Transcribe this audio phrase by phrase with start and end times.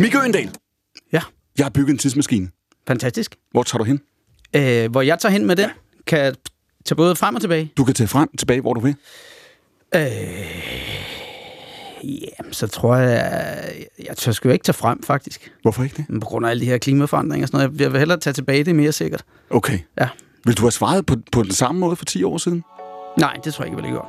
[0.00, 0.50] Mikke Øendal,
[1.12, 1.20] Ja,
[1.58, 2.48] jeg har bygget en tidsmaskine.
[2.88, 3.36] fantastisk.
[3.50, 4.00] Hvor tager du hen?
[4.56, 5.70] Øh, hvor jeg tager hen med den,
[6.06, 6.34] kan jeg
[6.84, 7.72] tage både frem og tilbage.
[7.76, 8.94] Du kan tage frem tilbage, hvor du vil.
[12.04, 13.62] Jamen, så tror jeg...
[14.08, 15.52] Jeg tør sgu ikke tage frem, faktisk.
[15.62, 16.04] Hvorfor ikke det?
[16.08, 17.80] Men på grund af alle de her klimaforandringer og sådan noget.
[17.80, 19.24] Jeg vil hellere tage tilbage, det er mere sikkert.
[19.50, 19.78] Okay.
[20.00, 20.08] Ja.
[20.44, 22.64] Vil du have svaret på, på den samme måde for 10 år siden?
[23.18, 24.08] Nej, det tror jeg ikke, jeg ville gjort.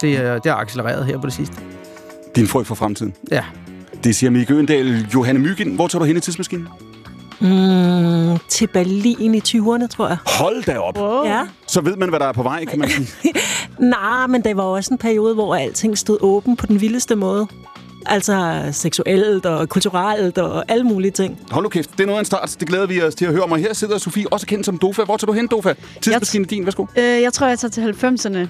[0.00, 1.56] Det, er- det har accelereret her på det sidste.
[2.36, 3.14] Din frygt for fremtiden.
[3.30, 3.44] Ja.
[4.04, 5.06] Det siger Mikke Øendal.
[5.14, 6.68] Johanne Myggen, hvor tager du hen i tidsmaskinen?
[7.40, 10.16] Mm, til Berlin i 20'erne, tror jeg.
[10.26, 10.98] Hold da op.
[10.98, 11.26] Oh.
[11.26, 11.40] Ja.
[11.66, 13.08] Så ved man, hvad der er på vej, kan man sige.
[13.78, 17.46] Nej, men det var også en periode, hvor alting stod åben på den vildeste måde.
[18.06, 21.38] Altså seksuelt og kulturelt og alle mulige ting.
[21.50, 22.56] Hold nu kæft, det er noget af en start.
[22.60, 23.52] Det glæder vi os til at høre om.
[23.52, 25.04] Og her sidder Sofie, også kendt som Dofa.
[25.04, 25.74] Hvor tager du hen, Dofa?
[26.00, 26.86] Tidsmaskinen din, værsgo.
[26.98, 28.48] Øh, jeg tror, jeg tager til 90'erne.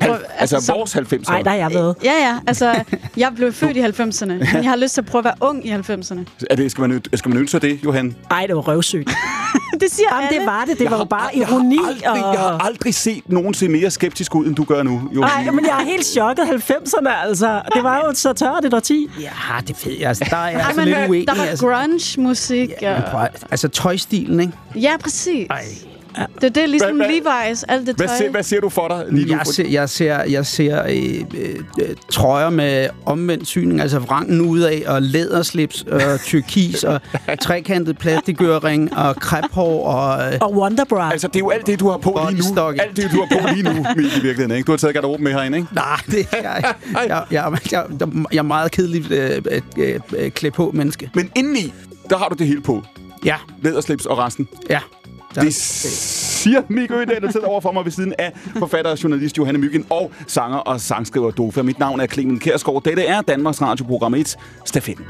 [0.00, 1.30] Halv, altså, som- vores 90'ere.
[1.32, 1.96] Nej, der har jeg været.
[2.04, 2.34] Ja, ja.
[2.46, 2.74] Altså,
[3.16, 5.66] jeg blev født i 90'erne, men jeg har lyst til at prøve at være ung
[5.66, 6.18] i 90'erne.
[6.50, 8.16] Er det, skal, man, skal man ønske sig det, Johan?
[8.30, 9.10] Ej, det var røvsygt.
[9.80, 10.38] Det siger Jamen, alle.
[10.38, 10.78] det var det.
[10.78, 11.78] Det Jeg var jo har- bare jeg har ironi.
[11.88, 12.66] aldrig, Jeg har og...
[12.66, 15.02] aldrig set nogen se mere skeptisk ud, end du gør nu.
[15.14, 15.44] Johan.
[15.44, 17.62] Nej, men jeg er helt chokket 90'erne, altså.
[17.74, 19.06] Det var jo så tørt et årti.
[19.20, 19.30] Ja,
[19.68, 20.08] det ved jeg.
[20.08, 21.28] Altså, der er jeg altså lidt uenig.
[21.28, 21.66] der var altså.
[21.66, 22.68] grunge-musik.
[22.82, 24.52] Ja, prøv, at- altså tøjstilen, ikke?
[24.74, 25.46] ja præcis.
[25.50, 25.64] Ej.
[26.34, 28.06] Det er det, ligesom Hvad- Levi's, alt det tøj.
[28.06, 29.32] Hvad, ser, hvad ser du for dig lige nu?
[29.36, 34.84] Jeg ser, jeg ser, jeg ser øh, øh, trøjer med omvendt syning, altså vrangen udad,
[34.86, 37.00] og læderslips, og turkis, og
[37.40, 40.32] trekantet plastikøring, og krephår, og...
[40.32, 41.12] Øh, Og Wonderbra.
[41.12, 42.62] Altså, det er jo alt det, du har på lige nu.
[42.68, 44.50] Alt det, du har på lige nu, Mikkel, i virkeligheden.
[44.50, 44.66] Ikke?
[44.66, 45.74] Du har taget garderoben med herinde, ikke?
[45.74, 46.74] nej, det er jeg,
[47.08, 47.84] jeg, jeg, jeg,
[48.32, 51.10] jeg er meget kedelig øh, øh, øh, øh, klædt på menneske.
[51.14, 51.72] Men indeni,
[52.10, 52.82] der har du det hele på.
[53.24, 54.48] Ja, Læderslips og resten.
[54.70, 54.78] ja.
[55.34, 55.44] Tak.
[55.44, 59.02] Det siger Nico i dag, der sidder over for mig ved siden af forfatter og
[59.02, 61.62] journalist Johanne Myggen og sanger og sangskriver Dofa.
[61.62, 62.82] Mit navn er Clemen Kærsgaard.
[62.84, 65.04] Dette er Danmarks Radioprogram 1, Stafetten.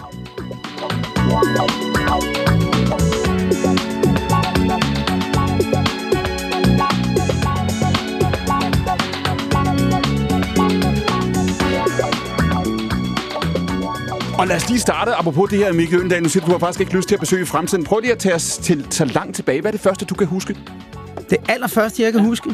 [14.39, 16.23] Og lad os lige starte, apropos det her, Mikkel Øndal.
[16.23, 17.85] Nu siger du, du har faktisk ikke lyst til at besøge fremtiden.
[17.85, 19.61] Prøv lige at tage os til, så langt tilbage.
[19.61, 20.57] Hvad er det første, du kan huske?
[21.31, 22.51] Det allerførste, jeg kan huske?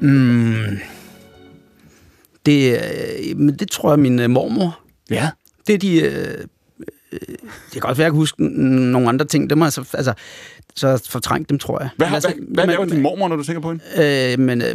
[0.00, 0.78] Mm,
[2.46, 2.72] det,
[3.30, 4.80] øh, men det tror jeg, min øh, mormor.
[5.10, 5.30] Ja.
[5.66, 6.00] Det er de...
[6.00, 6.34] Øh,
[7.12, 9.50] øh, det kan godt være, jeg kan huske nogle andre ting.
[9.50, 10.12] Det må jeg så, altså,
[10.74, 11.88] så fortrængt dem, tror jeg.
[11.96, 13.84] Hvad, har, altså, hvad, hvad laver din mormor, når du tænker på hende?
[14.32, 14.74] Øh, men øh,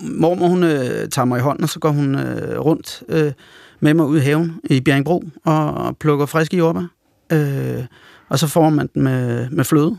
[0.00, 3.32] mormor, hun øh, tager mig i hånden, og så går hun øh, rundt øh,
[3.80, 6.86] med mig ud i haven i Bjerringbro og, plukker friske jordbær.
[7.32, 7.84] Øh,
[8.28, 9.98] og så får man den med, med fløde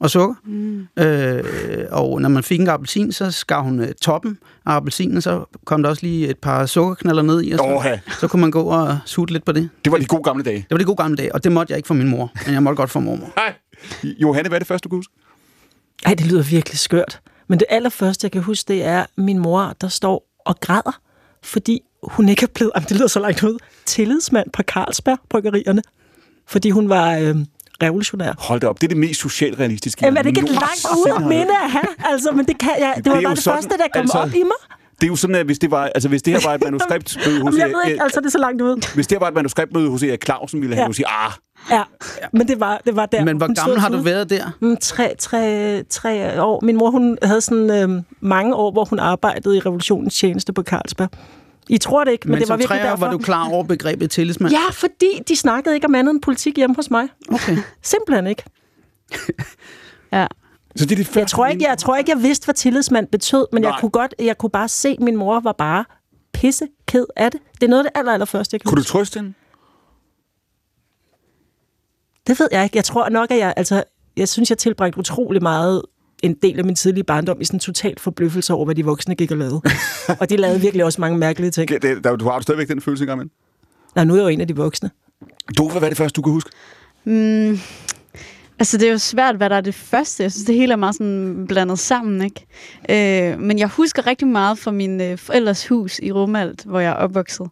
[0.00, 0.34] og sukker.
[0.44, 0.86] Mm.
[0.98, 1.44] Øh,
[1.90, 5.82] og når man fik en appelsin, så skar hun øh, toppen af appelsinen, så kom
[5.82, 7.96] der også lige et par sukkerknaller ned i, og så, Åha.
[8.20, 9.68] så kunne man gå og sutte lidt på det.
[9.84, 10.56] Det var de gode gamle dage.
[10.56, 12.54] Det var de gode gamle dage, og det måtte jeg ikke for min mor, men
[12.54, 13.32] jeg måtte godt for mormor.
[13.40, 13.54] Hej.
[14.04, 15.12] Johanne, hvad er det første, du kan huske?
[16.06, 17.20] Ej, det lyder virkelig skørt.
[17.48, 21.00] Men det allerførste, jeg kan huske, det er min mor, der står og græder,
[21.42, 25.82] fordi hun ikke er blevet, jamen, det lyder så langt ud, tillidsmand på Carlsberg Bryggerierne.
[26.48, 27.36] Fordi hun var øh,
[27.82, 28.32] revolutionær.
[28.38, 30.04] Hold da op, det er det mest socialrealistiske.
[30.04, 31.84] Jamen, er det ikke et langt ude minde at have?
[32.04, 34.18] Altså, men det, kan jeg, det, Det var bare det sådan, første, der kom altså-
[34.18, 34.52] op i mig.
[35.00, 37.42] Det er jo sådan, at hvis det, var, altså, hvis det her var et manuskriptmøde
[37.44, 38.76] hos jeg ved ikke, altså, det er så langt ude.
[38.94, 40.86] hvis det her var et manuskriptmøde hos Erik Clausen, ville han Ja.
[40.86, 41.32] jo sige, ah,
[41.70, 41.82] Ja,
[42.32, 43.24] men det var, det var der.
[43.24, 44.50] Men hvor gammel har du været der?
[44.60, 46.60] Mm, Tre, tre, tre år.
[46.64, 50.62] Min mor hun havde sådan øh, mange år, hvor hun arbejdede i revolutionens tjeneste på
[50.62, 51.08] Carlsberg.
[51.68, 52.96] I tror det ikke, men, Men, det var virkelig derfor.
[53.06, 54.52] var du klar over begrebet tillidsmand?
[54.52, 57.08] Ja, fordi de snakkede ikke om andet end politik hjemme hos mig.
[57.28, 57.56] Okay.
[57.82, 58.42] Simpelthen ikke.
[60.12, 60.26] Ja.
[60.76, 61.20] så det er det første.
[61.20, 63.70] Jeg tror ikke, jeg, tror ikke, jeg vidste, hvad tillidsmand betød, men Nej.
[63.70, 65.84] jeg kunne, godt, jeg kunne bare se, at min mor var bare
[66.32, 67.40] pisse ked af det.
[67.54, 68.90] Det er noget af det aller, aller første, jeg kan Kunne du huske.
[68.92, 69.32] trøste hende?
[72.26, 72.76] Det ved jeg ikke.
[72.76, 73.84] Jeg tror nok, at jeg, altså,
[74.16, 75.82] jeg synes, jeg tilbragte utrolig meget
[76.22, 79.14] en del af min tidlige barndom i sådan en total forbløffelse over, hvad de voksne
[79.14, 79.60] gik og lavede.
[80.20, 81.70] og de lavede virkelig også mange mærkelige ting.
[81.70, 83.30] Ja, det, der, du har du stadigvæk den følelse engang, men.
[83.94, 84.90] Nej, nu er jeg jo en af de voksne.
[85.58, 86.50] Dofa, hvad er det første, du kan huske?
[87.04, 87.58] Mm,
[88.58, 90.22] altså, det er jo svært, hvad der er det første.
[90.22, 93.32] Jeg synes, det hele er meget sådan blandet sammen, ikke?
[93.32, 96.90] Øh, men jeg husker rigtig meget fra min øh, forældres hus i Rumalt, hvor jeg
[96.90, 97.46] er opvokset.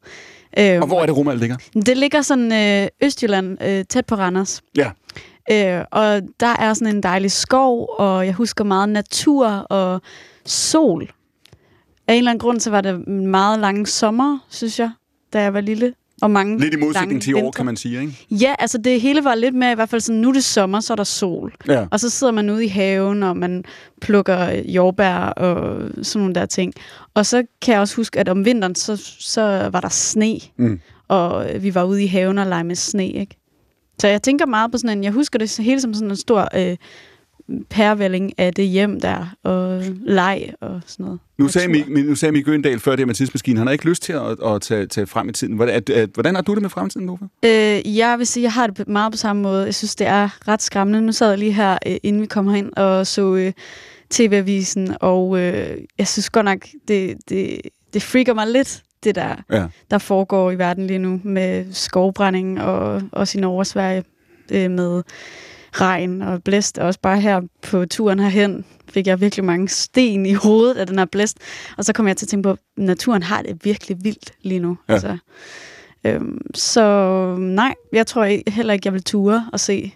[0.59, 1.57] Øh, Og hvor er det, Rumald ligger?
[1.87, 4.63] Det ligger sådan øh, Østjylland, øh, tæt på Randers.
[4.77, 4.91] Ja.
[5.53, 10.03] Øh, og der er sådan en dejlig skov, og jeg husker meget natur og
[10.47, 11.11] sol.
[12.09, 14.91] Af en eller anden grund, så var det en meget lange sommer, synes jeg,
[15.33, 15.95] da jeg var lille.
[16.23, 18.27] Og mange Lidt i modsætning til i år, kan man sige, ikke?
[18.31, 20.81] Ja, altså det hele var lidt mere i hvert fald sådan, nu er det sommer,
[20.81, 21.55] så er der sol.
[21.69, 21.87] Ja.
[21.91, 23.65] Og så sidder man ude i haven, og man
[24.01, 26.73] plukker jordbær og sådan nogle der ting.
[27.15, 30.39] Og så kan jeg også huske, at om vinteren, så, så var der sne.
[30.57, 30.81] Mm.
[31.09, 33.37] Og vi var ude i haven og lege med sne, ikke?
[33.99, 36.49] Så jeg tænker meget på sådan en, jeg husker det hele som sådan en stor
[36.55, 36.77] øh,
[37.71, 41.21] pærvælling af det hjem der, og leg og sådan noget.
[41.39, 41.69] Nu sagde.
[41.69, 44.43] Mik, nu sagde Mik Øndal før det med tidsmaskinen, han har ikke lyst til at,
[44.45, 45.55] at tage, tage frem i tiden.
[45.57, 47.27] Hvordan, at, at, hvordan har du det med fremtiden, Nova?
[47.45, 49.65] Øh, jeg vil sige, jeg har det meget på samme måde.
[49.65, 51.01] Jeg synes, det er ret skræmmende.
[51.01, 53.53] Nu sad jeg lige her, øh, inden vi kom herind, og så øh,
[54.11, 56.59] TV-avisen, og øh, jeg synes godt nok,
[56.89, 57.61] det, det,
[57.95, 59.67] det freaker mig lidt, det der, Ja.
[59.91, 64.05] der foregår i verden lige nu, med skovbrænding, og også i Norge og Sverige
[64.53, 65.03] øh, med
[65.73, 66.79] regn og blæst.
[66.79, 70.99] Også bare her på turen herhen fik jeg virkelig mange sten i hovedet af den
[70.99, 71.39] her blæst.
[71.77, 74.61] Og så kom jeg til at tænke på, at naturen har det virkelig vildt lige
[74.61, 74.79] nu.
[74.89, 74.93] Ja.
[74.93, 75.17] Altså,
[76.05, 79.95] øhm, så nej, jeg tror heller ikke, jeg vil ture og se,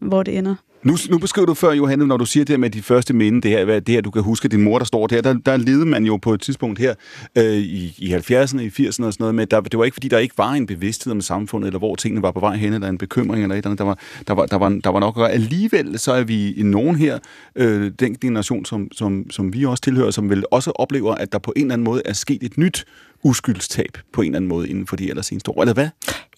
[0.00, 0.54] hvor det ender.
[0.82, 3.40] Nu, nu beskriver du før, Johanne, når du siger det her med de første minde,
[3.40, 5.56] det her, hvad, det her, du kan huske, din mor, der står der, der, der
[5.56, 6.94] levede man jo på et tidspunkt her
[7.38, 10.08] øh, i, i 70'erne, i 80'erne og sådan noget med, der, det var ikke, fordi
[10.08, 12.88] der ikke var en bevidsthed om samfundet, eller hvor tingene var på vej hen, eller
[12.88, 15.16] en bekymring, eller et eller andet, der var, der var, der var, der var nok
[15.16, 15.30] at gøre.
[15.30, 17.18] Alligevel så er vi i nogen her,
[17.56, 21.38] øh, den generation, som, som, som vi også tilhører, som vel også oplever, at der
[21.38, 22.84] på en eller anden måde er sket et nyt
[23.22, 25.88] uskyldstab på en eller anden måde inden for de allerseneste år, eller hvad?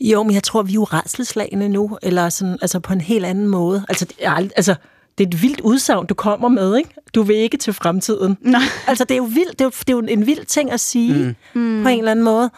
[0.01, 3.25] Jo, men jeg tror, vi er jo redselslagende nu, eller sådan, altså på en helt
[3.25, 3.85] anden måde.
[3.89, 4.75] Altså, det er, altså,
[5.19, 6.91] det er et vildt udsagn, du kommer med, ikke?
[7.15, 8.37] Du vil ikke til fremtiden.
[8.41, 8.61] Nej.
[8.87, 9.53] Altså, det er jo vildt.
[9.53, 11.83] Det er jo, det er jo en vild ting at sige, mm.
[11.83, 12.51] på en eller anden måde.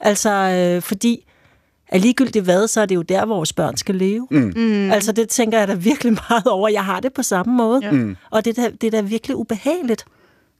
[0.00, 1.26] Altså, øh, fordi
[1.88, 4.26] at ligegyldigt hvad, så er det jo der, vores børn skal leve.
[4.30, 4.52] Mm.
[4.56, 4.90] Mm.
[4.90, 6.68] Altså, det tænker jeg da virkelig meget over.
[6.68, 7.80] Jeg har det på samme måde.
[7.82, 7.90] Ja.
[7.90, 8.16] Mm.
[8.30, 10.04] Og det er, da, det er da virkelig ubehageligt.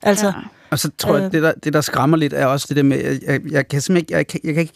[0.02, 0.32] Altså, Ja.
[0.70, 1.32] Og så tror jeg, Øh.
[1.32, 3.80] det der, det der skræmmer lidt, er også det der med, jeg, jeg, jeg kan
[3.80, 4.72] simpelthen ikke, jeg kan, jeg kan ikke,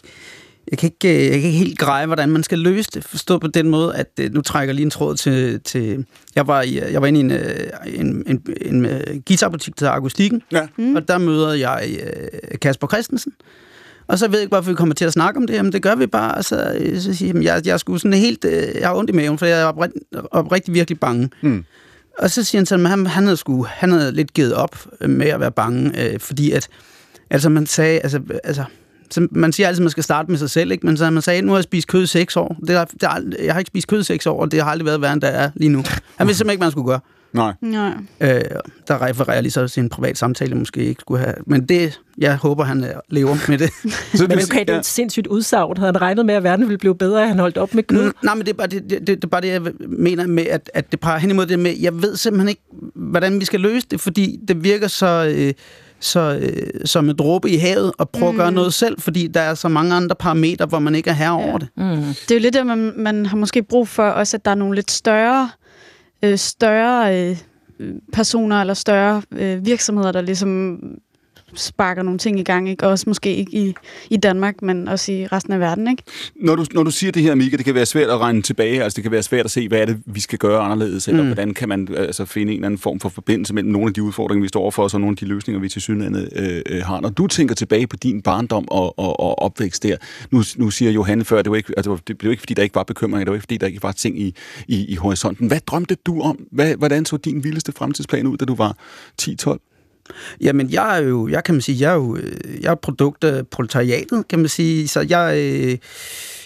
[0.71, 3.03] jeg kan, ikke, øh, jeg kan ikke helt greje, hvordan man skal løse det.
[3.03, 5.59] Forstå på den måde, at øh, nu trækker jeg lige en tråd til...
[5.61, 6.05] til
[6.35, 9.85] jeg, var i, jeg var inde i en, øh, en, en, en, en guitarbutik til
[9.85, 10.67] Augustikken, Ja.
[10.77, 10.95] mm.
[10.95, 11.97] og der møder jeg
[12.61, 13.31] Kasper Christensen.
[14.07, 15.53] Og så ved jeg ikke, hvorfor vi kommer til at snakke om det.
[15.53, 16.35] Jamen, det gør vi bare.
[16.35, 18.45] Altså, øh, så siger jeg, jeg, jeg er sgu sådan helt...
[18.79, 19.93] Jeg har ondt i maven, for jeg er oprigt,
[20.31, 21.29] oprigtigt virkelig bange.
[21.41, 21.63] Mm.
[22.19, 24.87] Og så siger han sådan, at han, han, havde sku, han havde lidt givet op
[25.01, 26.67] øh, med at være bange, øh, fordi at,
[27.29, 28.63] altså man sagde, altså, altså
[29.11, 30.85] så man siger altid, at man skal starte med sig selv, ikke?
[30.85, 32.55] men så man sagde, nu har jeg spist kød i seks år.
[32.67, 34.71] Det er, det er, jeg har ikke spist kød i seks år, og det har
[34.71, 35.83] aldrig været værre, end der er lige nu.
[36.15, 36.99] Han vidste simpelthen ikke, hvad han skulle gøre.
[37.35, 37.53] Nej.
[37.61, 37.93] Nej.
[38.21, 38.41] Øh,
[38.87, 41.35] der refererer lige så til en privat samtale, måske ikke skulle have.
[41.45, 43.69] Men det, jeg håber, han øh, lever med det.
[44.19, 45.77] Så men okay, det er jo et sindssygt udsagn.
[45.77, 48.05] Havde han regnet med, at verden ville blive bedre, at han holdt op med kød?
[48.05, 50.27] Mm, nej, men det er bare det, det, det, det, er bare det jeg mener
[50.27, 52.61] med, at, at det peger hen imod det med, jeg ved simpelthen ikke,
[52.95, 55.53] hvordan vi skal løse det, fordi det virker så, øh,
[55.99, 58.39] så øh, som et dråbe i havet at prøve mm.
[58.39, 61.13] at gøre noget selv, fordi der er så mange andre parametre, hvor man ikke er
[61.13, 61.67] herre over det.
[61.77, 62.03] Mm.
[62.03, 64.55] Det er jo lidt det, man, man har måske brug for også, at der er
[64.55, 65.64] nogle lidt større, øh,
[66.25, 67.37] Øh, større øh,
[68.13, 70.79] personer eller større øh, virksomheder, der ligesom
[71.55, 72.87] sparker nogle ting i gang, ikke?
[72.87, 73.73] Også måske ikke i,
[74.09, 76.03] i Danmark, men også i resten af verden, ikke?
[76.35, 78.83] Når du, når du siger det her, Mika, det kan være svært at regne tilbage,
[78.83, 81.21] altså det kan være svært at se, hvad er det, vi skal gøre anderledes, eller
[81.21, 81.27] Mm.
[81.27, 84.03] hvordan kan man altså, finde en eller anden form for forbindelse mellem nogle af de
[84.03, 86.81] udfordringer, vi står overfor, og så nogle af de løsninger, vi til synligheden øh, øh,
[86.83, 87.01] har.
[87.01, 89.97] Når du tænker tilbage på din barndom og, og, og opvækst der,
[90.31, 92.75] nu, nu siger Johanne før, det var, ikke, altså, det blev ikke, fordi der ikke
[92.75, 94.35] var bekymringer, det var ikke, fordi der ikke var ting i,
[94.67, 95.47] i, i horisonten.
[95.47, 96.39] Hvad drømte du om?
[96.51, 98.77] Hvad, hvordan så din vildeste fremtidsplan ud, da du var
[99.21, 99.74] 10-12?
[100.41, 103.23] Jamen, jeg er jo, jeg kan man sige, jeg er jo, øh, jeg er produkt
[103.23, 105.77] af proletariatet, kan man sige, så jeg, øh,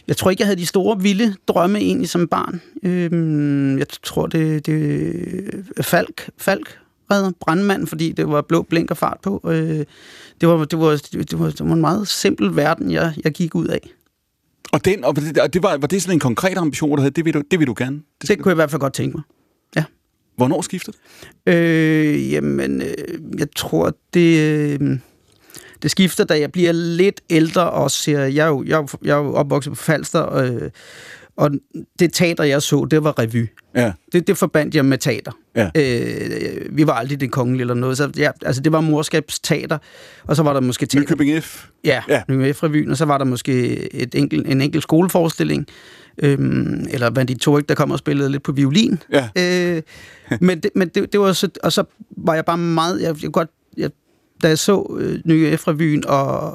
[0.08, 2.62] jeg tror ikke, jeg havde de store, vilde drømme egentlig som barn.
[2.84, 6.80] Øhm, jeg tror, det, det er Falk, Falk
[7.12, 9.42] redder brandmand, fordi det var blå blink og fart på.
[9.46, 9.86] Øh,
[10.42, 13.56] det, var, det, var, det, var, det var en meget simpel verden, jeg, jeg gik
[13.56, 13.90] ud af.
[14.72, 17.12] Og, den, og det, og det var, var det sådan en konkret ambition, du havde?
[17.12, 18.02] Det vil du, det vil du gerne?
[18.22, 19.24] Det Det kunne jeg i hvert fald godt tænke mig.
[20.40, 20.98] Hvornår skiftede
[21.48, 21.54] det?
[21.56, 22.88] Øh, jamen, øh,
[23.40, 24.98] jeg tror, det, øh,
[25.82, 28.98] det skifter, da jeg bliver lidt ældre og ser, jeg er jo, jeg er, jo-
[29.04, 30.70] jeg er jo opvokset på Falster, øh,
[31.38, 31.52] og
[32.00, 33.48] det teater, jeg så, det var revy.
[33.76, 33.92] Ja.
[34.14, 35.32] Det, det forbandt jeg med teater.
[35.56, 35.70] Ja.
[35.76, 39.78] Øh, vi var aldrig det kongelige eller noget, så ja, altså det var morskabsteater,
[40.24, 41.00] og så var der måske teater.
[41.02, 41.66] Nykøbing F.
[41.86, 42.16] Ja, Ja.
[42.30, 42.34] ja.
[42.64, 43.54] revyen og så var der måske
[43.94, 45.68] et enkelt, en enkelt skoleforestilling,
[46.24, 49.04] øhm, eller Vanditorik, der kom og spillede lidt på violin.
[49.12, 49.30] Ja.
[49.38, 49.82] Øh,
[50.42, 51.84] men det, men det, det var så, og så
[52.18, 53.92] var jeg bare meget, jeg, jeg godt, jeg,
[54.44, 56.52] da jeg så øh, Nye F-revyen, og,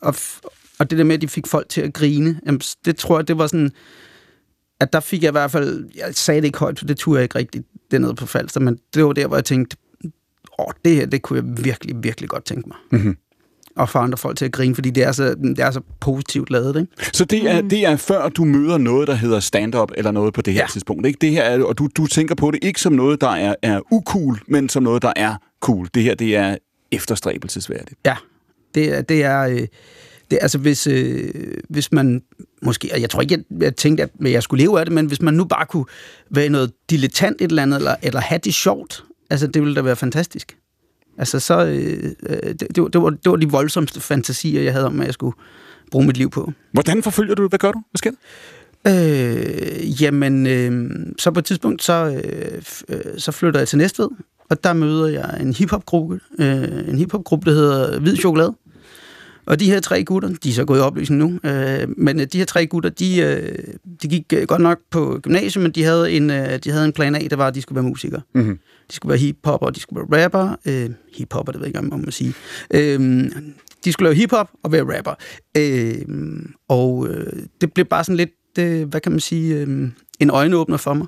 [0.00, 0.40] og, f-
[0.78, 3.28] og det der med, at de fik folk til at grine, jamen, det tror jeg,
[3.28, 3.70] det var sådan,
[4.80, 7.16] at der fik jeg i hvert fald, jeg sagde det ikke højt, for det turde
[7.16, 9.76] jeg ikke rigtigt dernede på Falster, men det var der, hvor jeg tænkte,
[10.58, 12.76] åh, det her, det kunne jeg virkelig, virkelig godt tænke mig.
[12.90, 13.16] Mm-hmm.
[13.76, 16.50] Og få andre folk til at grine, fordi det er så, det er så positivt
[16.50, 16.92] lavet, ikke?
[17.12, 20.42] Så det er, det er før du møder noget, der hedder stand-up eller noget på
[20.42, 20.66] det her ja.
[20.66, 21.06] Tidspunkt.
[21.06, 21.18] Ikke?
[21.20, 23.80] Det her er, og du, du tænker på det ikke som noget, der er, er
[23.92, 25.88] ucool, men som noget, der er cool.
[25.94, 26.56] Det her, det er
[26.92, 28.00] efterstræbelsesværdigt.
[28.06, 28.16] Ja,
[28.74, 29.66] det er, det er, øh,
[30.30, 31.30] det, altså hvis, øh,
[31.68, 32.22] hvis man
[32.62, 35.06] måske, og jeg tror ikke, jeg, jeg tænkte, at jeg skulle leve af det, men
[35.06, 35.84] hvis man nu bare kunne
[36.30, 39.80] være noget dilettant et eller andet, eller, eller have det sjovt, altså det ville da
[39.80, 40.56] være fantastisk.
[41.18, 45.00] Altså så, øh, øh det, det, var, det, var, de voldsomste fantasier, jeg havde om,
[45.00, 45.36] at jeg skulle
[45.90, 46.52] bruge mit liv på.
[46.72, 47.50] Hvordan forfølger du det?
[47.50, 47.82] Hvad gør du?
[47.90, 48.16] Hvad sker der?
[48.88, 54.08] Øh, jamen, øh, så på et tidspunkt, så, øh, øh, så flytter jeg til Næstved,
[54.50, 58.54] og der møder jeg en hiphop-gruppe, øh, en hiphop-gruppe, der hedder Hvid Chokolade.
[59.46, 62.26] Og de her tre gutter, de er så gået i opløsning nu, øh, men øh,
[62.32, 63.58] de her tre gutter, de, øh,
[64.02, 66.92] de gik øh, godt nok på gymnasiet, men de havde en, øh, de havde en
[66.92, 68.20] plan A, der var, at de skulle være musikere.
[68.34, 68.58] Mm-hmm.
[68.90, 70.56] De skulle være hiphopper, de skulle være rapper.
[70.66, 72.34] Øh, hiphopper, det ved jeg ikke, om man sige.
[72.70, 73.30] Øh,
[73.84, 75.14] de skulle lave hiphop og være rapper.
[75.56, 76.04] Øh,
[76.68, 79.88] og øh, det blev bare sådan lidt, øh, hvad kan man sige, øh,
[80.20, 81.06] en øjenåbner for mig.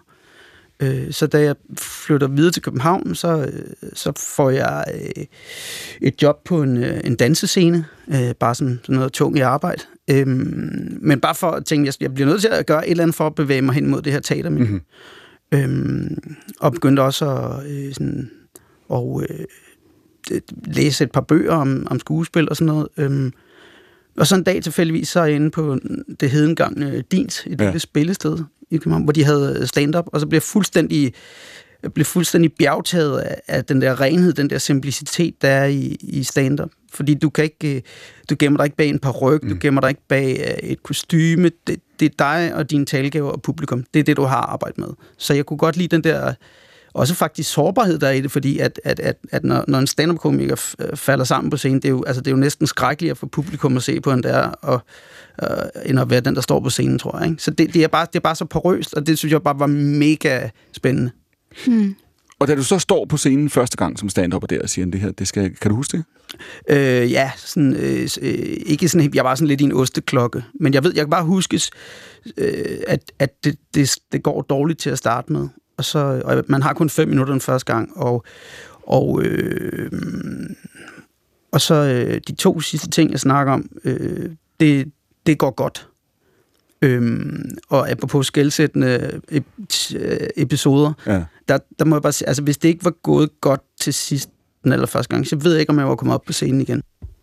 [0.83, 5.25] Øh, så da jeg flytter videre til København, så, øh, så får jeg øh,
[6.03, 9.83] et job på en, øh, en dansescene, øh, bare som sådan noget tungt i arbejde.
[10.11, 10.27] Øh,
[11.01, 13.27] men bare for at tænke, jeg bliver nødt til at gøre et eller andet for
[13.27, 14.51] at bevæge mig hen mod det her teater.
[14.51, 14.81] Mm-hmm.
[15.52, 16.19] Øhm,
[16.61, 18.31] og begyndte også at, øh, sådan,
[18.88, 19.45] og, øh,
[20.64, 22.88] læse et par bøger om, om skuespil og sådan noget.
[22.97, 23.33] Øhm,
[24.17, 25.78] og så en dag tilfældigvis, så er jeg inde på
[26.21, 27.64] det hedengangne Dins, et ja.
[27.64, 28.38] lille spillested
[28.71, 31.12] i København, hvor de havde stand-up, og så blev jeg fuldstændig,
[31.95, 36.23] blev fuldstændig bjergtaget af, af den der renhed, den der simplicitet, der er i, i
[36.23, 36.71] stand-up.
[36.93, 37.83] Fordi du kan ikke, øh,
[38.31, 39.49] du gemmer dig ikke bag en par ryg, mm.
[39.49, 41.50] du gemmer dig ikke bag øh, et kostyme.
[41.67, 43.85] Det, det er dig og dine talgaver og publikum.
[43.95, 44.88] Det er det, du har arbejdet med.
[45.19, 46.35] Så jeg kunne godt lide den der
[46.95, 49.87] også faktisk sårbarhed der er i det, fordi at, at, at, at når, når en
[49.87, 53.17] stand-up-komiker øh, falder sammen på scenen, det er jo, altså, det er jo næsten skrækkeligere
[53.17, 54.81] for publikum at se på en der, og,
[55.43, 55.49] øh,
[55.87, 57.28] end at være den, der står på scenen, tror jeg.
[57.28, 57.43] Ikke?
[57.43, 59.59] Så det, det, er bare, det er bare så porøst, og det synes jeg bare
[59.59, 61.11] var mega spændende.
[61.67, 61.95] Hmm.
[62.40, 65.00] Og da du så står på scenen første gang som stand-up der og siger, det
[65.00, 66.04] her, det skal, kan du huske det?
[66.68, 70.75] Øh, ja, sådan, øh, øh ikke sådan, jeg var sådan lidt i en osteklokke, men
[70.75, 71.61] jeg ved, jeg kan bare huske,
[72.37, 76.45] øh, at, at det, det, det går dårligt til at starte med og, så, og
[76.49, 78.25] man har kun fem minutter den første gang, og,
[78.83, 79.92] og, øh,
[81.52, 84.30] og så øh, de to sidste ting, jeg snakker om, øh,
[84.61, 84.92] det,
[85.26, 85.88] det går godt.
[86.83, 89.21] Øhm, og apropos skældsættende
[90.37, 91.25] episoder, ja.
[91.49, 94.31] der, der må jeg bare sige, altså hvis det ikke var gået godt til sidst
[94.65, 96.83] den allerførste gang, så ved jeg ikke, om jeg var kommet op på scenen igen.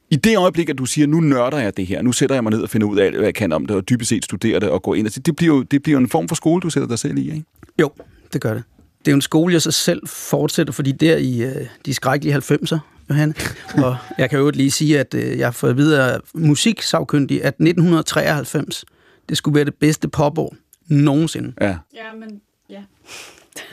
[0.09, 2.51] I det øjeblik, at du siger, nu nørder jeg det her, nu sætter jeg mig
[2.51, 4.69] ned og finder ud af, hvad jeg kan om det, og dybest set studerer det
[4.69, 6.87] og går ind, altså, det bliver jo det bliver en form for skole, du sætter
[6.87, 7.43] dig selv i, ikke?
[7.81, 7.91] Jo,
[8.33, 8.63] det gør det.
[8.99, 12.37] Det er jo en skole, jeg så selv fortsætter, fordi der i øh, de skrækkelige
[12.37, 12.77] 90'er,
[13.09, 13.35] Johan,
[13.83, 17.47] og jeg kan jo lige sige, at øh, jeg har fået videre af musiksavkyndig, at
[17.47, 18.85] 1993,
[19.29, 20.55] det skulle være det bedste popår
[20.87, 21.53] nogensinde.
[21.61, 22.83] Ja, ja men ja.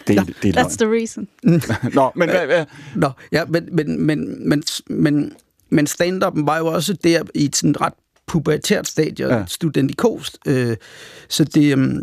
[0.07, 0.25] Det, ja.
[0.43, 1.29] det er That's the reason.
[1.95, 2.47] Nå, men hvad?
[2.47, 2.65] hvad?
[2.97, 5.33] Nå, ja, men, men, men, men, men,
[5.71, 7.93] men stand-up var jo også der i et sådan ret
[8.27, 9.45] pubertært stadie, ja.
[9.47, 10.39] studentikost.
[10.47, 10.77] Øh,
[11.29, 12.03] så det, um,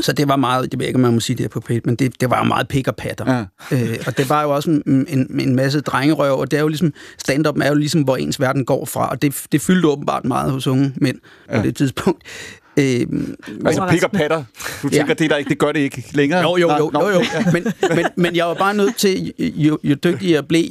[0.00, 1.96] så det var meget, det ved ikke, om man må sige det på pæt, men
[1.96, 3.46] det, det var meget pik og patter.
[3.70, 3.76] Ja.
[3.76, 6.68] Øh, og det var jo også en, en, en masse drengerøv, og det er jo
[6.68, 10.24] ligesom, stand-up er jo ligesom, hvor ens verden går fra, og det, det fyldte åbenbart
[10.24, 11.18] meget hos unge mænd
[11.50, 11.56] ja.
[11.56, 12.22] på det tidspunkt.
[12.78, 13.06] Øh,
[13.66, 14.44] altså pik og patter.
[14.82, 15.14] Du tænker, ja.
[15.14, 16.40] det, der ikke, det gør det ikke længere?
[16.40, 16.90] Jo, jo, jo.
[16.94, 17.20] jo, jo.
[17.52, 17.66] Men,
[17.96, 20.64] men, men jeg var bare nødt til, jo, jo dygtigere jeg blev,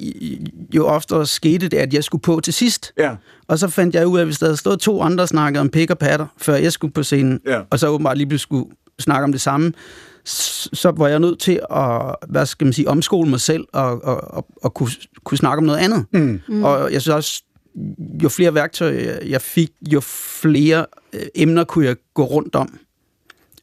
[0.75, 2.93] jo oftere skete det, at jeg skulle på til sidst.
[2.97, 3.15] Ja.
[3.47, 5.61] Og så fandt jeg ud af, at hvis der havde stået to andre og snakket
[5.61, 7.61] om pik og patter, før jeg skulle på scenen, ja.
[7.69, 8.65] og så åbenbart lige skulle
[8.99, 9.73] snakke om det samme,
[10.25, 14.33] så var jeg nødt til at, hvad skal man sige, omskole mig selv og, og,
[14.33, 14.89] og, og kunne,
[15.23, 16.05] kunne snakke om noget andet.
[16.11, 16.41] Mm.
[16.47, 16.63] Mm.
[16.63, 17.43] Og jeg synes også,
[18.23, 19.99] jo flere værktøjer jeg fik, jo
[20.41, 20.85] flere
[21.35, 22.79] emner kunne jeg gå rundt om.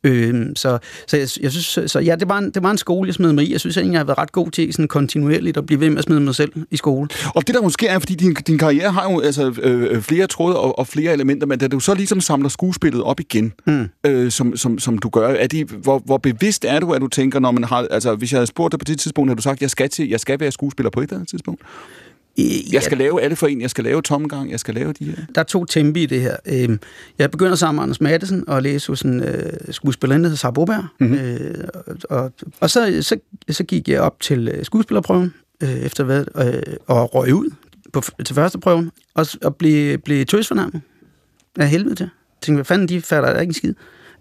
[0.05, 3.07] Øh, så så jeg, jeg synes, så ja, det var, en, det var en skole,
[3.07, 3.53] jeg smed mig i.
[3.53, 5.99] Jeg synes egentlig, jeg har været ret god til sådan kontinuerligt at blive ved med
[5.99, 7.09] at smide mig selv i skole.
[7.35, 10.27] Og det der måske er, fordi din, din karriere har jo altså, øh, øh, flere
[10.27, 13.89] tråde og, og flere elementer, men da du så ligesom samler skuespillet op igen, mm.
[14.07, 17.09] øh, som, som, som du gør, er det, hvor, hvor bevidst er du, at du
[17.09, 19.43] tænker, når man har, altså hvis jeg havde spurgt dig på det tidspunkt, har du
[19.43, 21.63] sagt, jeg skal, til, jeg skal være skuespiller på et eller andet tidspunkt?
[22.73, 25.17] Jeg skal lave alle for en, jeg skal lave tomgang, jeg skal lave de her.
[25.35, 26.37] Der er to tempi i det her.
[26.47, 26.81] Øhm,
[27.19, 30.55] jeg begynder sammen med Anders Madsen og læse hos en øh, skuespillerinde, der hedder Sarah
[30.55, 30.85] Boberg.
[31.01, 31.19] Mm-hmm.
[31.19, 31.65] Øh,
[32.11, 33.17] og, og så, så,
[33.51, 36.25] så gik jeg op til øh, skuespillerprøven, efter hvad,
[36.87, 37.51] og røg ud
[37.93, 40.81] på, til første prøven, og, og blev, blev tøsfornærmet
[41.59, 42.05] af helvede til.
[42.05, 43.75] Jeg tænkte, hvad fanden, de fatter der ikke en skid.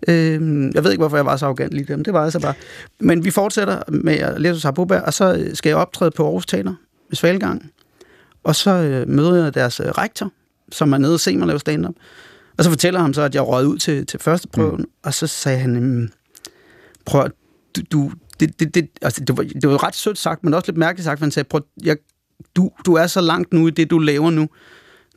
[0.08, 2.04] Øh, jeg ved ikke, hvorfor jeg var så arrogant lige dem.
[2.04, 2.54] Det var altså bare.
[3.00, 6.24] Men vi fortsætter med at læse hos Sarah Boberg, og så skal jeg optræde på
[6.24, 6.74] Aarhus Teater
[7.10, 7.72] med Svalgang
[8.44, 10.32] og så øh, møder jeg deres øh, rektor,
[10.72, 11.96] som er nede og se mig lave stand-up.
[12.58, 14.90] Og så fortæller ham så, at jeg røg ud til, til første prøven, mm.
[15.04, 16.12] og så sagde han,
[17.06, 17.30] prøv
[17.76, 20.72] du, du det, det, det, altså, det, var, det var ret sødt sagt, men også
[20.72, 21.98] lidt mærkeligt sagt, for han sagde, prøv, jeg,
[22.56, 24.50] du, du er så langt nu i det, du laver nu.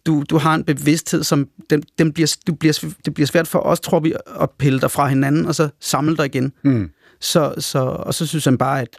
[0.07, 3.59] du, du har en bevidsthed, som den, den bliver, du bliver, det bliver svært for
[3.59, 6.52] os, tror vi, at pille dig fra hinanden, og så samle dig igen.
[6.62, 6.90] Mm.
[7.21, 8.99] Så, så, og så synes han bare, at,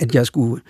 [0.00, 0.62] at jeg skulle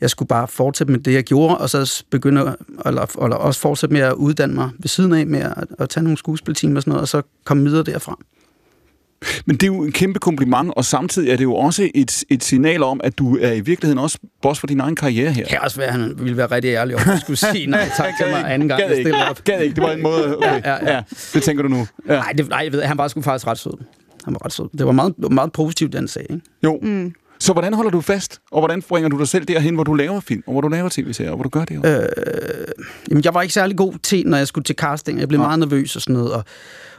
[0.00, 3.92] jeg skulle bare fortsætte med det, jeg gjorde, og så begynde, eller, eller også fortsætte
[3.92, 6.90] med at uddanne mig ved siden af, med at, at tage nogle skuespiltimer og sådan
[6.90, 8.18] noget, og så komme videre derfra.
[9.46, 12.44] Men det er jo en kæmpe kompliment, og samtidig er det jo også et, et
[12.44, 15.42] signal om, at du er i virkeligheden også boss for din egen karriere her.
[15.42, 17.88] Det kan også være, at han ville være rigtig ærlig, om han skulle sige nej
[17.96, 19.08] tak til mig anden gang, Gad jeg ikke.
[19.10, 19.44] stillede op.
[19.44, 20.36] Gad ikke, det var en måde...
[20.36, 20.60] Okay.
[20.64, 21.02] Ja, ja, ja.
[21.34, 21.86] det tænker du nu.
[22.08, 22.14] Ja.
[22.14, 23.72] Nej, det, nej, jeg ved, han var sgu faktisk ret sød.
[24.24, 24.68] Han var ret sød.
[24.78, 26.26] Det var meget, meget positivt, det han sagde.
[26.30, 26.44] Ikke?
[26.64, 26.78] Jo.
[26.82, 27.12] Mm.
[27.38, 30.20] Så hvordan holder du fast, og hvordan bringer du dig selv derhen, hvor du laver
[30.20, 31.86] film, og hvor du laver tv-serier, og hvor du gør det?
[31.86, 32.08] Øh,
[33.10, 35.20] jamen, jeg var ikke særlig god til, når jeg skulle til casting.
[35.20, 35.46] Jeg blev Nej.
[35.46, 36.44] meget nervøs og sådan noget, og,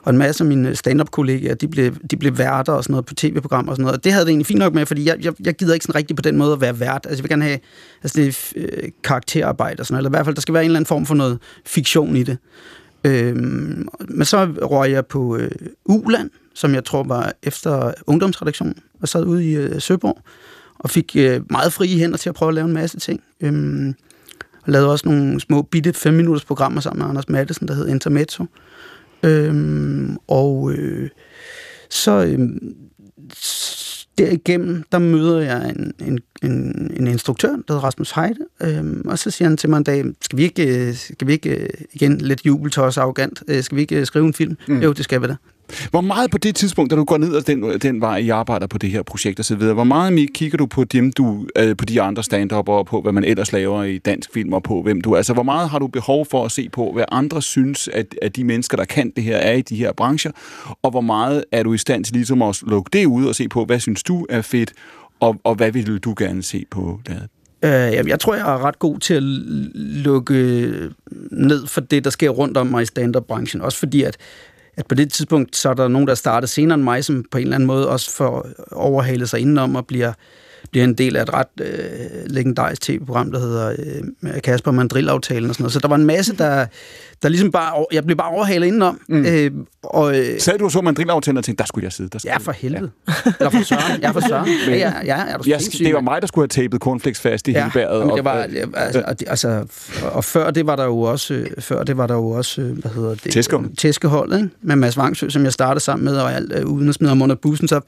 [0.01, 3.13] og en masse af mine stand-up-kollegaer, de blev, de blev værter og sådan noget på
[3.13, 3.97] tv-programmer og sådan noget.
[3.97, 5.95] Og det havde det egentlig fint nok med, fordi jeg, jeg, jeg gider ikke sådan
[5.95, 7.05] rigtig på den måde at være vært.
[7.05, 7.59] Altså, jeg vil gerne have
[8.03, 10.69] altså, det øh, karakterarbejde og sådan noget, eller i hvert fald, der skal være en
[10.69, 12.37] eller anden form for noget fiktion i det.
[13.03, 15.51] Øhm, men så røg jeg på øh,
[15.85, 20.17] Uland, som jeg tror var efter ungdomsredaktionen, og sad ude i øh, Søborg,
[20.79, 23.21] og fik øh, meget frie hænder til at prøve at lave en masse ting.
[23.41, 23.93] Øhm,
[24.65, 27.87] og lavede også nogle små bitte 5 minutters programmer sammen med Anders Mattesen, der hed
[27.87, 28.45] Intermezzo.
[29.23, 31.09] Øhm, og øh,
[31.89, 32.37] så
[33.35, 39.01] s- derigennem, der møder jeg en, en, en, en instruktør, der hedder Rasmus Heide, øhm,
[39.05, 41.49] og så siger han til mig en dag, skal vi ikke, øh, skal vi ikke
[41.57, 44.55] øh, igen lidt jubel til os arrogant, øh, skal vi ikke øh, skrive en film?
[44.67, 44.79] Mm.
[44.81, 45.35] Jo, det skal vi da.
[45.89, 48.67] Hvor meget på det tidspunkt, da du går ned ad den, den vej, I arbejder
[48.67, 51.85] på det her projekt osv., hvor meget Mik, kigger du på dem, du, øh, på
[51.85, 55.01] de andre stand og på, hvad man ellers laver i dansk film, og på hvem
[55.01, 55.17] du er?
[55.17, 58.35] Altså, hvor meget har du behov for at se på, hvad andre synes, at, at
[58.35, 60.31] de mennesker, der kan det her, er i de her brancher?
[60.83, 63.47] Og hvor meget er du i stand til ligesom at lukke det ud og se
[63.47, 64.73] på, hvad synes du er fedt,
[65.19, 67.19] og, og hvad vil du gerne se på der?
[67.63, 69.23] Øh, jeg tror, jeg er ret god til at
[70.03, 70.33] lukke
[71.31, 73.61] ned for det, der sker rundt om mig i stand-up-branchen.
[73.61, 74.17] Også fordi, at,
[74.77, 77.37] at på det tidspunkt, så er der nogen, der starter senere end mig, som på
[77.37, 80.13] en eller anden måde også får overhalet sig indenom og bliver,
[80.71, 85.55] bliver en del af et ret øh, legendarisk tv-program, der hedder øh, Kasper Mandrill-aftalen og
[85.55, 85.73] sådan noget.
[85.73, 86.65] Så der var en masse, der,
[87.23, 87.85] der ligesom bare...
[87.91, 88.99] Jeg blev bare overhalet indenom.
[89.09, 89.25] Mm.
[89.25, 89.51] Øh,
[89.83, 92.09] og, øh, Sad du og så mandrilaftalen og tænkte, der skulle jeg sidde?
[92.09, 92.91] Der skulle Ja, for helvede.
[93.07, 93.13] Ja.
[93.39, 94.01] Eller for Søren.
[94.01, 94.49] Ja, for Søren.
[94.67, 97.19] Ja, ja, ja, er du Ja, sindssyg, det var mig, der skulle have tapet cornflakes
[97.19, 97.99] fast i hele bæret.
[97.99, 98.31] jamen, og- det var,
[98.75, 99.65] altså, og altså,
[100.11, 102.77] og før det var der jo også, øh, før det var der jo også, øh,
[102.79, 103.31] hvad hedder det?
[103.31, 103.77] Tæskeholdet.
[103.77, 104.49] Tæskeholdet, ikke?
[104.61, 107.21] Med Mads Vangsø, som jeg startede sammen med, og alt, øh, uden at smide ham
[107.21, 107.79] under bussen, så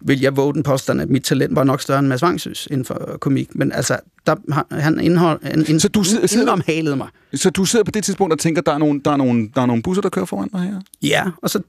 [0.00, 2.84] vil jeg våge den påstand, at mit talent var nok større end Mads Vangsøs inden
[2.84, 3.48] for komik.
[3.54, 4.34] Men altså, der,
[4.80, 7.08] han, indhold, ind, Så du sidder- sidder- mig.
[7.34, 9.62] Så du sidder på det tidspunkt og tænker, der er nogle, der er nogle, der
[9.62, 10.80] er nogle busser, der kører foran dig her?
[11.02, 11.60] Ja, og så,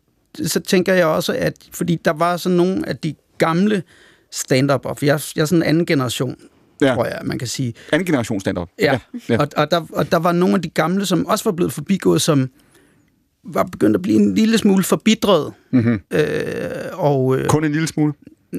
[0.45, 3.83] så tænker jeg også, at fordi der var sådan nogle af de gamle
[4.31, 6.35] stand-up, for jeg, jeg er sådan en anden generation,
[6.81, 6.93] Ja.
[6.93, 7.73] tror jeg, man kan sige.
[7.91, 8.69] Anden generation stand-up.
[8.79, 8.99] Ja, ja.
[9.29, 9.37] ja.
[9.39, 12.21] Og, og, der, og der var nogle af de gamle, som også var blevet forbigået,
[12.21, 12.49] som
[13.43, 15.53] var begyndt at blive en lille smule forbitret.
[15.71, 15.99] Mm-hmm.
[16.11, 16.21] Øh,
[16.93, 18.13] og øh, Kun en lille smule.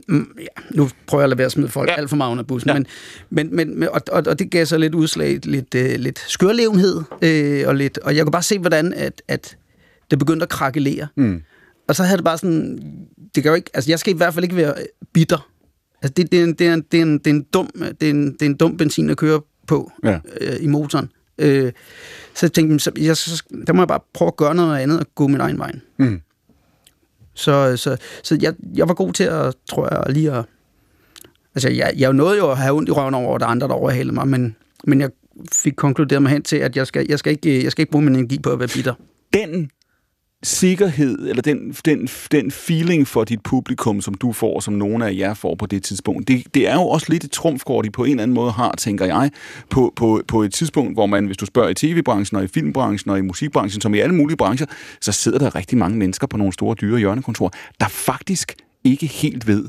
[0.09, 1.95] Mm, ja, nu prøver jeg at lade være at smide folk Ja.
[1.99, 2.75] alt for meget under bussen, Ja.
[2.75, 2.87] men,
[3.31, 7.03] men, men, men, og, og, og det gav så lidt udslag, lidt, øh, lidt skørlevnhed,
[7.23, 9.57] øh, og, lidt, og jeg kunne bare se, hvordan at, at
[10.11, 11.07] det begyndte at krakelere.
[11.17, 11.43] Mm.
[11.89, 12.79] Og så havde det bare sådan,
[13.35, 14.75] det kan jo ikke, altså jeg skal i hvert fald ikke være
[15.13, 15.49] bitter.
[16.03, 17.71] Altså det, det, er, en, det, er, en, det, er, en, det, er en dum,
[18.01, 20.19] det, er en, det er en dum benzin at køre på Ja.
[20.41, 21.09] øh, i motoren.
[21.39, 21.73] Øh,
[22.35, 25.01] så jeg tænkte, så, jeg, så, der må jeg bare prøve at gøre noget andet
[25.01, 25.73] og gå min egen vej.
[25.99, 26.21] Mm.
[27.37, 30.45] Så, så, så jeg, jeg var god til at, tror jeg, lige at...
[31.55, 33.69] Altså, jeg, jeg nåede jo at have ondt i røven over, at der er andre,
[33.69, 35.11] der overhalede mig, men, men jeg
[35.53, 38.05] fik konkluderet mig hen til, at jeg skal, jeg skal, ikke, jeg skal ikke bruge
[38.05, 38.95] min energi på at være bitter.
[39.33, 39.71] Den
[40.43, 45.15] sikkerhed, eller den, den, den feeling for dit publikum, som du får, som nogle af
[45.15, 48.05] jer får på det tidspunkt, det, det er jo også lidt et trumfkort, I på
[48.05, 49.31] en eller anden måde har, tænker jeg,
[49.71, 53.11] på, på, på et tidspunkt, hvor man, hvis du spørger i tv-branchen, og i filmbranchen,
[53.11, 54.67] og i musikbranchen, som i alle mulige brancher,
[55.01, 59.47] så sidder der rigtig mange mennesker på nogle store, dyre hjørnekontorer, der faktisk ikke helt
[59.47, 59.65] ved,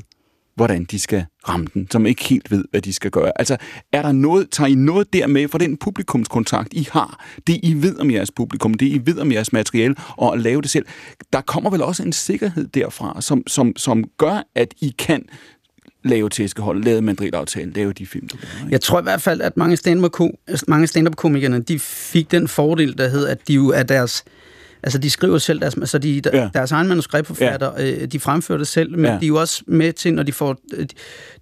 [0.58, 3.32] hvordan de skal ramme den, som ikke helt ved, hvad de skal gøre.
[3.36, 3.56] Altså,
[3.92, 7.74] er der noget, tager I noget der med for den publikumskontakt, I har, det I
[7.74, 10.86] ved om jeres publikum, det I ved om jeres materiale, og at lave det selv.
[11.32, 15.22] Der kommer vel også en sikkerhed derfra, som, som, som gør, at I kan
[16.04, 18.70] lave tæskehold, lave mandrilaftale, lave de film, du laver.
[18.70, 23.08] Jeg tror i hvert fald, at mange stand-up- mange stand-up-komikerne, de fik den fordel, der
[23.08, 24.24] hed, at de jo er deres...
[24.82, 26.48] Altså, de skriver selv deres, altså de, der, Ja.
[26.54, 27.90] deres egen manuskriptforfatter, ja.
[28.02, 29.10] øh, de fremfører det selv, men Ja.
[29.20, 30.86] de er jo også med til, når de får, øh,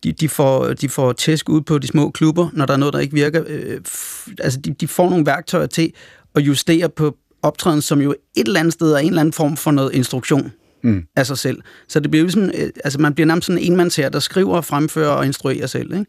[0.05, 2.95] de, de får, de får tæsk ud på de små klubber, når der er noget,
[2.95, 3.45] der ikke virker.
[3.47, 5.93] Øh, f- altså, de, de får nogle værktøjer til
[6.35, 9.57] at justere på optræden, som jo et eller andet sted er en eller anden form
[9.57, 10.53] for noget instruktion.
[10.87, 11.03] Mm.
[11.17, 11.63] af sig selv.
[11.89, 14.21] Så det bliver jo sådan, øh, altså man bliver nærmest sådan en enmands her, der
[14.21, 16.07] skriver, fremfører og instruerer selv, ikke?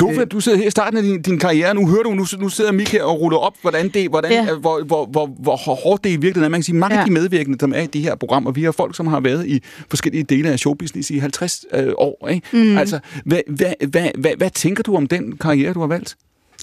[0.00, 1.74] Dove, du sidder her i starten af din, din karriere.
[1.74, 4.44] Nu hører du, nu, nu sidder Mik her og ruller op, hvordan det, hvordan, Ja.
[4.44, 4.54] ja.
[4.54, 6.48] hvor, hvor, hvor, hvor hårdt det i virkeligheden er.
[6.48, 7.00] Man kan sige, mange ja.
[7.00, 9.46] Af de medvirkende, som er i de her programmer, vi har folk, som har været
[9.46, 12.28] i forskellige dele af showbusiness i 50 øh, år.
[12.28, 12.46] Ikke?
[12.52, 12.78] Mm.
[12.78, 16.16] Altså, hvad, hvad, hvad, hvad, hvad tænker du om den karriere, du har valgt?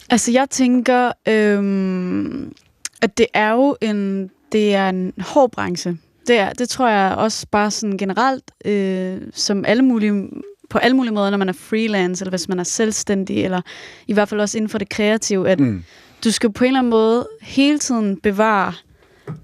[0.09, 2.53] Altså, jeg tænker, øhm,
[3.01, 5.97] at det er jo en, det er en hård branche.
[6.27, 10.29] Det, er, det tror jeg også bare sådan generelt, øh, som alle mulige,
[10.69, 13.61] på alle mulige måder, når man er freelance, eller hvis man er selvstændig, eller
[14.07, 15.83] i hvert fald også inden for det kreative, at Mm.
[16.23, 18.73] du skal på en eller anden måde hele tiden bevare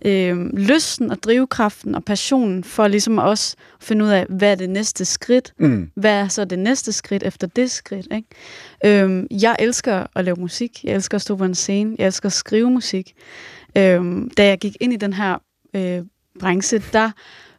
[0.06, 4.56] øh, lysten og drivkraften og passionen for ligesom også at finde ud af, hvad er
[4.56, 5.90] det næste skridt, Mm.
[5.96, 9.04] hvad er så det næste skridt efter det skridt, ikke?
[9.04, 10.84] Øhm, jeg elsker at lave musik.
[10.84, 11.96] Jeg elsker at stå på en scene.
[12.00, 13.14] Jeg elsker at skrive musik.
[13.78, 15.38] Øhm, da jeg gik ind i den her
[15.76, 16.02] øh,
[16.40, 17.12] branche, der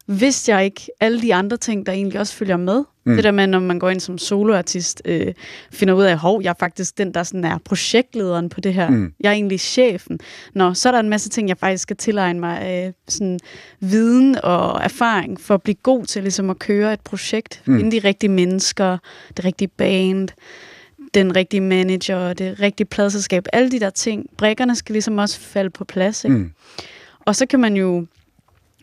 [0.07, 2.83] vidste jeg ikke alle de andre ting, der egentlig også følger med.
[3.05, 3.15] Mm.
[3.15, 5.33] Det der med, når man går ind som soloartist, øh,
[5.71, 8.89] finder ud af, hov, jeg er faktisk den, der sådan er projektlederen på det her.
[8.89, 9.13] Mm.
[9.19, 10.19] Jeg er egentlig chefen.
[10.53, 12.85] Nå, så er der en masse ting, jeg faktisk skal tilegne mig.
[12.87, 13.39] Øh, sådan
[13.79, 17.61] viden og erfaring for at blive god til ligesom at køre et projekt.
[17.65, 17.77] Mm.
[17.77, 18.97] Finde de rigtige mennesker,
[19.37, 20.29] det rigtige band,
[21.13, 23.45] den rigtige manager, det rigtige pladselskab.
[23.53, 24.25] Alle de der ting.
[24.37, 26.23] Brækkerne skal ligesom også falde på plads.
[26.23, 26.37] Ikke?
[26.37, 26.51] Mm.
[27.19, 28.05] Og så kan man jo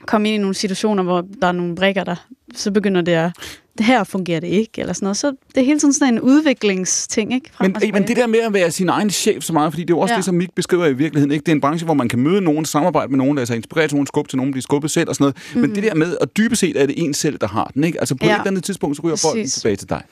[0.08, 2.16] komme ind i nogle situationer, hvor der er nogle brækker, der
[2.54, 3.32] så begynder det at,
[3.78, 5.16] det her fungerer det ikke, eller sådan noget.
[5.16, 7.50] Så det er hele tiden sådan en udviklingsting, ikke?
[7.52, 9.90] Frem Men, men det der med at være sin egen chef så meget, fordi det
[9.90, 10.16] er jo også ja.
[10.16, 11.32] Det, som Mik beskriver i virkeligheden.
[11.32, 11.42] Ikke?
[11.42, 13.88] Det er en branche, hvor man kan møde nogen, samarbejde med nogen, lade sig inspirere
[13.88, 15.36] til nogen, skubbe til nogen, blive skubbet selv og sådan noget.
[15.54, 15.60] Mm.
[15.60, 17.84] Men det der med, at dybest set er det en selv, der har den.
[17.84, 18.00] Ikke?
[18.00, 18.30] Altså på ja.
[18.30, 20.02] Et eller andet tidspunkt, så ryger bolden tilbage til dig.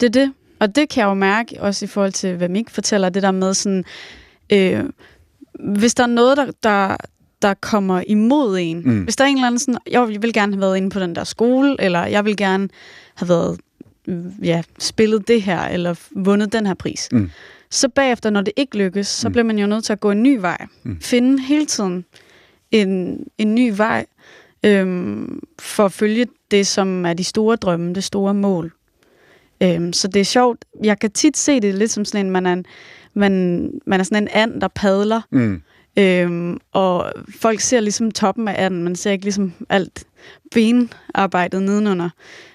[0.00, 0.32] Det er det.
[0.60, 3.30] Og det kan jeg jo mærke, også i forhold til, hvad Mik fortæller, det der
[3.30, 3.84] med sådan,
[4.52, 4.84] øh,
[5.58, 6.96] hvis der er noget, der, der,
[7.42, 8.90] der kommer imod en, Mm.
[8.92, 9.02] mm.
[9.02, 11.14] hvis der er en eller anden sådan, jeg vil gerne have været inde på den
[11.14, 12.68] der skole, eller jeg vil gerne
[13.14, 13.60] have været,
[14.08, 17.08] øh, ja, spillet det her, eller vundet den her pris.
[17.12, 17.30] Mm.
[17.70, 19.32] Så bagefter, når det ikke lykkes, så Mm.
[19.32, 20.66] bliver man jo nødt til at gå en ny vej.
[20.82, 21.00] Mm.
[21.00, 22.04] Finde hele tiden
[22.70, 24.06] en, en ny vej,
[24.64, 28.72] øhm, for at følge det, som er de store drømme, det store mål.
[29.62, 30.64] Øhm, så det er sjovt.
[30.84, 32.64] Jeg kan tit se det lidt som sådan en, man er, en,
[33.14, 35.20] man, man er sådan en and, der padler.
[35.30, 35.62] Mm.
[35.98, 40.04] Øhm, og folk ser ligesom toppen af anden, man ser ikke ligesom alt
[40.54, 42.10] benarbejdet nedenunder.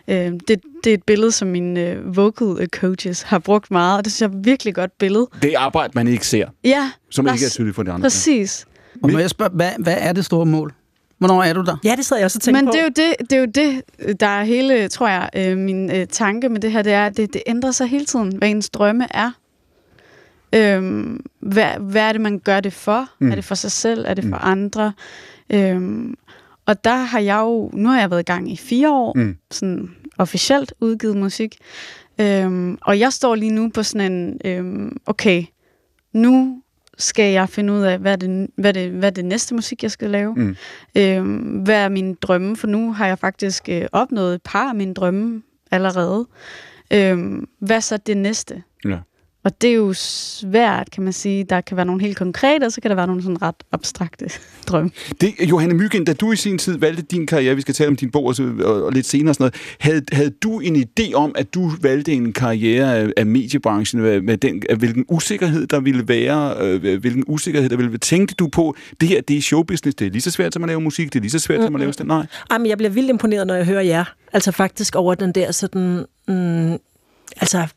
[0.08, 4.06] Øhm, det, det er et billede, som mine øh, vocal coaches har brugt meget, og
[4.06, 5.28] det synes jeg er et virkelig godt billede.
[5.42, 8.02] Det er arbejde, man ikke ser, Ja, som ikke er tydeligt for de andre.
[8.06, 8.66] præcis.
[9.04, 10.74] Og må jeg spørge, hvad, hvad er det store mål?
[11.18, 11.78] Hvornår er du der?
[11.84, 12.72] Ja, det sad jeg også og tænkte Men på.
[12.72, 13.46] det er, jo det, det er jo
[14.10, 17.06] det, der er hele, tror jeg, øh, min øh, tanke med det her, det er,
[17.06, 19.32] at det, det ændrer sig hele tiden, hvad ens drømme er.
[20.56, 23.10] Øhm, hvad, hvad er det, man gør det for?
[23.20, 23.32] Mm.
[23.32, 24.06] Er det for sig selv?
[24.08, 24.52] Er det for Mm.
[24.52, 24.94] andre?
[25.50, 26.16] Øhm,
[26.66, 29.22] og der har jeg jo, nu har jeg været i gang i fire år, Mm.
[29.22, 29.38] mm.
[29.52, 31.58] sådan officielt udgivet musik.
[32.22, 35.44] Øhm, og jeg står lige nu på sådan en, øhm, okay,
[36.14, 36.62] nu
[36.98, 39.56] skal jeg finde ud af, hvad er det, hvad er det, hvad er det næste
[39.56, 40.34] musik, jeg skal lave.
[40.36, 40.56] Mm.
[40.98, 42.56] Øhm, hvad er mine drømme?
[42.58, 46.28] For nu har jeg faktisk øh, opnået et par af mine drømme allerede.
[46.94, 48.64] Øhm, hvad er så det næste?
[48.86, 48.98] Ja.
[49.44, 51.44] Og det er jo svært, kan man sige.
[51.44, 54.30] Der kan være nogle helt konkrete, og så kan der være nogle sådan ret abstrakte
[54.68, 54.92] drømme.
[55.22, 57.96] Det, Johanne Myggen, da du i sin tid valgte din karriere, vi skal tale om
[57.96, 60.76] din bog og, så, og, og lidt senere og sådan noget, havde, havde du en
[60.76, 65.06] idé om, at du valgte en karriere af, af mediebranchen med, med den, af hvilken
[65.10, 67.98] usikkerhed der ville være, øh, hvilken usikkerhed der ville være?
[67.98, 70.68] Tænkte du på, det her det er showbusiness, det er lige så svært som at
[70.68, 72.08] lave musik, det er lige så svært som at lave stand?
[72.08, 72.26] Nej.
[72.52, 74.06] Jamen, jeg bliver vildt imponeret, når jeg hører jer.
[74.34, 76.06] Altså faktisk over den der sådan...
[76.28, 76.78] Mm,
[77.38, 77.68] altså,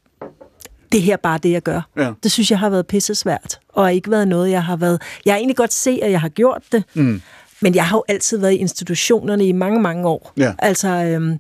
[0.96, 1.80] det her er bare det, jeg gør.
[1.96, 2.10] Ja.
[2.22, 5.02] Det synes jeg har været pisse svært, og ikke været noget, jeg har været...
[5.24, 7.22] Jeg har egentlig godt se, at jeg har gjort det, Mm.
[7.60, 10.32] men jeg har jo altid været i institutionerne i mange, mange år.
[10.36, 10.52] Ja.
[10.58, 11.38] Altså, øhm,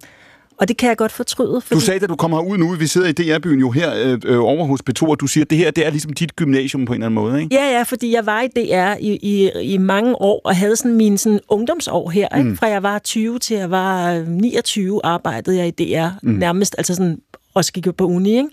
[0.60, 1.60] og det kan jeg godt fortryde.
[1.60, 4.18] Fordi, Du sagde, da du kommer ud nu, vi sidder i DR-byen jo her øh,
[4.24, 6.84] øh, over hos P2, og du siger, at det her det er ligesom dit gymnasium
[6.84, 7.54] på en eller anden måde, ikke?
[7.54, 10.94] Ja, ja, fordi jeg var i DR i, i, i mange år, og havde sådan
[10.94, 12.36] mine sådan ungdomsår her.
[12.38, 12.50] Ikke?
[12.50, 12.56] Mm.
[12.56, 16.30] Fra jeg var 20 til jeg var øh, 29, arbejdede jeg i DR mm.
[16.32, 17.18] nærmest, altså sådan,
[17.54, 18.48] også gik jo på uni, ikke?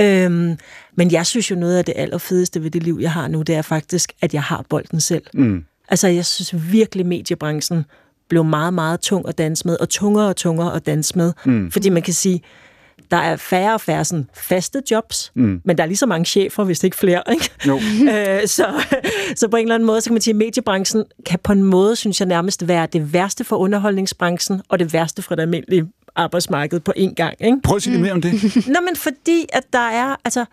[0.00, 0.58] Øhm,
[0.96, 3.54] men jeg synes jo, noget af det allerfedeste ved det liv, jeg har nu, det
[3.54, 5.22] er faktisk, at jeg har bolden selv.
[5.34, 5.64] Mm.
[5.88, 7.84] Altså, jeg synes virkelig, mediebranchen
[8.28, 11.32] blev meget, meget tung at danse med, og tungere og tungere at danse med.
[11.44, 11.70] Mm.
[11.70, 12.42] Fordi man kan sige,
[13.10, 15.60] der er færre og færre sådan faste jobs, mm.
[15.64, 17.22] men der er lige så mange chefer, hvis ikke flere.
[17.32, 17.50] Ikke?
[17.66, 17.80] Jo.
[18.12, 18.66] Øh, så,
[19.36, 21.62] så på en eller anden måde, så kan man sige, at mediebranchen kan på en
[21.62, 25.86] måde, synes jeg nærmest være det værste for underholdningsbranchen, og det værste for det almindelige
[26.16, 27.34] arbejdsmarked på én gang.
[27.40, 27.60] Ikke?
[27.64, 28.32] Prøv at sige lidt mere om det.
[28.74, 30.44] Nå, men fordi at der er, altså,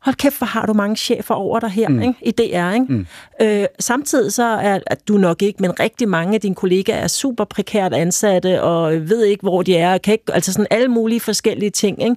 [0.00, 2.02] hold kæft, hvor har du mange chefer over dig her mm.
[2.02, 2.14] ikke?
[2.22, 2.72] i DR.
[2.72, 2.86] Ikke?
[2.88, 3.06] Mm.
[3.42, 7.08] Øh, samtidig så er at du nok ikke, men rigtig mange af dine kollegaer er
[7.08, 10.88] super prekært ansatte, og ved ikke, hvor de er, og kan ikke, altså sådan alle
[10.88, 12.02] mulige forskellige ting.
[12.02, 12.16] Ikke?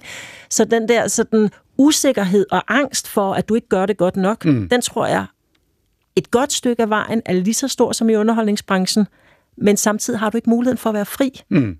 [0.50, 4.44] Så den der sådan usikkerhed og angst for, at du ikke gør det godt nok,
[4.44, 4.68] mm.
[4.68, 5.24] den tror jeg,
[6.16, 9.06] et godt stykke af vejen er lige så stor som i underholdningsbranchen,
[9.56, 11.40] men samtidig har du ikke muligheden for at være fri.
[11.48, 11.76] Mm.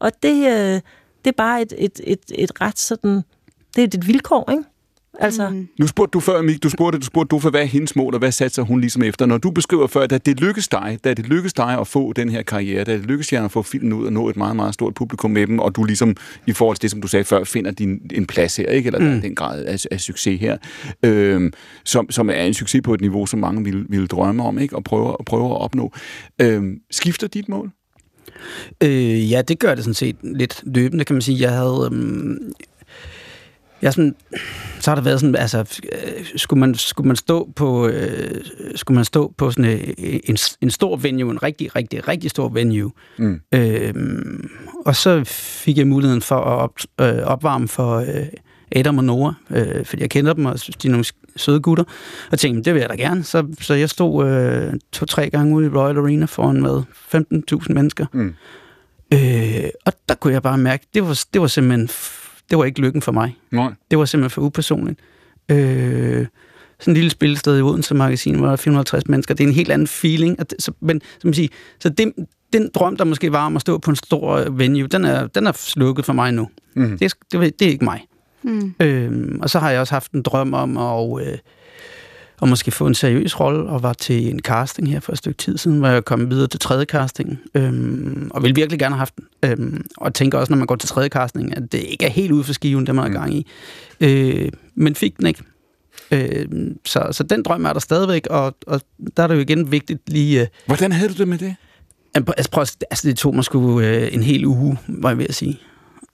[0.00, 0.80] Og det, øh,
[1.24, 3.22] det er bare et, et, et, et ret sådan,
[3.76, 4.64] det er et vilkår, ikke?
[5.18, 5.50] Altså.
[5.50, 5.68] Mm.
[5.78, 8.14] Nu spurgte du før, Mik, du spurgte, du spurgte du for, hvad er hendes mål,
[8.14, 9.26] og hvad satser hun ligesom efter?
[9.26, 12.28] Når du beskriver før, at det lykkedes dig, da det lykkedes dig at få den
[12.28, 14.74] her karriere, da det lykkedes jer at få filmen ud og nå et meget, meget
[14.74, 17.44] stort publikum med dem, og du ligesom, i forhold til det, som du sagde før,
[17.44, 18.86] finder din, en plads her, ikke?
[18.86, 19.20] eller mm.
[19.20, 20.56] den grad af, af succes her,
[21.02, 21.52] øhm,
[21.84, 24.76] som, som er en succes på et niveau, som mange ville, ville drømme om, ikke?
[24.76, 25.92] og prøve, og prøve at opnå.
[26.40, 27.70] Øhm, skifter dit mål?
[28.80, 31.40] Øh, ja, det gør det sådan set lidt løbende, kan man sige.
[31.40, 31.88] Jeg havde...
[31.92, 32.52] Øhm,
[33.82, 34.14] jeg sådan,
[34.80, 38.96] så har der været sådan, altså, øh, skulle man, skulle man stå på, øh, skulle
[38.96, 42.90] man stå på sådan øh, en, en stor venue, en rigtig, rigtig, rigtig stor venue,
[43.18, 43.40] mm.
[43.54, 43.94] øh,
[44.86, 48.26] og så fik jeg muligheden for at op, øh, opvarme for øh,
[48.72, 51.04] Adam og Nora, øh, fordi jeg kender dem, og de er nogle
[51.36, 51.84] søde gutter,
[52.32, 53.24] og tænkte, det vil jeg da gerne.
[53.24, 56.82] Så, så jeg stod øh, to-tre gange ude i Royal Arena foran med
[57.14, 58.06] 15.000 mennesker.
[58.12, 58.34] Mm.
[59.14, 61.88] Øh, og der kunne jeg bare mærke, det var, det var simpelthen
[62.50, 63.36] det var ikke lykken for mig.
[63.50, 63.72] Nej.
[63.90, 65.00] Det var simpelthen for upersonligt.
[65.50, 66.26] Øh,
[66.80, 69.34] sådan en lille spillested i Odense Magasin, hvor der er 450 mennesker.
[69.34, 70.40] Det er en helt anden feeling.
[70.40, 71.48] At, så, men, som sige,
[71.80, 72.12] så det,
[72.52, 75.46] den drøm, der måske var om at stå på en stor venue, den er, den
[75.46, 76.48] er slukket for mig nu.
[76.76, 76.98] Mm.
[76.98, 78.06] Det, det, det er ikke mig.
[78.42, 78.74] Mm.
[78.80, 81.26] Øh, og så har jeg også haft en drøm om at...
[81.26, 81.38] Øh,
[82.40, 85.38] og måske få en seriøs rolle, og var til en casting her for et stykke
[85.38, 88.98] tid siden, hvor jeg kom videre til tredje casting, øhm, og ville virkelig gerne have
[88.98, 89.24] haft den.
[89.44, 92.32] Øhm, og tænker også, når man går til tredje casting, at det ikke er helt
[92.32, 93.14] ude for skiven, det man er mm.
[93.14, 93.46] gang i.
[94.00, 95.42] Øh, men fik den ikke.
[96.10, 96.46] Øh,
[96.84, 98.80] så, så den drøm er der stadigvæk, og, og
[99.16, 100.40] der er det jo igen vigtigt lige...
[100.40, 101.54] Øh, Hvordan havde du det med det?
[102.14, 105.34] Altså, prøv, altså det tog mig sgu øh, en hel uge, var jeg ved at
[105.34, 105.60] sige,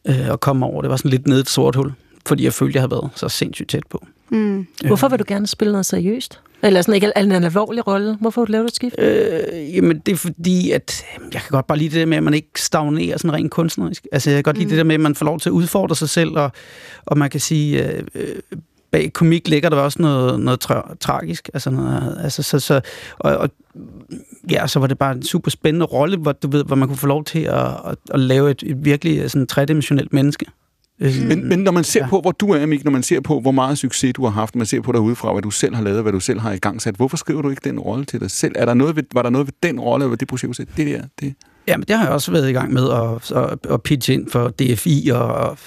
[0.09, 0.83] øh, at komme over.
[0.83, 1.93] Det var sådan lidt nede et sort hul,
[2.27, 4.07] fordi jeg følte, jeg havde været så sindssygt tæt på.
[4.29, 4.67] Mm.
[4.87, 6.41] Hvorfor vil du gerne spille noget seriøst?
[6.63, 8.17] Eller sådan ikke en alvorlig rolle?
[8.21, 8.95] Hvorfor vil du lave et skift?
[8.99, 12.23] Øh, jamen, det er fordi, at jeg kan godt bare lide det der med, at
[12.23, 14.07] man ikke stagnerer sådan rent kunstnerisk.
[14.13, 14.61] Altså, jeg kan godt mm.
[14.61, 16.53] lide det der med, at man får lov til at udfordre sig selv, og,
[17.07, 18.37] og man kan sige, øh, øh
[18.91, 21.51] bag komik ligger der også noget, noget tra- tragisk.
[21.55, 22.81] Altså, noget, altså så, så,
[23.19, 23.51] og, og,
[24.51, 26.99] ja, så var det bare en super spændende rolle, hvor, du ved, hvor man kunne
[26.99, 30.47] få lov til at, at, at lave et, et virkelig sådan, tredimensionelt menneske.
[31.01, 32.09] Øh, men, men når man ser ja.
[32.09, 34.57] på, hvor du er, Mik, når man ser på, hvor meget succes du har haft,
[34.57, 36.59] man ser på dig udefra, hvad du selv har lavet, hvad du selv har i
[36.59, 38.53] gang sat, hvorfor skriver du ikke den rolle til dig selv?
[38.57, 40.87] Er der noget ved, var der noget ved den rolle, eller ved det projekt, det
[40.87, 41.35] der, det?
[41.69, 44.49] Jamen, det har jeg også været i gang med at, at, at pitche ind for
[44.49, 45.59] DFI, og,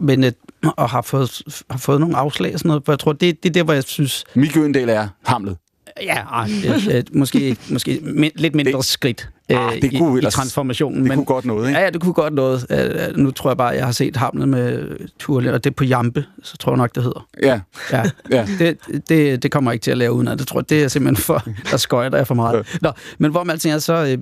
[0.00, 0.24] men,
[0.62, 3.48] og har fået, har fået nogle afslag og sådan noget, for jeg tror, det, det
[3.48, 4.24] er der, hvor jeg synes...
[4.34, 5.56] Mik Øendal er hamlet.
[6.02, 8.00] Ja, ej, det, måske, måske
[8.36, 11.00] lidt mindre det, skridt ah, det kunne i, ellers, i transformationen.
[11.00, 11.78] Det men, kunne godt noget, ikke?
[11.78, 12.66] Ja, ja, det kunne godt noget.
[13.10, 15.84] Uh, nu tror jeg bare, jeg har set Hamlet med Turle, og det er på
[15.84, 17.28] Jampe, så tror jeg nok, det hedder.
[17.42, 17.60] Ja.
[17.92, 18.02] ja.
[18.30, 18.46] ja.
[18.58, 18.78] Det,
[19.08, 21.24] det, det kommer jeg ikke til at lave uden, det tror jeg, det er simpelthen
[21.24, 22.78] for, der skøjter jeg for meget.
[22.82, 24.18] Nå, men hvor man alting er, så, øh,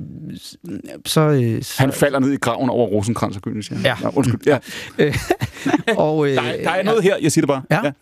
[1.07, 1.75] så, øh, så...
[1.79, 3.97] Han falder ned i graven over Rosenkrantz og Gylden, ja.
[4.03, 4.09] ja.
[4.15, 4.59] undskyld, ja.
[6.05, 7.63] og, øh, der, der er noget her, jeg siger det bare.
[7.71, 7.81] Ja.
[7.85, 7.93] ja.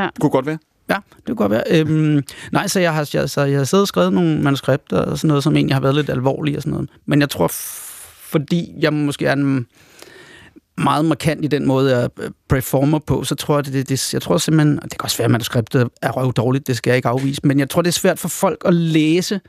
[0.00, 0.04] ja.
[0.04, 0.58] Det kunne godt være.
[0.92, 1.64] Ja, det kunne godt være.
[1.70, 5.18] Øhm, nej, så jeg har, jeg, så jeg har siddet og skrevet nogle manuskripter og
[5.18, 6.90] sådan noget, som egentlig har været lidt alvorlige og sådan noget.
[7.06, 7.48] Men jeg tror,
[8.32, 9.66] fordi jeg måske er en
[10.76, 14.14] meget markant i den måde, jeg øh, performer på, så tror jeg, det, det, det,
[14.14, 16.96] jeg tror simpelthen, det kan også være, at manuskriptet er røv dårligt, det skal jeg
[16.96, 19.40] ikke afvise, men jeg tror, det er svært for folk at læse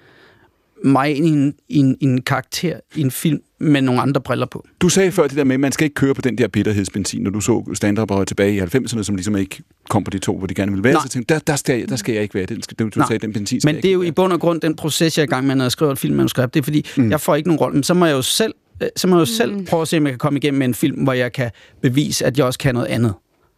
[0.83, 4.21] mig ind i en, i en, i en karakter i en film med nogle andre
[4.21, 4.65] briller på.
[4.81, 7.21] Du sagde før det der med, at man skal ikke køre på den der bitterhedsbenzin,
[7.21, 10.47] når du så stand-up tilbage i 90'erne, som ligesom ikke kom på de to, hvor
[10.47, 10.93] de gerne ville være.
[10.93, 11.01] Nej.
[11.01, 12.45] Så tænkte, der, der, skal, der skal jeg ikke være.
[12.45, 14.07] Den, skal, du, du sagde, den benzin Men det er jo være.
[14.07, 15.99] i bund og grund den proces, jeg er i gang med, når jeg skriver et
[15.99, 16.53] filmmanuskript.
[16.53, 17.11] Det er fordi, mm.
[17.11, 19.19] jeg får ikke nogen rolle, men så må jeg jo selv øh, så må jeg
[19.19, 19.65] jo selv mm.
[19.65, 22.25] prøve at se, om jeg kan komme igennem med en film, hvor jeg kan bevise,
[22.25, 23.13] at jeg også kan noget andet.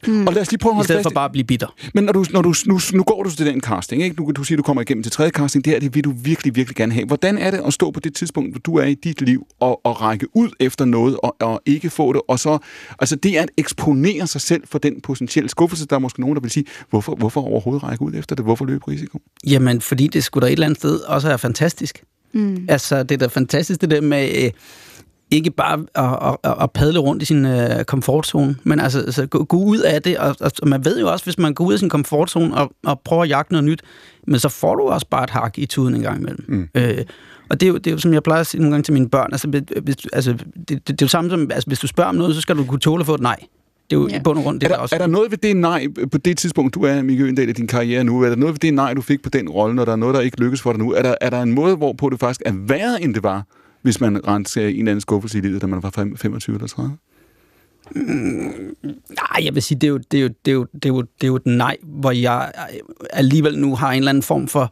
[0.07, 0.27] Mm.
[0.27, 1.67] Og lad os lige prøve at holde I stedet for bare at blive bitter.
[1.93, 4.15] Men når du, når du, nu, nu går du til den casting, ikke?
[4.15, 5.65] Du, du siger, du kommer igennem til tredje casting.
[5.65, 7.05] Det er det vil du virkelig, virkelig gerne have.
[7.05, 9.85] Hvordan er det at stå på det tidspunkt, hvor du er i dit liv, og,
[9.85, 12.57] og række ud efter noget, og, og ikke få det, og så...
[12.99, 15.85] Altså, det er at eksponere sig selv for den potentielle skuffelse.
[15.85, 18.45] Der er måske nogen, der vil sige, hvorfor, hvorfor overhovedet række ud efter det?
[18.45, 19.19] Hvorfor løbe risiko?
[19.47, 22.03] Jamen, fordi det skulle da et eller andet sted også er fantastisk.
[22.33, 22.65] Mm.
[22.67, 24.43] Altså, det er da fantastisk, det der med...
[24.43, 24.51] Øh,
[25.35, 29.43] ikke bare at, at, at padle rundt i sin uh, komfortzone, men altså, altså gå,
[29.43, 31.79] gå ud af det, og, og man ved jo også, hvis man går ud af
[31.79, 33.81] sin komfortzone og, og prøver at jagte noget nyt,
[34.27, 36.45] men så får du også bare et hak i tuden en gang imellem.
[36.47, 36.69] Mm.
[36.75, 36.97] Øh,
[37.49, 38.93] og det er, jo, det er jo, som jeg plejer at sige nogle gange til
[38.93, 41.87] mine børn, altså, hvis, altså det, det, det er jo samme som, altså, hvis du
[41.87, 43.35] spørger om noget, så skal du kunne tåle at få et nej.
[43.89, 44.17] det er jo Ja.
[44.17, 44.95] i bund og grund det, Er der der, også...
[44.95, 47.67] er der noget ved det nej, på det tidspunkt, du er, Mikke Øgendal, i din
[47.67, 49.91] karriere nu, er der noget ved det nej, du fik på den rolle, når der
[49.91, 50.91] er noget, der ikke lykkes for dig nu?
[50.93, 53.43] Er der, er der en måde, hvorpå det faktisk er værre, end det var,
[53.85, 56.67] hvis man rendte en eller anden skuffelse i livet, da man var fem- 25 eller
[56.67, 56.97] 30?
[57.95, 60.89] Nej, jeg vil sige, det er jo, det er jo, det er jo, det er
[60.89, 62.51] jo, det er jo et nej, hvor jeg
[63.13, 64.71] alligevel nu har en eller anden form for,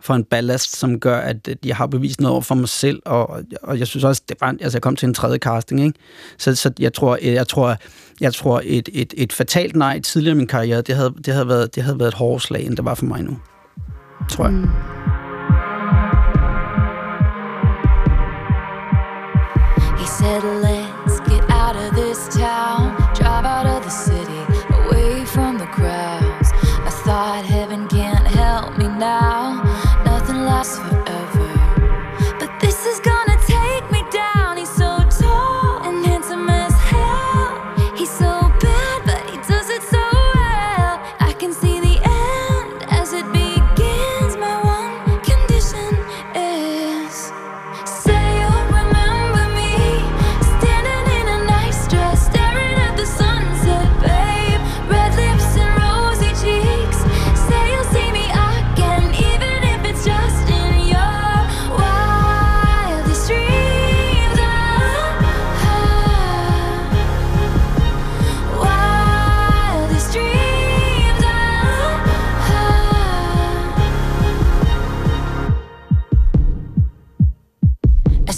[0.00, 3.02] for en ballast, som gør, at at jeg har bevist noget over for mig selv,
[3.04, 5.98] og, og jeg synes også, det var, altså jeg kom til en tredje casting, ikke?
[6.38, 7.76] Så, så jeg tror, jeg tror,
[8.20, 11.48] jeg tror et, et, et fatalt nej tidligere i min karriere, det havde, det havde,
[11.48, 13.38] været, det havde været et hårdere slag, end det var for mig nu.
[14.30, 14.52] Tror jeg.
[14.52, 15.23] Mm.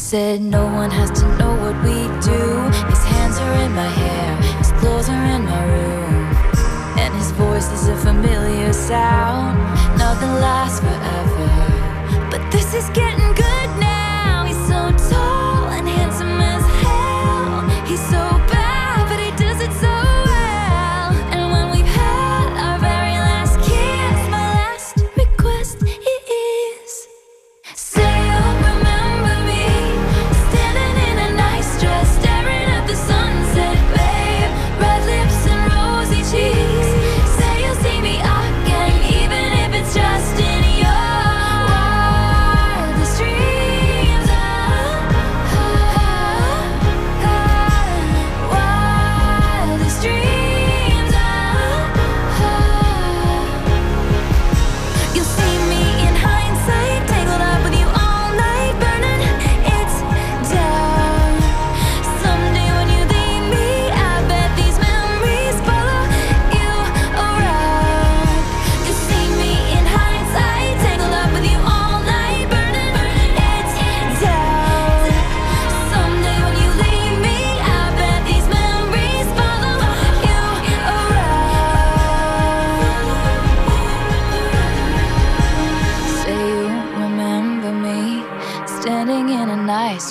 [0.06, 2.42] Said no one has to know what we do.
[2.86, 6.26] His hands are in my hair, his clothes are in my room,
[6.96, 9.58] and his voice is a familiar sound.
[9.98, 11.48] Nothing lasts forever,
[12.30, 13.05] but this is getting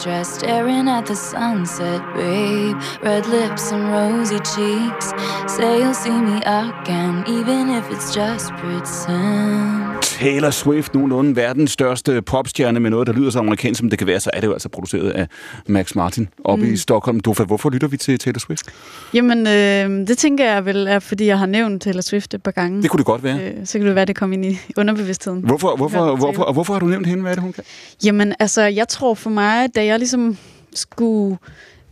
[0.05, 2.77] dress, staring at the sunset, babe.
[3.01, 5.07] Red lips and rosy cheeks.
[5.51, 9.94] Say you'll see me again, even if it's just pretend.
[10.19, 14.07] Taylor Swift, nogenlunde verdens største popstjerne med noget, der lyder så amerikansk, som det kan
[14.07, 15.27] være, så er det jo altså produceret af
[15.67, 16.73] Max Martin oppe mm.
[16.73, 17.19] i Stockholm.
[17.19, 18.65] Dofa, hvorfor lytter vi til Taylor Swift?
[19.13, 22.51] Jamen, øh, det tænker jeg vel er, fordi jeg har nævnt Taylor Swift et par
[22.51, 22.81] gange.
[22.81, 23.39] Det kunne det godt være.
[23.39, 25.41] Øh, så kan det være, det kom ind i underbevidstheden.
[25.41, 27.21] Hvorfor, hvorfor, hvorfor, og hvorfor har du nævnt hende?
[27.21, 27.63] Hvad er det, hun kan?
[28.05, 30.37] Jamen, altså, jeg tror for mig, da jeg ligesom
[30.73, 31.37] skulle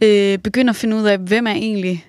[0.01, 2.05] øh, begynde at finde ud af, hvem er egentlig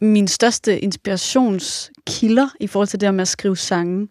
[0.00, 4.08] min største inspirationskilder i forhold til det med at skrive sange,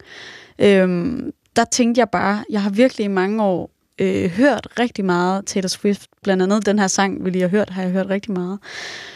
[0.62, 1.20] øh,
[1.56, 3.70] der tænkte jeg bare, jeg har virkelig i mange år
[4.00, 6.02] øh, hørt rigtig meget Taylor Swift.
[6.24, 8.60] Blandt andet den her sang, vi lige har hørt, har jeg hørt rigtig meget.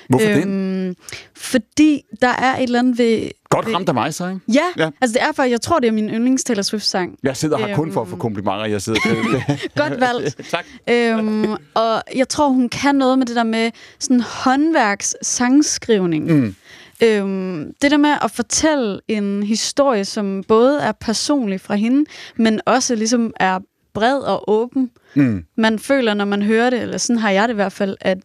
[0.09, 0.85] Hvorfor øhm, den?
[0.87, 0.95] Øhm,
[1.35, 3.29] Fordi der er et eller andet ved...
[3.49, 4.39] Godt ramt af mig, så, ikke?
[4.53, 4.89] Ja, Ja.
[5.01, 7.17] altså det er for, jeg tror, det er min yndlings Taylor Swift-sang.
[7.23, 8.19] Jeg sidder her kun for at få Øhm.
[8.19, 8.65] komplimenter.
[8.65, 8.99] Jeg sidder
[9.89, 10.37] Godt valgt.
[10.51, 10.65] tak.
[10.89, 16.25] øhm, og jeg tror, hun kan noget med det der med sådan håndværks sangskrivning.
[16.33, 16.55] Mm.
[17.03, 22.05] Øhm, det der med at fortælle en historie, som både er personlig fra hende,
[22.35, 23.59] men også ligesom er
[23.93, 24.91] bred og åben.
[25.15, 25.45] Mm.
[25.55, 28.17] Man føler, når man hører det, eller sådan har jeg det i hvert fald, at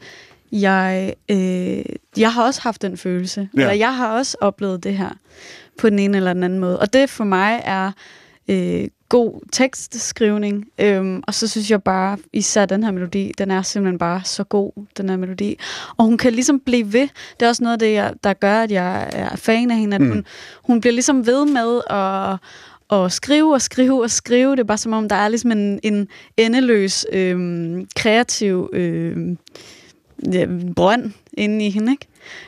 [0.53, 1.85] jeg, øh,
[2.17, 3.49] jeg har også haft den følelse.
[3.57, 3.61] Ja.
[3.61, 5.11] Eller jeg har også oplevet det her
[5.79, 6.79] på den ene eller den anden måde.
[6.79, 7.93] Og det for mig er
[8.49, 10.67] øh, god tekstskrivning.
[10.79, 14.45] Øhm, og så synes jeg bare, især den her melodi, den er simpelthen bare så
[14.45, 15.57] god, den her melodi.
[15.97, 17.09] Og hun kan ligesom blive ved.
[17.41, 19.95] Det er også noget af det, jeg, der gør, at jeg er fan af hende.
[19.95, 20.09] At Mm.
[20.09, 20.25] hun,
[20.65, 22.39] hun bliver ligesom ved med at
[22.89, 24.51] og skrive og skrive og skrive.
[24.51, 29.39] Det er bare som om, der er ligesom en, en endeløs øhm, kreativ øhm,
[30.33, 32.07] ja, brønd inde i hende, ikke?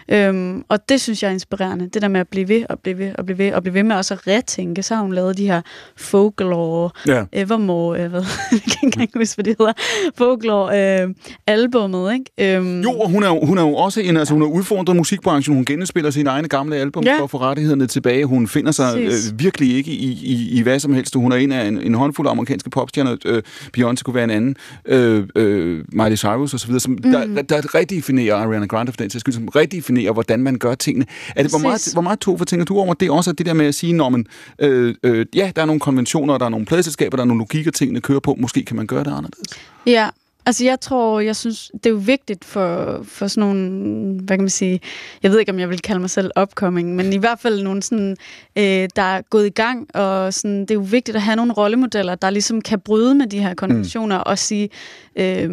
[0.09, 1.89] Øhm, og det synes jeg er inspirerende.
[1.95, 3.83] Det der med at blive ved og blive ved og blive ved og blive ved
[3.83, 4.83] med også at retænke.
[4.83, 5.61] Så har hun lavet de her
[5.97, 7.25] folklore, Ja.
[7.33, 8.21] Evermore, øh, hvad,
[8.53, 9.73] jeg kan ikke engang huske, hvad det hedder,
[10.19, 11.09] folklore øh,
[11.47, 12.57] albummet, ikke?
[12.57, 15.55] Øhm, Jo, og hun er, hun er jo også en, altså hun har udfordret musikbranchen.
[15.57, 17.19] Hun genspiller sine egne gamle album Ja.
[17.19, 18.25] for at få rettighederne tilbage.
[18.25, 21.15] Hun finder sig øh, virkelig ikke i, i, i hvad som helst.
[21.15, 23.17] Hun er en af en, en håndfuld amerikanske popstjerner.
[23.25, 23.43] Øh,
[23.79, 24.57] Beyoncé kunne være en anden.
[24.87, 27.03] Øh, øh, Miley Cyrus osv., som mm.
[27.03, 31.07] der, der redefinerer Ariana Grande for den sags skyld, som redefinerer, hvordan man gør tingene.
[31.37, 33.47] Er det, hvor, meget, hvor meget to for tænker du over det også, at det
[33.47, 34.27] der med at sige, når man,
[34.59, 37.71] øh, øh, ja, der er nogle konventioner, der er nogle pladeselskaber, der er nogle logikker,
[37.71, 38.37] tingene kører på.
[38.39, 39.49] Måske kan man gøre det anderledes.
[39.87, 40.09] Ja,
[40.47, 44.43] altså jeg tror, jeg synes, det er jo vigtigt for, for sådan nogle, hvad kan
[44.43, 44.81] man sige,
[45.23, 47.83] jeg ved ikke, om jeg vil kalde mig selv upcoming, men i hvert fald nogle
[47.83, 48.17] sådan,
[48.59, 51.53] øh, der er gået i gang, og sådan, det er jo vigtigt at have nogle
[51.53, 54.23] rollemodeller, der ligesom kan bryde med de her konventioner mm.
[54.27, 54.69] og sige,
[55.17, 55.51] øh,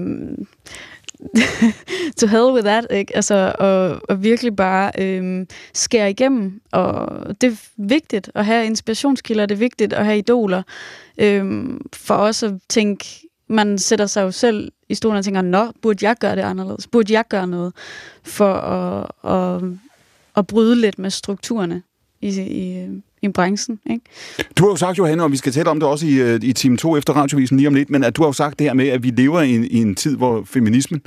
[2.17, 3.15] to hell with that, ikke?
[3.15, 6.61] Altså, og, og virkelig bare øhm, skære igennem.
[6.71, 7.07] Og
[7.41, 10.63] det er vigtigt at have inspirationskilder, det er vigtigt at have idoler.
[11.17, 13.05] Øhm, for også at tænke,
[13.47, 16.87] man sætter sig jo selv i stolen og tænker, nå, burde jeg gøre det anderledes?
[16.87, 17.73] Burde jeg gøre noget
[18.23, 19.63] for at, at,
[20.35, 21.83] at bryde lidt med strukturerne
[22.21, 24.01] i, i, øhm, i branchen, ikke?
[24.57, 26.53] Du har jo sagt, Johanne, og vi skal tale om det også i, øh, i
[26.53, 28.73] time 2 efter radiovisen lige om lidt, men at du har jo sagt det her
[28.73, 31.01] med, at vi lever i en, i en tid, hvor feminismen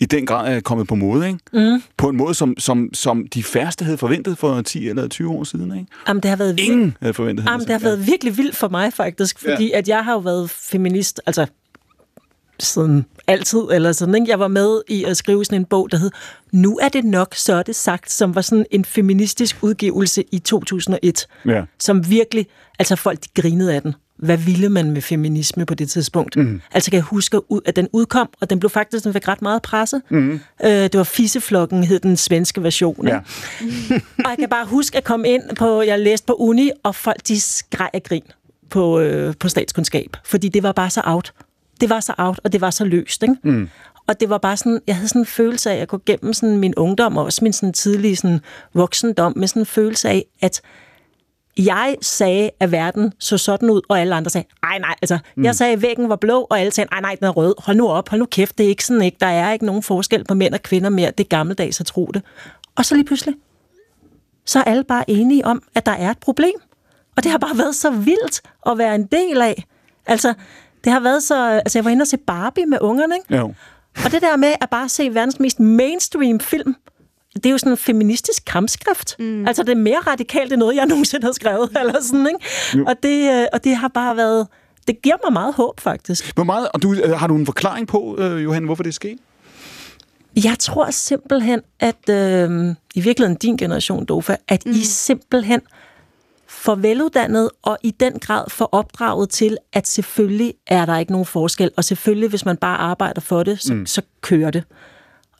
[0.00, 1.38] i den grad er kommet på mode, ikke?
[1.52, 1.82] Mm.
[1.96, 5.44] På en måde, som, som, som de færreste havde forventet for 10 eller 20 år
[5.44, 5.86] siden, ikke?
[6.08, 6.70] Jamen, det har været vildt.
[6.70, 7.44] Ingen havde forventet.
[7.46, 9.38] Jamen, det har været virkelig vildt for mig, faktisk.
[9.38, 9.78] Fordi ja.
[9.78, 11.46] at jeg har jo været feminist, altså
[12.60, 14.26] siden altid, eller sådan, ikke?
[14.30, 16.10] Jeg var med i at skrive sådan en bog, der hed
[16.52, 20.38] Nu er det nok, så er det sagt, som var sådan en feministisk udgivelse i
[20.38, 21.62] 2001, Ja.
[21.78, 22.46] som virkelig,
[22.78, 23.94] altså folk de grinede af den.
[24.18, 26.36] Hvad ville man med feminisme på det tidspunkt?
[26.36, 26.60] Mm.
[26.72, 29.62] Altså kan jeg huske, at den udkom, og den blev faktisk den fik ret meget
[29.62, 30.00] presse.
[30.10, 30.40] Mm.
[30.64, 33.08] Øh, det var Fisseflokken, hed den svenske version.
[33.08, 33.16] Ja.
[34.24, 37.16] Og jeg kan bare huske at komme ind på, jeg læste på uni, og folk
[37.28, 38.22] de skreg af grin
[38.70, 41.32] på, øh, på statskundskab, fordi det var bare så out.
[41.80, 43.36] Det var så out, og det var så løst, ikke?
[43.42, 43.68] Mm.
[44.06, 46.58] Og det var bare sådan, jeg havde sådan en følelse af at gå gennem sådan
[46.58, 48.40] min ungdom, og også min sådan tidlige sådan
[48.74, 50.60] voksendom, med sådan en følelse af, at
[51.58, 55.44] jeg sagde, at verden så sådan ud, og alle andre sagde, nej, nej, altså, mm.
[55.44, 57.54] jeg sagde, at væggen var blå, og alle sagde, nej, nej, den er rød.
[57.58, 59.16] Hold nu op, hold nu kæft, det er ikke sådan, ikke?
[59.20, 61.10] Der er ikke nogen forskel på mænd og kvinder mere.
[61.10, 62.22] Det er gammeldags at tro det.
[62.76, 63.34] Og så lige pludselig,
[64.44, 66.60] så er alle bare enige om, at der er et problem.
[67.16, 69.64] Og det har bare været så vildt at være en del af.
[70.06, 70.34] Altså,
[70.86, 71.48] det har været så...
[71.48, 73.36] Altså, jeg var inde og se Barbie med ungerne, ikke?
[73.36, 73.54] Jo.
[74.04, 76.74] Og det der med at bare se verdens mest mainstream film,
[77.34, 79.16] det er jo sådan en feministisk kampskrift.
[79.18, 79.46] Mm.
[79.46, 82.88] Altså, det er mere radikalt end noget, jeg nogensinde har skrevet, eller sådan, ikke?
[82.90, 84.46] Og det, øh, og det har bare været...
[84.86, 86.34] Det giver mig meget håb, faktisk.
[86.34, 88.94] Hvor meget, og du, øh, har du en forklaring på, øh, Johanne, hvorfor det er
[88.94, 89.18] sket?
[90.44, 94.72] Jeg tror simpelthen, at øh, i virkeligheden din generation, Dofa, at mm.
[94.72, 95.60] I simpelthen
[96.66, 101.26] for veluddannet og i den grad for opdraget til, at selvfølgelig er der ikke nogen
[101.26, 103.86] forskel, og selvfølgelig, hvis man bare arbejder for det, så, mm.
[103.86, 104.64] så kører det.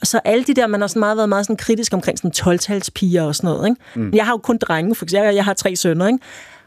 [0.00, 2.32] Og så alle de der, man har sådan meget været meget sådan kritisk omkring sådan
[2.36, 3.68] 12-talspiger og sådan noget.
[3.68, 3.80] Ikke?
[3.94, 4.12] Mm.
[4.14, 5.34] Jeg har jo kun drenge, for eksempel.
[5.34, 6.18] Jeg har tre sønner, ikke?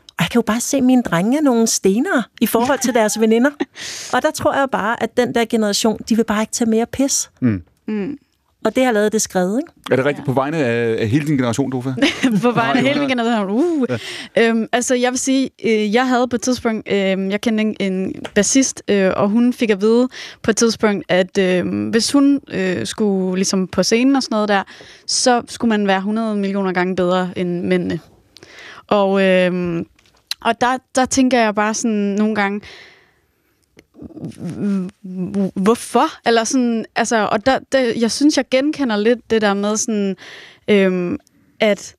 [0.07, 2.93] Og jeg kan jo bare se, at mine drenge er nogle stenere i forhold til
[2.93, 3.51] deres veninder.
[4.13, 6.85] Og der tror jeg bare, at den der generation, de vil bare ikke tage mere
[6.85, 7.29] pis.
[7.39, 7.63] Mm.
[7.87, 8.17] Mm.
[8.65, 9.73] Og det har lavet det skrevet, ikke?
[9.91, 11.89] Er det rigtigt på vegne af, af hele din generation, Dofa?
[12.43, 13.49] på vegne af hele min generation.
[13.49, 13.85] Uh.
[13.89, 14.47] Ja.
[14.47, 16.97] Øhm, altså, jeg vil sige, øh, jeg havde på et tidspunkt, øh,
[17.31, 20.07] jeg kendte en, en bassist, øh, og hun fik at vide
[20.43, 24.49] på et tidspunkt, at øh, hvis hun øh, skulle ligesom på scenen og sådan noget
[24.49, 24.63] der,
[25.07, 27.99] så skulle man være 100 millioner gange bedre end mændene.
[28.87, 29.81] Og, øh,
[30.41, 32.61] og der, der tænker jeg bare sådan nogle gange,
[35.53, 36.27] hvorfor?
[36.27, 40.15] Eller sådan, altså, og der, der, jeg synes, jeg genkender lidt det der med sådan,
[40.67, 41.17] øhm,
[41.59, 41.95] at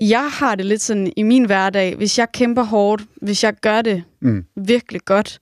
[0.00, 3.82] jeg har det lidt sådan i min hverdag, hvis jeg kæmper hårdt, hvis jeg gør
[3.82, 4.44] det mm.
[4.56, 5.40] virkelig godt,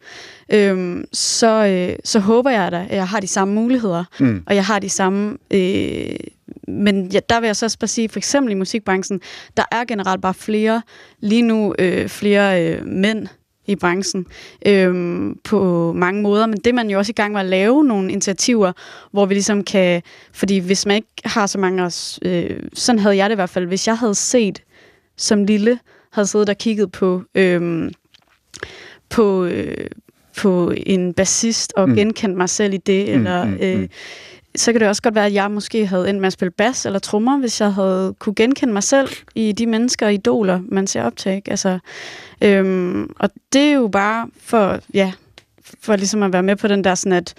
[0.53, 4.43] øhm, så, øh, så håber jeg da, at jeg har de samme muligheder, mm.
[4.47, 5.39] og jeg har de samme...
[5.51, 6.17] Øh,
[6.69, 9.21] men ja, der vil jeg så også bare sige, for eksempel i musikbranchen,
[9.57, 10.83] der er generelt bare flere,
[11.21, 13.27] lige nu øh, flere øh, mænd,
[13.67, 14.27] i branchen
[14.67, 18.13] øhm, på mange måder, men det man jo også i gang med at lave nogle
[18.13, 18.73] initiativer,
[19.11, 20.03] hvor vi ligesom kan,
[20.33, 23.51] fordi hvis man ikke har så mange os, øh, sådan havde jeg det i hvert
[23.51, 24.63] fald, hvis jeg havde set
[25.17, 25.79] som lille,
[26.13, 27.93] havde siddet og kigget på øhm,
[29.13, 29.87] på, øh,
[30.37, 31.95] på en bassist og mm.
[31.95, 33.89] genkendt mig selv i det, mm, eller mm, øh, mm
[34.57, 36.87] så kan det også godt være, at jeg måske havde endt med at spille bas
[36.87, 40.87] eller trommer, hvis jeg havde kunne genkende mig selv i de mennesker og idoler, man
[40.87, 41.33] ser op til.
[41.33, 41.51] Ikke?
[41.51, 41.79] Altså,
[42.43, 45.13] øhm, og det er jo bare for, ja,
[45.81, 47.35] for ligesom at være med på den der sådan, at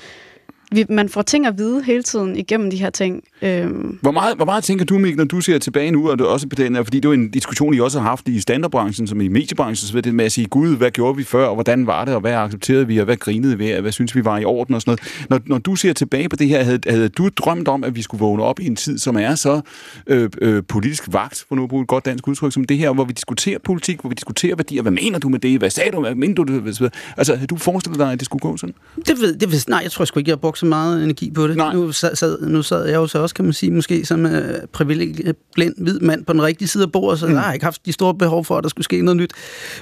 [0.71, 3.23] vi, man får ting at vide hele tiden igennem de her ting.
[3.41, 6.25] Øhm, Hvor meget, hvor meget tænker du, Mik, når du ser tilbage nu, og det
[6.25, 8.27] er også på den her, fordi det er jo en diskussion, I også har haft
[8.27, 11.45] i standardbranchen, som i mediebranchen, så det med at sige, gud, hvad gjorde vi før,
[11.45, 13.91] og hvordan var det, og hvad accepterede vi, og hvad grinede vi af, og hvad
[13.91, 15.29] synes vi var i orden og sådan noget.
[15.29, 18.01] Når, når du ser tilbage på det her, havde, havde du drømt om, at vi
[18.01, 19.61] skulle vågne op i en tid, som er så
[20.07, 22.93] øh, øh, politisk vagt, for nu at bruge et godt dansk udtryk, som det her,
[22.93, 25.91] hvor vi diskuterer politik, hvor vi diskuterer værdier, hvad mener du med det, hvad sagde
[25.91, 28.75] du, hvad mener du, det, altså, havde du forestillet dig, at det skulle gå sådan?
[29.07, 31.31] Det ved, det ved, nej, jeg tror sgu ikke, jeg har brugt så meget energi
[31.31, 31.57] på det.
[31.57, 31.73] Nej.
[31.73, 34.31] Nu sad, nu sad jeg jo så også, kan man sige, måske som uh,
[34.73, 37.33] privilegiet blind hvid mand på den rigtige side af bordet, så mm.
[37.33, 39.31] jeg har ikke haft de store behov for, at der skulle ske noget nyt.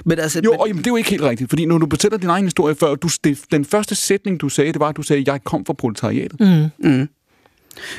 [0.04, 1.86] Men altså, Jo, men, og jamen, det er jo ikke helt rigtigt, fordi når du
[1.90, 4.96] fortæller din egen historie før, du, det, den første sætning, du sagde, det var, at
[4.96, 6.40] du sagde, jeg kom fra proletariatet.
[6.78, 7.08] Mm.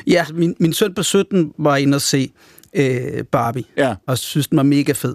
[0.06, 2.32] ja, min, min søn på 17 var inde og se
[2.76, 3.94] øh, Barbie, Ja.
[4.06, 5.14] og synes, den var mega fed.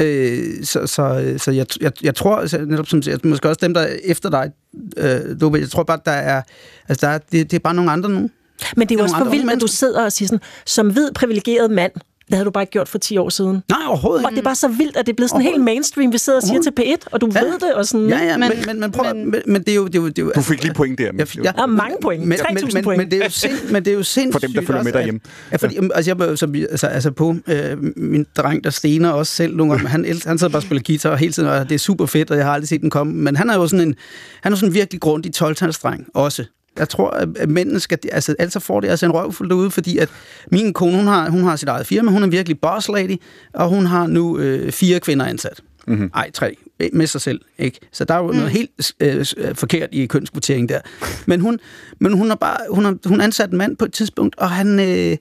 [0.00, 3.74] Øh, så så, så jeg, jeg, jeg tror, altså, netop som at måske også dem,
[3.74, 4.50] der er efter dig,
[4.96, 6.42] øh, du, jeg tror bare, der er,
[6.88, 8.30] altså, der er, det, det er bare nogle andre nu.
[8.76, 11.12] Men det er jo også for vildt, at du sidder og siger sådan, som hvid
[11.12, 11.92] privilegeret mand,
[12.28, 13.62] det havde du bare ikke gjort for 10 år siden.
[13.68, 16.12] Nej, overhovedet Og det er bare så vildt, at det er blevet sådan helt mainstream,
[16.12, 17.40] vi sidder og siger til P1, og du Ja.
[17.40, 18.08] ved det, og sådan...
[18.08, 19.86] Ja, ja, men, Men- men, men, prøv, men- men, men det er jo...
[19.86, 21.04] Det er jo, det er jo Du fik lige point der.
[21.04, 21.36] Ja, Mik.
[21.36, 22.24] ja, Der er mange point.
[22.26, 22.98] Men, 3.000 men, men, point.
[22.98, 24.92] Men det er jo, sind, men det er jo sindssygt For dem, der følger med
[24.92, 25.20] derhjemme.
[25.52, 29.56] Ja, fordi, altså, jeg, som, altså, altså på øh, min dreng, der stener også selv
[29.56, 31.78] nogle gange, han, elsker- han sidder bare og spiller guitar hele tiden, og det er
[31.78, 33.12] super fedt, og jeg har aldrig set den komme.
[33.12, 33.94] Men han er jo sådan en,
[34.42, 36.44] han er sådan en virkelig grundig 12 dreng også.
[36.78, 37.98] Jeg tror, at mændene skal...
[38.12, 40.08] Altså, altså får det altså en røvfuld derude, fordi at
[40.52, 43.16] min kone, hun har, hun har sit eget firma, hun er virkelig boss lady,
[43.52, 45.60] og hun har nu øh, fire kvinder ansat.
[45.86, 46.10] Mm-hmm.
[46.14, 46.56] Ej, tre.
[46.92, 47.78] Med sig selv, ikke?
[47.92, 48.36] Så der er jo mm.
[48.36, 50.80] noget helt øh, øh, forkert i kønskvotering der.
[51.26, 51.58] Men hun,
[51.98, 52.56] men hun har bare...
[52.70, 54.80] Hun har, hun ansat en mand på et tidspunkt, og han...
[54.80, 55.16] Øh,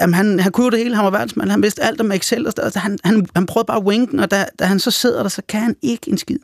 [0.00, 2.46] Jamen, han, han kunne jo det hele, han var verdensmand, han vidste alt om Excel,
[2.46, 4.78] og så, altså, han, han, han prøvede bare at winke den, og da, da han
[4.78, 6.38] så sidder der, så kan han ikke en skid.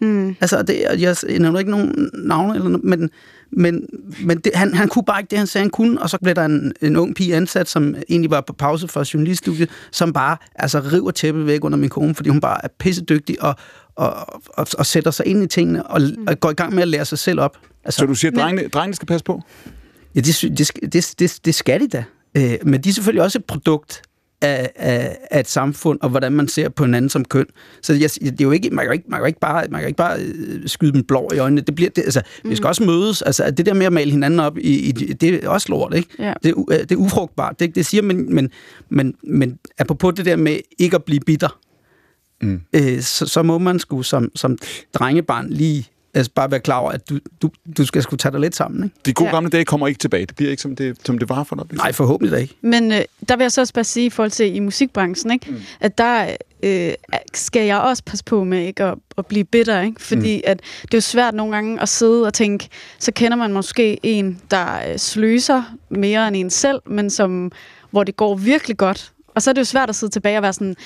[0.00, 3.10] mm, Altså, det, og jeg nævner ikke nogen navne, eller, noget, men,
[3.52, 3.86] men,
[4.24, 6.34] men det, han, han kunne bare ikke det, han sagde, han kunne, og så blev
[6.34, 10.36] der en, en ung pige ansat, som egentlig var på pause fra journaliststudiet, som bare
[10.54, 13.56] altså, river tæppet væk under min kone, fordi hun bare er pissedygtig og,
[13.96, 14.14] og,
[14.46, 17.04] og, og sætter sig ind i tingene og, og går i gang med at lære
[17.04, 17.58] sig selv op.
[17.84, 19.42] Altså, Så du siger, at drengene, drengene skal passe på?
[20.14, 22.04] Ja, det, det, det, det, det skal de da.
[22.36, 24.02] Øh, men de er selvfølgelig også et produkt
[24.42, 27.46] af, af, af et samfund, og hvordan man ser på hinanden som køn.
[27.82, 29.66] Så jeg, det er jo ikke, man, kan jo ikke, man, kan jo ikke bare,
[29.70, 31.60] man kan jo ikke bare øh, skyde dem blå i øjnene.
[31.60, 32.50] Det bliver, det, altså, mm.
[32.50, 33.22] Vi skal også mødes.
[33.22, 36.08] Altså, det der med at male hinanden op, i, i, det er også lort, ikke?
[36.18, 36.32] Ja.
[36.42, 37.60] Det, er, øh, det er ufrugtbart.
[37.60, 38.50] Det, det siger man, men,
[38.88, 41.58] men, men apropos det der med ikke at blive bitter,
[42.42, 42.60] mm.
[42.72, 44.58] øh, så, så må man sgu som, som
[44.94, 48.40] drengebarn lige altså bare være klar over, at du, du, du skal sgu tage dig
[48.40, 48.96] lidt sammen, ikke?
[49.06, 49.34] De gode Ja.
[49.34, 50.26] gamle dage kommer ikke tilbage.
[50.26, 51.64] Det bliver ikke, som det, som det var for dig.
[51.76, 52.54] Nej, forhåbentlig da ikke.
[52.60, 55.50] Men øh, der vil jeg så også bare sige i forhold til i musikbranchen, ikke?
[55.50, 55.60] Mm.
[55.80, 56.92] at der øh,
[57.34, 60.02] skal jeg også passe på med ikke at, at blive bitter, ikke?
[60.02, 60.42] fordi mm.
[60.46, 63.98] at det er jo svært nogle gange at sidde og tænke, så kender man måske
[64.02, 67.52] en, der øh, sløser mere end en selv, men som,
[67.90, 69.12] hvor det går virkelig godt.
[69.34, 70.76] Og så er det jo svært at sidde tilbage og være sådan,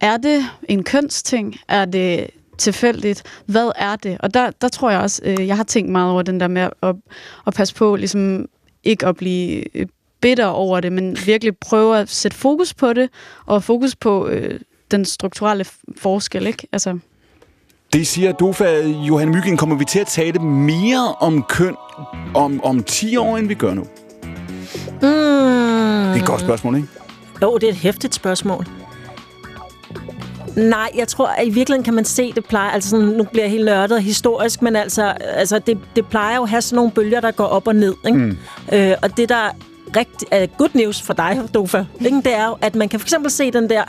[0.00, 1.56] er det en kønsting?
[1.68, 2.26] Er det
[2.58, 3.22] tilfældigt?
[3.46, 4.16] Hvad er det?
[4.20, 6.62] Og der, der tror jeg også, øh, jeg har tænkt meget over den der med
[6.82, 6.96] at,
[7.46, 8.46] at, passe på, ligesom
[8.84, 9.86] ikke at blive øh,
[10.20, 13.08] bitter over det, men virkelig prøve at sætte fokus på det,
[13.46, 15.64] og fokus på øh, den strukturelle
[15.98, 16.68] forskel, ikke?
[16.72, 16.98] Altså,
[17.92, 19.56] Det siger Dofa Johan Myggen.
[19.56, 21.76] Kommer vi til at tale mere om køn
[22.34, 23.82] om, om 10 år, end vi gør nu?
[23.82, 23.88] Mm.
[25.02, 26.88] Det er et godt spørgsmål, ikke?
[27.42, 28.66] Jo, det er et hæftigt spørgsmål.
[30.56, 33.44] Nej, jeg tror, at i virkeligheden kan man se, det plejer, altså sådan, nu bliver
[33.44, 36.76] jeg helt nørdet og historisk, men altså, altså det, det plejer jo at have sådan
[36.76, 37.94] nogle bølger, der går op og ned.
[38.06, 38.18] Ikke?
[38.18, 38.36] Mm.
[38.72, 39.50] Øh, og det, der er
[39.96, 42.16] rigtig, er good news for dig, Dofa, ikke?
[42.16, 43.82] det er jo, at man kan for eksempel se den der,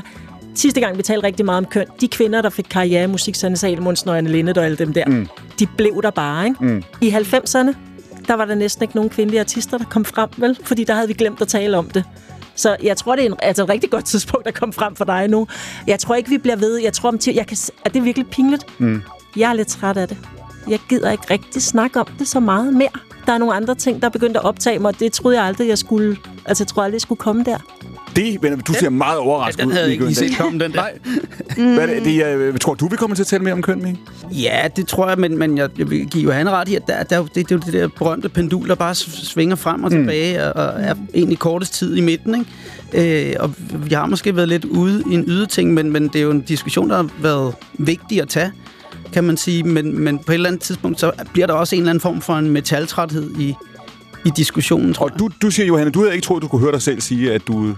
[0.56, 3.36] sidste gang vi talte rigtig meget om køn, de kvinder, der fik karriere i musik,
[3.36, 5.28] Sanne Salmonsen og Anne Linnet og alle dem der, mm.
[5.60, 6.46] de blev der bare.
[6.46, 6.66] Ikke?
[6.66, 6.84] Mm.
[7.02, 7.76] I 90'erne,
[8.28, 10.58] der var der næsten ikke nogen kvindelige artister, der kom frem, vel?
[10.64, 12.04] Fordi der havde vi glemt at tale om det.
[12.58, 15.06] Så jeg tror, det er en, altså et rigtig godt tidspunkt at komme frem for
[15.06, 15.48] dig nu.
[15.88, 16.78] Jeg tror ikke, vi bliver ved.
[16.78, 18.80] Jeg tror, om til, jeg kan, at det er virkelig pinligt.
[18.80, 19.02] Mm.
[19.36, 20.18] Jeg er lidt træt af det.
[20.68, 22.90] Jeg gider ikke rigtig snakke om det så meget mere.
[23.26, 25.46] Der er nogle andre ting, der er begyndt at optage mig, og det troede jeg
[25.46, 26.18] aldrig, jeg skulle...
[26.46, 27.58] Altså, jeg tror aldrig, jeg skulle komme der.
[28.16, 29.74] Det, men du ser meget overrasket Den ud.
[29.74, 30.78] havde jeg ikke set komme, den der.
[30.78, 30.92] Nej.
[31.56, 33.62] Hvad er det, det er, jeg tror du, vi kommer til at tale mere om
[33.62, 33.96] køn, Mik?
[34.32, 37.04] Ja, det tror jeg, men, men jeg, jeg vil give Johanne ret i, at der,
[37.04, 39.92] der, er det, det er jo det der berømte pendul, der bare svinger frem og
[39.92, 42.46] tilbage, og, og er egentlig kortest tid i midten.
[42.94, 43.30] Ikke?
[43.30, 43.54] Øh, og
[43.88, 46.42] vi har måske været lidt ude i en yderting, men, men det er jo en
[46.42, 48.52] diskussion, der har været vigtig at tage,
[49.14, 49.64] kan man sige.
[49.64, 52.22] Men, men på et eller andet tidspunkt, så bliver der også en eller anden form
[52.22, 53.56] for en metaltræthed i,
[54.28, 56.72] i diskussionen, tror Og du, du siger, Johanne, du havde ikke troet, du kunne høre
[56.72, 57.76] dig selv sige, at du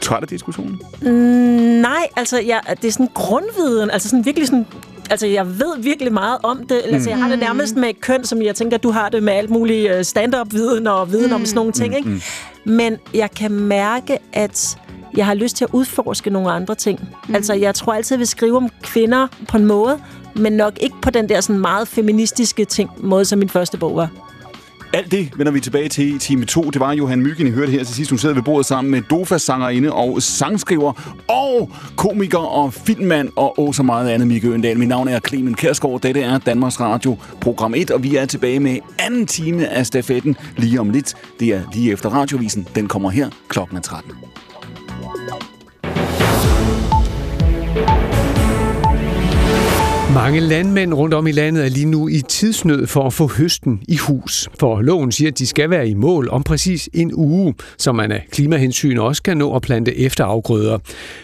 [0.00, 0.80] træt af diskussionen.
[1.02, 4.66] Mm, nej, altså, jeg, det er sådan grundviden, altså sådan virkelig sådan
[5.10, 6.82] Altså, jeg ved virkelig meget om det.
[6.84, 9.50] Altså, jeg har det nærmest med køn, som jeg tænker, du har det med alt
[9.50, 11.34] muligt øh, stand-up-viden og viden mm.
[11.34, 12.22] om sådan nogle ting, ikke?
[12.64, 14.78] Men jeg kan mærke, at
[15.16, 17.08] jeg har lyst til at udforske nogle andre ting.
[17.28, 17.34] Mm.
[17.34, 20.00] Altså, jeg tror altid, jeg vil skrive om kvinder på en måde,
[20.36, 23.96] men nok ikke på den der sådan meget feministiske ting, måde, som min første bog
[23.96, 24.31] var.
[24.94, 26.70] Alt det vender vi tilbage til i time 2.
[26.70, 28.10] Det var Johan Myggen, I hørte her til sidst.
[28.10, 33.74] Hun sidder ved bordet sammen med Dofa-sangerinde og sangskriver og komiker og filmmand og åh
[33.74, 34.78] så meget andet, Mikke Øndal.
[34.78, 36.00] Mit navn er Clemen Kærsgaard.
[36.00, 40.36] Dette er Danmarks Radio program 1, og vi er tilbage med anden time af stafetten
[40.56, 41.14] lige om lidt.
[41.40, 42.68] Det er lige efter radiovisen.
[42.74, 44.12] Den kommer her klokken 13.
[50.14, 53.82] Mange landmænd rundt om i landet er lige nu i tidsnød for at få høsten
[53.88, 54.48] i hus.
[54.60, 58.12] For loven siger, at de skal være i mål om præcis en uge, så man
[58.12, 60.78] af klimahensyn også kan nå at plante efterafgrøder.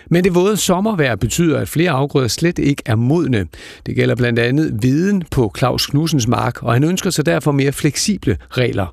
[0.06, 3.46] Men det våde sommervejr betyder, at flere afgrøder slet ikke er modne.
[3.86, 7.72] Det gælder blandt andet viden på Claus Knudsens mark, og han ønsker sig derfor mere
[7.72, 8.86] fleksible regler.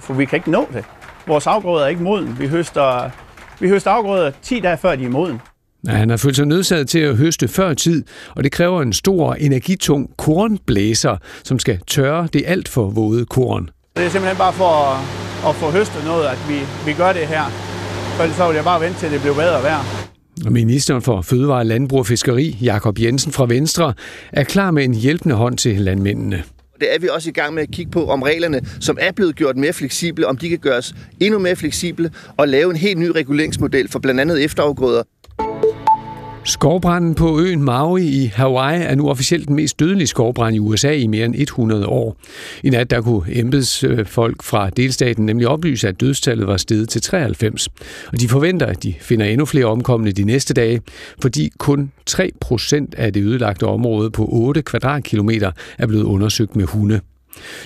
[0.00, 0.84] For vi kan ikke nå det.
[1.26, 2.36] Vores afgrøder er ikke moden.
[2.38, 3.10] Vi høster,
[3.60, 5.40] vi høster afgrøder 10 dage før de er moden.
[5.88, 8.04] Ja, han har følt sig nødsaget til at høste før tid,
[8.36, 13.70] og det kræver en stor, energitung kornblæser, som skal tørre det alt for våde korn.
[13.96, 15.00] Det er simpelthen bare for at,
[15.48, 17.44] at få høstet noget, at vi, vi gør det her.
[18.16, 20.10] For så vil jeg bare vente til det bliver bedre vejr.
[20.46, 23.94] Og Ministeren for Fødevare, Landbrug og Fiskeri, Jakob Jensen fra Venstre,
[24.32, 26.42] er klar med en hjælpende hånd til landmændene.
[26.80, 29.36] Det er vi også i gang med at kigge på, om reglerne, som er blevet
[29.36, 33.06] gjort mere fleksible, om de kan gøres endnu mere fleksible og lave en helt ny
[33.06, 35.02] reguleringsmodel for blandt andet efterafgrøder.
[36.46, 40.92] Skovbranden på øen Maui i Hawaii er nu officielt den mest dødelige skovbrand i USA
[40.92, 42.16] i mere end 100 år.
[42.62, 47.68] I nat der kunne embedsfolk fra delstaten nemlig oplyse, at dødstallet var steget til 93.
[48.12, 50.80] Og de forventer, at de finder endnu flere omkomne de næste dage,
[51.22, 56.64] fordi kun 3 procent af det ødelagte område på 8 kvadratkilometer er blevet undersøgt med
[56.64, 57.00] hunde.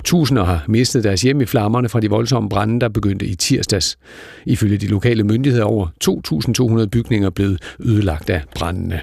[0.03, 3.97] Tusinder har mistet deres hjem i flammerne fra de voldsomme brænde, der begyndte i tirsdags.
[4.45, 5.87] Ifølge de lokale myndigheder over
[6.83, 9.01] 2.200 bygninger blevet ødelagt af brændene.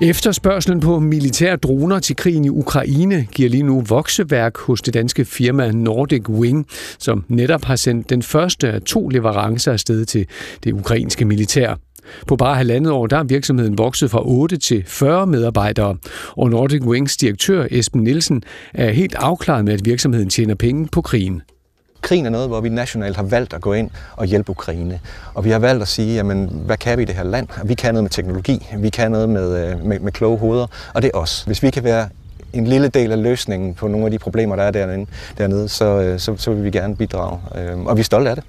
[0.00, 5.24] Efterspørgselen på militære droner til krigen i Ukraine giver lige nu vokseværk hos det danske
[5.24, 6.66] firma Nordic Wing,
[6.98, 10.26] som netop har sendt den første af to leverancer afsted til
[10.64, 11.74] det ukrainske militær.
[12.26, 15.96] På bare halvandet år der er virksomheden vokset fra 8 til 40 medarbejdere,
[16.36, 18.42] og Nordic Wings direktør Esben Nielsen
[18.74, 21.42] er helt afklaret med, at virksomheden tjener penge på krigen.
[22.00, 25.00] Krigen er noget, hvor vi nationalt har valgt at gå ind og hjælpe Ukraine.
[25.34, 27.48] Og vi har valgt at sige, jamen, hvad kan vi i det her land?
[27.64, 31.02] Vi kan noget med teknologi, vi kan noget med, øh, med, med kloge hoveder, og
[31.02, 31.42] det er os.
[31.42, 32.08] Hvis vi kan være
[32.52, 35.06] en lille del af løsningen på nogle af de problemer, der er dernede,
[35.38, 37.40] dernede så, øh, så, så vil vi gerne bidrage.
[37.58, 38.44] Øhm, og vi er stolte af det.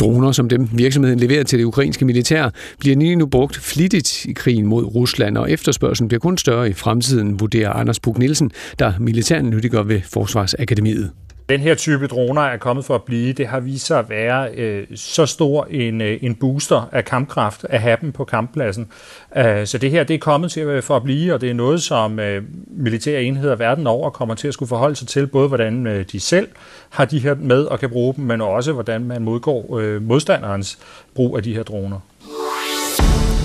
[0.00, 4.32] Droner, som dem virksomheden leverer til det ukrainske militær, bliver lige nu brugt flittigt i
[4.32, 8.86] krigen mod Rusland, og efterspørgselen bliver kun større i fremtiden, vurderer Anders Bug Nielsen, der
[8.86, 11.10] er militærnyttiger ved Forsvarsakademiet.
[11.52, 13.32] Den her type droner er kommet for at blive.
[13.32, 17.66] Det har vist sig at være øh, så stor en, øh, en booster af kampkraft
[17.68, 18.88] at have dem på kamppladsen.
[19.36, 21.54] Øh, så det her det er kommet til øh, for at blive, og det er
[21.54, 25.48] noget, som øh, militære enheder verden over kommer til at skulle forholde sig til, både
[25.48, 26.48] hvordan øh, de selv
[26.90, 30.78] har de her med og kan bruge dem, men også hvordan man modgår øh, modstanderens
[31.14, 32.00] brug af de her droner.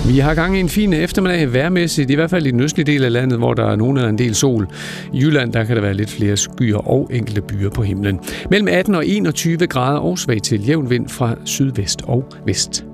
[0.08, 3.04] Vi har gang i en fin eftermiddag værmæssigt, i hvert fald i den østlige del
[3.04, 4.68] af landet, hvor der er nogen eller en del sol.
[5.12, 8.20] I Jylland der kan der være lidt flere skyer og enkelte byer på himlen.
[8.50, 12.84] Mellem 18 og 21 grader og svag til jævn vind fra sydvest og vest.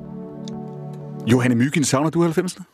[1.33, 2.74] Johanne Mygind, savner du 90'erne?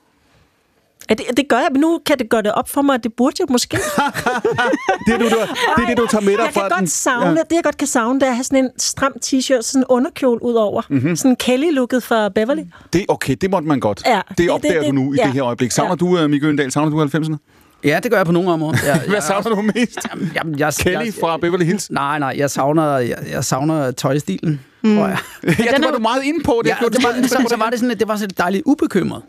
[1.11, 3.05] Ja, det, det gør jeg, men nu kan det gøre det op for mig, at
[3.05, 3.77] det burde jeg måske.
[5.07, 5.29] det, er du, du,
[5.77, 6.79] det er det, du tager med dig jeg fra kan den.
[6.79, 7.31] godt savne, ja.
[7.31, 9.85] Det, jeg godt kan savne, det er at have sådan en stram t-shirt, sådan en
[9.89, 10.83] underkjole ud over.
[10.89, 11.17] Mm-hmm.
[11.17, 12.63] Sådan Kelly-looket fra Beverly.
[12.93, 14.03] Det, okay, det måtte man godt.
[14.07, 15.25] Ja, det det- opdager det- du nu i ja.
[15.25, 15.71] det her øjeblik.
[15.71, 15.97] Savner Ja.
[15.97, 17.37] du, uh, Mikke Øndal, savner du 90'erne?
[17.85, 18.79] Ja, det gør jeg på nogle områder.
[18.87, 19.99] Jeg, Hvad savner du mest?
[20.35, 21.91] Jamen, jeg, Kelly fra Beverly Hills?
[21.91, 24.97] Nej, nej, jeg savner, jeg, jeg savner tøjstilen, mm.
[24.97, 25.19] tror jeg.
[25.45, 26.61] Ja, det var du meget inde på.
[26.65, 28.63] Det, Ja, det, var, meget- så, så var det sådan, at det var så dejligt
[28.67, 29.23] ubekymret.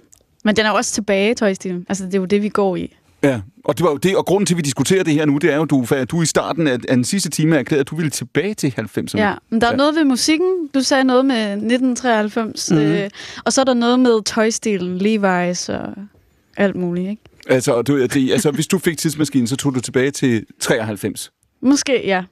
[0.43, 1.85] Men den er også tilbage, tøjstilen.
[1.89, 2.95] Altså, det er jo det, vi går i.
[3.23, 5.37] Ja, og, det var jo det, og grunden til, at vi diskuterer det her nu,
[5.37, 7.89] det er jo, du, at du i starten af, af den sidste time erklærede, at
[7.89, 9.17] du ville tilbage til 90'erne.
[9.17, 9.77] Ja, men der er Ja.
[9.77, 10.67] noget ved musikken.
[10.73, 12.71] Du sagde noget med 1993.
[12.71, 12.79] Mhm.
[12.79, 12.93] Mm-hmm.
[12.95, 13.09] Øh,
[13.45, 15.93] og så er der noget med tøjstilen, Levi's og
[16.57, 17.21] alt muligt, ikke?
[17.49, 21.31] Altså, du, det, altså, hvis du fik tidsmaskinen, så tog du tilbage til 93.
[21.61, 22.23] Måske, ja.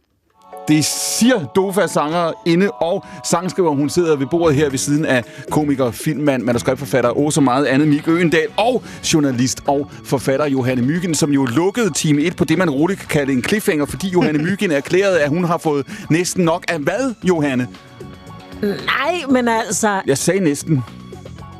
[0.70, 3.76] Det siger Dofa sanger inde og sangskriver.
[3.76, 7.88] Hun sidder ved bordet her ved siden af komiker, filmmand, manuskriptforfatter og så meget andet
[7.88, 12.58] Mik Øendal og journalist og forfatter Johanne Myggen, som jo lukkede time 1 på det,
[12.58, 16.46] man roligt kan kalde en cliffhanger, fordi Johanne Myggen erklærede, at hun har fået næsten
[16.46, 17.68] nok af hvad, Johanne?
[18.62, 20.84] Nej, men altså, Jeg sagde næsten.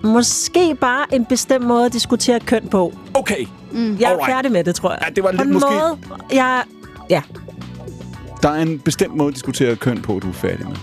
[0.04, 2.94] måske bare en bestemt måde at diskutere køn på.
[3.14, 3.98] Okay, Mm.
[4.00, 4.32] Jeg er Alright.
[4.32, 5.00] færdig med det, tror jeg.
[5.08, 5.98] Ja, det var På lidt en måske- Måde,
[6.34, 6.62] jeg,
[7.10, 7.22] ja,
[8.44, 10.76] Der er en bestemt måde at diskutere køn på, du er færdig med.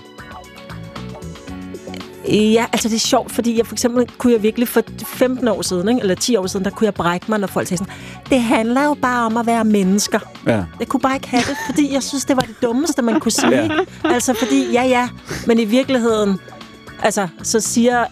[2.28, 5.62] Ja, altså det er sjovt, fordi jeg for eksempel kunne jeg virkelig for 15 år
[5.62, 7.94] siden, ikke, eller 10 år siden, der kunne jeg brække mig, når folk sagde sådan,
[8.30, 10.18] det handler jo bare om at være mennesker.
[10.46, 10.64] Ja.
[10.80, 13.32] Jeg kunne bare ikke have det, fordi jeg synes, det var det dummeste, man kunne
[13.32, 13.62] sige.
[13.62, 13.68] Ja.
[14.04, 15.08] Altså fordi, ja ja,
[15.46, 16.38] men i virkeligheden,
[17.02, 18.04] altså så siger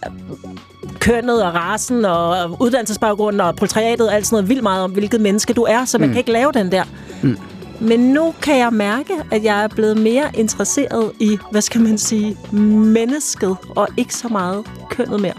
[1.01, 5.21] kønnet og rasen og uddannelsesbaggrunden og proletariatet og alt sådan noget vildt meget om, hvilket
[5.21, 6.13] menneske du er, så man mm.
[6.13, 6.85] kan ikke lave den der.
[7.23, 7.39] Mm.
[7.81, 11.99] Men nu kan jeg mærke, at jeg er blevet mere interesseret i, hvad skal man
[11.99, 15.35] sige, mennesket, og ikke så meget kønnet mere.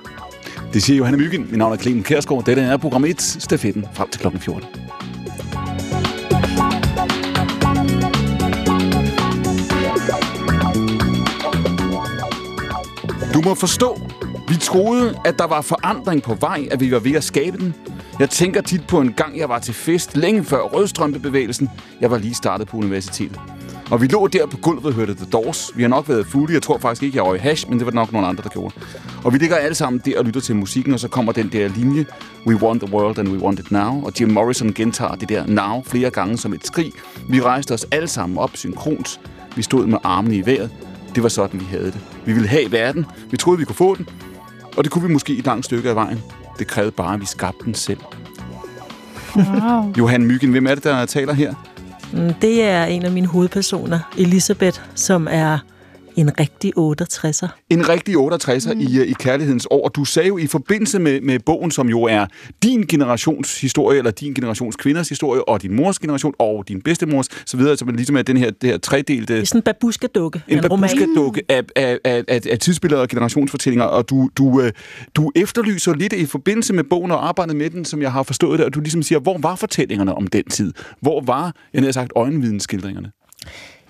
[0.74, 1.42] Det siger Johanne Myggen.
[1.50, 2.46] Mit navn er Clemen Kærsgaard.
[2.46, 4.64] Dette er program 1, stafetten, frem til klokken 14.
[13.34, 14.00] Du må forstå,
[14.48, 17.76] vi troede, at der var forandring på vej, at vi var ved at skabe den.
[18.20, 21.70] Jeg tænker tit på en gang, jeg var til fest, længe før rødstrømpebevægelsen.
[22.02, 23.40] Jeg var lige startet på universitetet.
[23.92, 25.72] Og vi lå der på gulvet og hørte The Doors.
[25.76, 26.54] Vi har nok været fulde.
[26.54, 28.76] Jeg tror faktisk ikke, jeg røg hash, men det var nok nogle andre, der gjorde.
[29.24, 31.68] Og vi ligger alle sammen der og lytter til musikken, og så kommer den der
[31.68, 32.06] linje,
[32.48, 34.06] We want the world and we want it now.
[34.06, 36.92] Og Jim Morrison gentager det der now flere gange som et skrig.
[37.30, 39.20] Vi rejste os alle sammen op synkront.
[39.56, 40.70] Vi stod med armene i vejret.
[41.16, 42.00] Det var sådan, vi havde det.
[42.26, 43.06] Vi ville have verden.
[43.32, 44.10] Vi troede, vi kunne få den.
[44.78, 46.22] Og det kunne vi måske i et langt stykke af vejen.
[46.60, 48.00] Det krævede bare, at vi skabte den selv.
[49.36, 49.94] Wow.
[49.98, 51.54] Johan Myggen, hvem er det, der taler her?
[52.14, 55.58] Mm, Det er en af mine hovedpersoner, Elisabeth, som er
[56.16, 57.48] en rigtig 68'er.
[57.70, 58.80] En rigtig 68'er mm.
[58.80, 59.90] i, øh, i kærlighedens år.
[59.90, 62.26] Du sagde jo i forbindelse med, med bogen, som jo er
[62.64, 67.28] din generations historie, eller din generations kvinders historie, og din mors generation, og din bedstemors,
[67.46, 69.34] så videre, som ligesom er den her, det her tredelte...
[69.34, 70.44] Det er sådan en babuska-dukke.
[70.48, 70.90] en roman.
[70.90, 74.72] babuska-dukke af, af, af, af, af tidsbilleder og generationsfortællinger, og du, du, øh,
[75.16, 78.60] du efterlyser lidt i forbindelse med bogen og arbejdet med den, som jeg har forstået
[78.60, 80.74] det, og du ligesom siger, hvor var fortællingerne om den tid?
[81.02, 83.12] Hvor var, jeg havde sagt, øjenvidensskildringerne?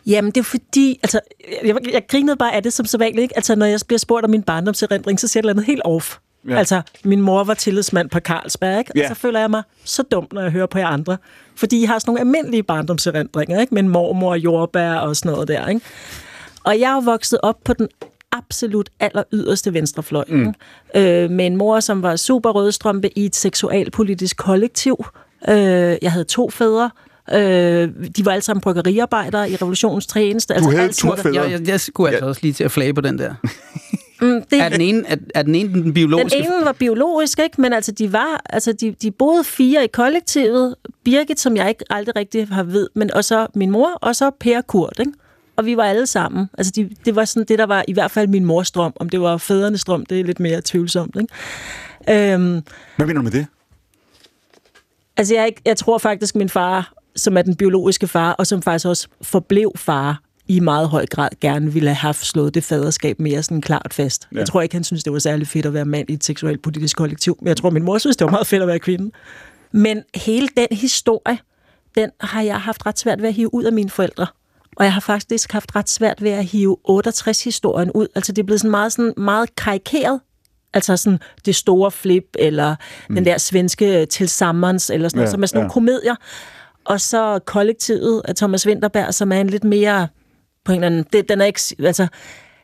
[0.08, 1.20] Jamen, det er fordi, altså,
[1.66, 3.36] jeg, jeg grinede bare af det som så vanligt, ikke?
[3.36, 5.82] Altså, når jeg bliver spurgt om min barndomserindring, så siger jeg et eller andet helt
[5.86, 6.18] off.
[6.48, 6.52] Ja.
[6.54, 6.58] Ja.
[6.58, 8.92] Altså, min mor var tillidsmand på Carlsberg, ikke?
[8.96, 9.04] Ja.
[9.04, 11.18] Og så føler jeg mig så dum, når jeg hører på jer andre.
[11.56, 13.74] Fordi I har sådan nogle almindelige barndomserindringer, ikke?
[13.74, 15.82] Med en mormor og jordbær og sådan noget der, ikke?
[16.64, 17.88] Og jeg er jo vokset op på den
[18.32, 20.26] absolut aller yderste venstrefløj.
[20.28, 20.54] Mm.
[20.96, 25.06] Øh, med en mor, som var super rødstrømpe i et seksualpolitisk kollektiv.
[25.50, 26.90] Øh, jeg havde to fædre.
[27.34, 30.54] Øh, de var alle sammen bryggeriarbejdere i revolutionens tjeneste.
[30.54, 31.22] Du havde alt to sådan noget.
[31.36, 31.42] fædre?
[31.52, 33.34] Jeg, jeg, jeg skulle altså også lige til at flage på den der.
[34.22, 36.38] Mm, det, Er den ene, er, er den, ene den den biologiske?
[36.40, 37.62] ene var biologisk, ikke?
[37.62, 40.76] men altså, de var, altså, de, de boede fire i kollektivet.
[41.06, 44.32] Birgit, som jeg ikke aldrig rigtig har ved, men og så min mor, og så
[44.40, 45.12] Per Kurt, ikke?
[45.56, 46.50] Og vi var alle sammen.
[46.58, 48.94] Altså, de, det var sådan det, der var i hvert fald min mors drøm.
[49.00, 52.34] Om det var fædrenes drøm, det er lidt mere tvivlsomt, ikke?
[52.34, 52.62] Øhm,
[52.98, 53.48] Hvad mener du med det?
[55.18, 58.62] Altså, jeg, ikke- jeg tror faktisk, min far, som er den biologiske far, og som
[58.62, 63.20] faktisk også forblev far, i meget høj grad gerne ville have haft slået det faderskab
[63.20, 64.28] mere sådan klart fast.
[64.32, 64.38] Ja.
[64.38, 66.62] Jeg tror ikke, han synes, det var særlig fedt at være mand i et seksuelt
[66.62, 69.12] politisk kollektiv, men jeg tror, min mor synes, det var meget fedt at være kvinde.
[69.72, 71.38] Men hele den historie,
[71.96, 74.28] den har jeg haft ret svært ved at hive ud af mine forældre.
[74.76, 78.08] Og jeg har faktisk haft ret svært ved at hive 68-historien ud.
[78.16, 80.20] Altså, det er blevet sådan meget, sådan meget karikeret.
[80.74, 82.76] Altså sådan det store flip, eller
[83.10, 83.16] mm.
[83.16, 85.74] den der svenske tilsammens, eller sådan Ja, noget, som er sådan nogle ja.
[85.74, 86.16] komedier.
[86.86, 90.08] Og så kollektivet af Thomas Winterberg, som er en lidt mere,
[90.66, 92.08] på en eller anden, det, den er ikke, altså,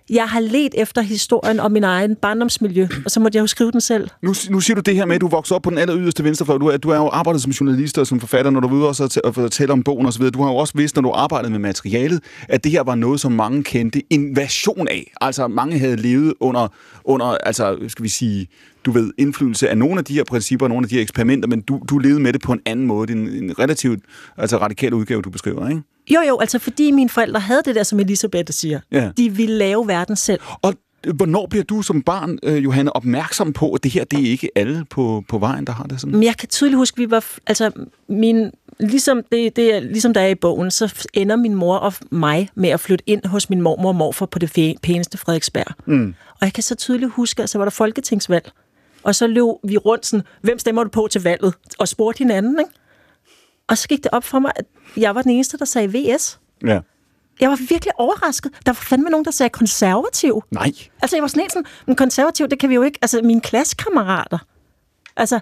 [0.09, 3.71] jeg har let efter historien om min egen barndomsmiljø, og så måtte jeg jo skrive
[3.71, 4.09] den selv.
[4.21, 6.23] Nu, nu siger du det her med, at du voksede op på den aller yderste
[6.23, 6.57] venstrefløj.
[6.57, 8.87] Du er, du er jo arbejdet som journalist og som forfatter, når du er ude
[8.87, 10.25] også og fortælle om bogen osv.
[10.25, 13.19] Du har jo også vidst, når du arbejdede med materialet, at det her var noget,
[13.19, 15.11] som mange kendte en version af.
[15.21, 16.67] Altså, mange havde levet under,
[17.03, 18.47] under altså, skal vi sige,
[18.85, 21.61] du ved, indflydelse af nogle af de her principper, nogle af de her eksperimenter, men
[21.61, 23.11] du, du levede med det på en anden måde.
[23.11, 24.03] En, en relativt
[24.37, 25.81] altså, radikal udgave, du beskriver, ikke?
[26.09, 28.79] Jo, jo, altså fordi mine forældre havde det der, som Elisabeth siger.
[28.91, 29.11] Ja.
[29.17, 30.39] De ville lave verden selv.
[30.61, 30.73] Og
[31.13, 34.49] hvornår bliver du som barn, øh, Johanne, opmærksom på, at det her, det er ikke
[34.55, 36.11] alle på, på vejen, der har det sådan?
[36.11, 37.71] Men jeg kan tydeligt huske, vi var, altså
[38.09, 41.93] min, ligesom, det, det er, ligesom der er i bogen, så ender min mor og
[42.11, 45.75] mig med at flytte ind hos min mormor og morfar på det pæneste Frederiksberg.
[45.85, 46.13] Mm.
[46.29, 48.51] Og jeg kan så tydeligt huske, at så var der folketingsvalg.
[49.03, 51.53] Og så løb vi rundt sådan, hvem stemmer du på til valget?
[51.79, 52.71] Og spurgte hinanden, ikke?
[53.67, 54.65] Og så gik det op for mig, at
[54.97, 56.39] jeg var den eneste, der sagde VS.
[56.65, 56.79] Ja.
[57.39, 58.51] Jeg var virkelig overrasket.
[58.65, 60.43] Der var fandme nogen, der sagde konservativ.
[60.51, 60.71] Nej.
[61.01, 62.99] Altså, jeg var sådan en sådan, men konservativ, det kan vi jo ikke.
[63.01, 64.37] Altså, mine klassekammerater.
[65.15, 65.39] Altså,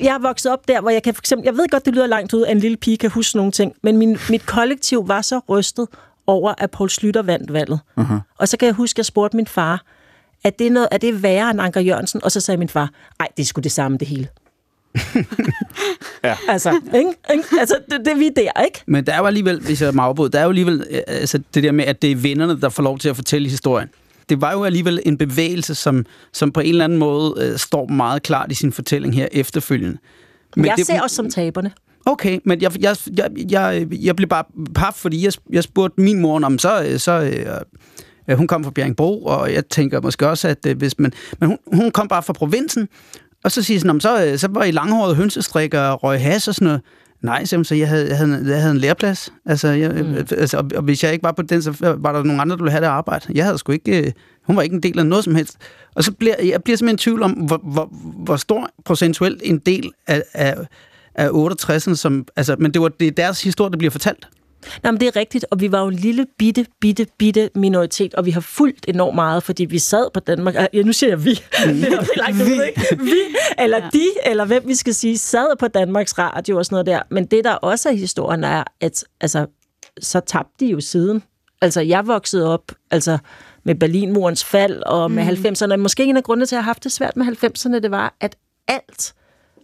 [0.00, 2.06] jeg er vokset op der, hvor jeg kan for eksempel, jeg ved godt, det lyder
[2.06, 5.22] langt ud, at en lille pige kan huske nogle ting, men min, mit kollektiv var
[5.22, 5.88] så rystet
[6.26, 7.80] over, at Poul Slytter vandt valget.
[8.00, 8.36] Uh-huh.
[8.38, 9.84] Og så kan jeg huske, at jeg spurgte min far,
[10.44, 12.24] er det, noget, er det værre end Anker Jørgensen?
[12.24, 14.28] Og så sagde min far, nej, det er sgu det samme, det hele.
[16.24, 16.36] Ja.
[16.48, 17.10] Altså, ikke?
[17.32, 17.44] Ikke?
[17.60, 18.82] altså det, det, vi er der, ikke?
[18.86, 21.40] Men der er jo alligevel, hvis jeg må afbryde, der er jo alligevel øh, altså
[21.54, 23.88] det der med, at det er vennerne, der får lov til at fortælle historien.
[24.28, 27.86] Det var jo alligevel en bevægelse, som, som på en eller anden måde øh, står
[27.86, 29.98] meget klart i sin fortælling her efterfølgende.
[30.56, 31.72] Men jeg det, ser os som taberne.
[32.06, 36.18] Okay, men jeg, jeg, jeg, jeg, jeg blev bare paf, fordi jeg, jeg spurgte min
[36.20, 37.60] mor om, så, så øh,
[38.36, 41.12] hun kom fra Bjerringbro, og jeg tænker måske også, at øh, hvis man...
[41.38, 42.88] Men hun, hun kom bare fra provinsen,
[43.44, 46.54] og så siger sådan, så, øh, så var I langhåret hønsestrikker og røg has og
[46.54, 46.80] sådan noget.
[47.22, 49.32] Nej, simpelthen, så jeg havde, jeg havde, jeg havde en læreplads.
[49.46, 50.14] Altså, jeg, mm.
[50.14, 52.62] altså og, og hvis jeg ikke var på den, så var der nogle andre, der
[52.62, 53.32] ville have det arbejde.
[53.34, 54.06] Jeg havde sgu ikke...
[54.06, 54.12] Øh,
[54.46, 55.56] hun var ikke en del af noget som helst.
[55.94, 57.88] Og så bliver jeg bliver simpelthen i tvivl om, hvor, hvor,
[58.24, 60.56] hvor stor procentuelt en del af, af,
[61.14, 62.26] af 68'erne, som...
[62.36, 64.28] Altså, men det var det er deres historie, der bliver fortalt.
[64.82, 68.14] Nej, men det er rigtigt, og vi var jo en lille, bitte, bitte, bitte minoritet,
[68.14, 70.54] og vi har fulgt enormt meget, fordi vi sad på Danmark.
[70.72, 71.30] Ja, nu siger jeg vi.
[71.66, 73.04] det er langt ud, ikke?
[73.04, 73.20] Vi,
[73.58, 73.88] eller ja.
[73.92, 77.02] de, eller hvem vi skal sige, sad på Danmarks Radio og sådan noget der.
[77.10, 79.46] Men det, der også er historien, er, at altså,
[80.00, 81.22] så tabte de jo siden.
[81.62, 83.18] Altså, jeg voksede op altså,
[83.64, 85.46] med Berlinmurens fald og med mm.
[85.46, 85.76] 90'erne.
[85.76, 88.14] Måske en af grundene til, at jeg har haft det svært med 90'erne, det var,
[88.20, 88.36] at
[88.68, 89.14] alt,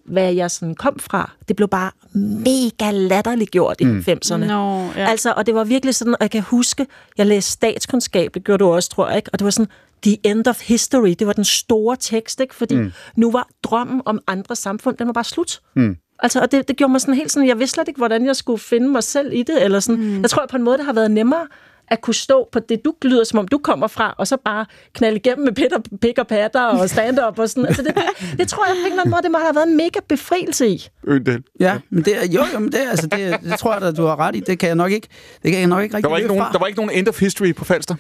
[0.09, 4.05] hvad jeg sådan kom fra, det blev bare mega latterligt gjort i mm.
[4.09, 4.37] 90'erne.
[4.37, 5.07] No, ja.
[5.11, 6.87] Altså, og det var virkelig sådan, og jeg kan huske,
[7.19, 9.31] jeg læste statskundskab, det gjorde du også, tror jeg, ikke?
[9.33, 9.71] og det var sådan,
[10.03, 12.55] the end of history, det var den store tekst, ikke?
[12.55, 12.93] fordi mm.
[13.17, 15.61] nu var drømmen om andre samfund, den var bare slut.
[15.77, 15.97] Mm.
[16.19, 18.37] Altså, og det, det gjorde mig sådan helt sådan, jeg vidste slet ikke, hvordan jeg
[18.37, 20.05] skulle finde mig selv i det, eller sådan.
[20.05, 20.21] Mm.
[20.21, 21.47] Jeg tror på en måde, det har været nemmere
[21.91, 24.67] at kunne stå på det, du lyder, som om du kommer fra, og så bare
[24.93, 27.67] knalde igennem med Peter, pik og patter og stand-up og sådan.
[27.67, 29.69] Altså det, det, det tror jeg på en eller anden måde, det må have været
[29.69, 30.89] en mega befrielse i.
[31.07, 31.43] Øndel.
[31.61, 33.97] Ja, men det er, jo, jo, men det, er, altså, det, det tror jeg, at
[33.97, 34.41] du har ret i.
[34.41, 35.09] Det kan jeg nok ikke,
[35.43, 37.09] det kan jeg nok ikke rigtig Der var ikke, nogen, der var ikke nogen end
[37.09, 37.95] of history på Falster?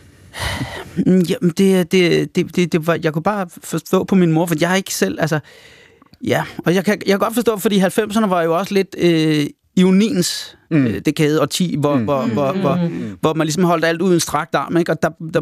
[0.96, 4.46] Mm, Jamen, det, det, det, det, det var, jeg kunne bare forstå på min mor,
[4.46, 5.40] for jeg har ikke selv, altså,
[6.24, 9.46] ja, og jeg kan, jeg kan godt forstå, fordi 90'erne var jo også lidt øh,
[9.78, 10.86] ioniens mm.
[10.86, 12.04] øh, dekade og 10, hvor, mm.
[12.04, 13.16] hvor, hvor, hvor, Mm.
[13.20, 14.92] hvor man ligesom holdt alt uden strakt arm, ikke?
[14.92, 15.40] Og der, der,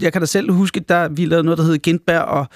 [0.00, 2.46] jeg kan da selv huske, der vi lavede noget, der hed Gintberg og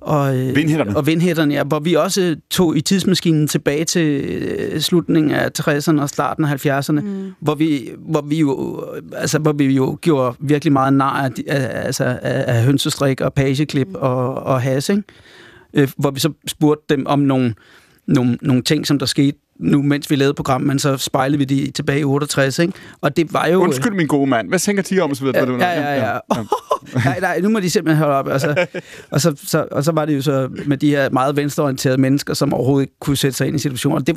[0.00, 0.96] og, øh, Vindhætterne.
[0.96, 6.00] og vindhætterne, ja, hvor vi også tog i tidsmaskinen tilbage til øh, slutningen af 60'erne
[6.00, 7.32] og starten af 70'erne, mm.
[7.40, 8.84] hvor, vi, hvor, vi jo,
[9.16, 13.88] altså, hvor vi jo gjorde virkelig meget nar af, altså, af, af hønsestrik og pageklip
[13.88, 13.94] mm.
[13.94, 15.02] og, og has, ikke?
[15.74, 17.54] Øh, hvor vi så spurgte dem om nogle,
[18.06, 21.44] nogle, nogle ting, som der skete nu, mens vi lavede programmet, men så spejlede vi
[21.44, 22.72] de tilbage i 68, ikke?
[23.00, 23.62] Og det var jo...
[23.62, 24.48] Undskyld, min gode mand.
[24.48, 25.14] Hvad tænker de om?
[25.14, 26.18] Så ved, Ja, du, ja, ja, ja.
[27.04, 28.28] nej, nej, nu må de simpelthen holde op.
[28.28, 28.66] Altså,
[29.10, 32.34] og, så, så, og så var det jo så med de her meget venstreorienterede mennesker,
[32.34, 34.04] som overhovedet ikke kunne sætte sig ind i situationen.
[34.04, 34.16] Det,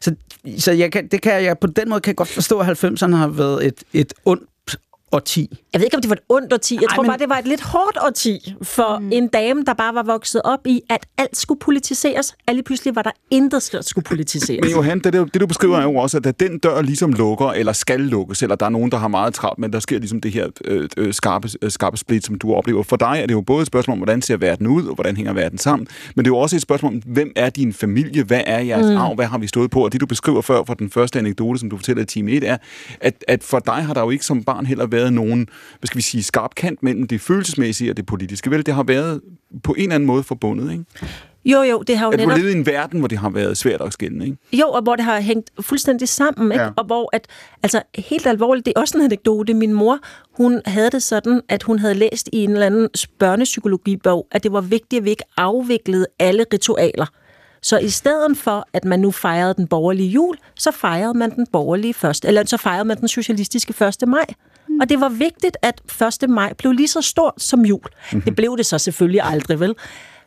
[0.00, 0.14] så
[0.58, 3.14] så jeg kan, det kan jeg, på den måde kan jeg godt forstå, at 90'erne
[3.14, 4.42] har været et, et ondt
[5.12, 5.58] årti.
[5.72, 6.74] Jeg ved ikke, om det var et ondt årti.
[6.74, 9.12] Jeg Ej, tror men- bare, det var et lidt hårdt årti for mm.
[9.12, 12.34] en dame, der bare var vokset op i, at alt skulle politiseres.
[12.46, 14.60] Alle pludselig var der intet, der skulle politiseres.
[14.62, 17.12] Men Johan, det, det, det du beskriver er jo også, at da den dør ligesom
[17.12, 19.98] lukker, eller skal lukkes, eller der er nogen, der har meget travlt, men der sker
[19.98, 22.82] ligesom det her øh, øh, skarpe, øh, skarpe split, som du oplever.
[22.82, 25.16] For dig er det jo både et spørgsmål om, hvordan ser verden ud, og hvordan
[25.16, 28.22] hænger verden sammen, men det er jo også et spørgsmål om, hvem er din familie,
[28.22, 28.96] hvad er jeres mm.
[28.96, 31.58] arv, hvad har vi stået på, og det du beskriver før for den første anekdote,
[31.60, 32.56] som du fortæller i time 1, er,
[33.00, 35.96] at, at for dig har der jo ikke som barn heller været nogen, hvad skal
[35.96, 38.50] vi sige, skarp kant mellem det følelsesmæssige og det politiske.
[38.50, 39.20] Vel, det har været
[39.62, 40.84] på en eller anden måde forbundet, ikke?
[41.44, 42.38] Jo, jo, det har jo At du netop...
[42.38, 44.36] levet i en verden, hvor det har været svært at skille, ikke?
[44.52, 46.64] Jo, og hvor det har hængt fuldstændig sammen, ikke?
[46.64, 46.70] Ja.
[46.76, 47.26] Og hvor, at,
[47.62, 49.54] altså helt alvorligt, det er også en anekdote.
[49.54, 49.98] Min mor,
[50.36, 52.88] hun havde det sådan, at hun havde læst i en eller anden
[53.18, 57.06] børnepsykologibog, at det var vigtigt, at vi ikke afviklede alle ritualer.
[57.62, 61.46] Så i stedet for, at man nu fejrede den borgerlige jul, så fejrede man den
[61.52, 64.08] borgerlige første, eller så fejrede man den socialistiske 1.
[64.08, 64.24] maj.
[64.78, 64.82] Mm.
[64.82, 65.82] Og det var vigtigt, at
[66.22, 66.30] 1.
[66.30, 67.80] maj blev lige så stort som jul.
[67.80, 68.22] Mm-hmm.
[68.22, 69.74] Det blev det så selvfølgelig aldrig, vel?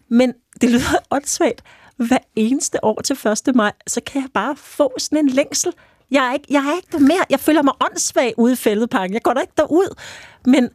[0.10, 1.64] Men det lyder åndssvagt.
[1.98, 3.56] Hver eneste år til 1.
[3.56, 5.74] maj, så kan jeg bare få sådan en længsel.
[6.12, 7.26] Jeg er ikke, jeg er ikke der mere.
[7.30, 9.14] Jeg føler mig åndssvag ude i fældeparken.
[9.14, 9.96] Jeg går da ikke derud.
[10.46, 10.70] Men,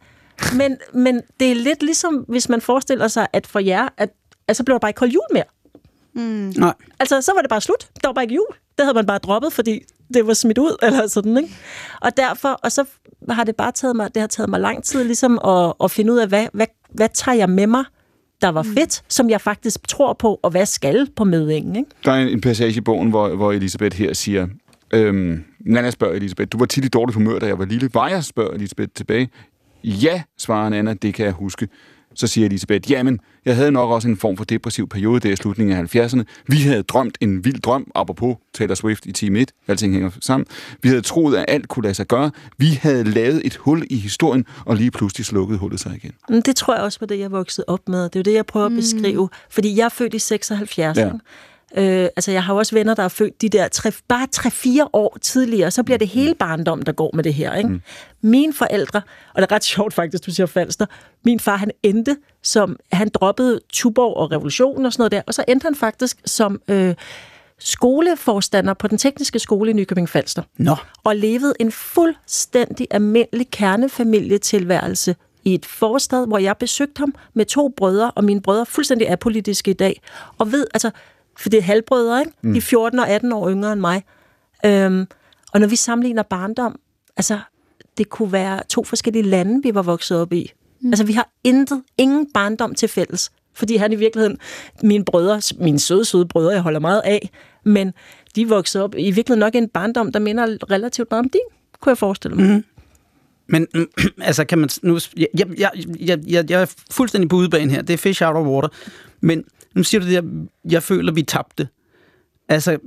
[0.54, 4.10] men, men det er lidt ligesom, hvis man forestiller sig, at for jer, at,
[4.48, 5.44] at så bliver der bare ikke holdt jul mere.
[6.14, 6.52] Mm.
[6.56, 6.74] Nej.
[6.98, 7.88] Altså, så var det bare slut.
[8.02, 8.46] Der var bare ikke jul.
[8.78, 9.80] Det havde man bare droppet, fordi
[10.14, 11.54] det var smidt ud, eller sådan, ikke?
[12.00, 12.84] Og derfor, og så
[13.28, 16.12] har det bare taget mig, det har taget mig lang tid, ligesom at, at finde
[16.12, 17.84] ud af, hvad, hvad, hvad tager jeg med mig,
[18.42, 21.90] der var fedt, som jeg faktisk tror på, og hvad skal på mødingen, ikke?
[22.04, 24.46] Der er en, en passage i bogen, hvor, hvor Elisabeth her siger,
[24.94, 27.90] øhm, Nana spørger Elisabeth, du var tit i dårligt humør, da jeg var lille.
[27.94, 29.30] Var jeg, spørger Elisabeth tilbage.
[29.84, 31.68] Ja, svarer Nana, det kan jeg huske.
[32.16, 35.36] Så siger Elisabeth, jamen, jeg havde nok også en form for depressiv periode der i
[35.36, 36.22] slutningen af 70'erne.
[36.46, 40.46] Vi havde drømt en vild drøm, apropos Taylor Swift i Team 1, alting hænger sammen.
[40.82, 42.30] Vi havde troet, at alt kunne lade sig gøre.
[42.58, 46.12] Vi havde lavet et hul i historien, og lige pludselig slukkede hullet sig igen.
[46.28, 48.04] Men det tror jeg også var det, jeg voksede op med.
[48.04, 49.28] Det er jo det, jeg prøver at beskrive.
[49.50, 50.98] Fordi jeg er født i 76.
[50.98, 51.10] Ja.
[51.76, 55.18] Øh, altså, jeg har også venner, der er født de der tre, bare 3-4 år
[55.22, 57.54] tidligere, så bliver det hele barndom, der går med det her.
[57.54, 57.68] Ikke?
[57.68, 57.82] Mm.
[58.20, 59.02] Mine forældre,
[59.34, 60.86] og det er ret sjovt faktisk, du siger Falster,
[61.24, 65.34] min far, han endte som, han droppede Tuborg og revolutionen og sådan noget der, og
[65.34, 66.94] så endte han faktisk som øh,
[67.58, 70.42] skoleforstander på den tekniske skole i Nykøbing Falster.
[70.56, 70.76] Nå.
[71.04, 77.68] Og levede en fuldstændig almindelig kernefamilietilværelse i et forstad, hvor jeg besøgte ham med to
[77.68, 80.02] brødre, og mine brødre er fuldstændig apolitiske i dag.
[80.38, 80.90] Og ved, altså,
[81.38, 82.32] for det er halvbrødre, ikke?
[82.42, 84.04] De er 14 og 18 år yngre end mig.
[84.66, 85.06] Øhm,
[85.52, 86.80] og når vi sammenligner barndom,
[87.16, 87.38] altså,
[87.98, 90.52] det kunne være to forskellige lande, vi var vokset op i.
[90.80, 90.88] Mm.
[90.88, 93.30] Altså, vi har intet, ingen barndom til fælles.
[93.54, 94.38] Fordi han i virkeligheden,
[94.82, 97.30] mine brødre, mine søde, søde brødre, jeg holder meget af,
[97.64, 97.92] men
[98.36, 101.40] de voksede op i virkeligheden nok i en barndom, der minder relativt meget om din,
[101.80, 102.46] kunne jeg forestille mig.
[102.56, 102.64] Mm.
[103.48, 103.86] Men mm,
[104.28, 104.68] altså, kan man...
[104.82, 105.70] Nu, jeg, jeg, jeg,
[106.00, 107.82] jeg, jeg, jeg er fuldstændig på udebane her.
[107.82, 108.68] Det er fish out of water.
[109.20, 109.44] Men
[109.76, 110.24] nu siger du det, jeg,
[110.70, 111.68] jeg føler, vi tabte.
[112.48, 112.78] Altså,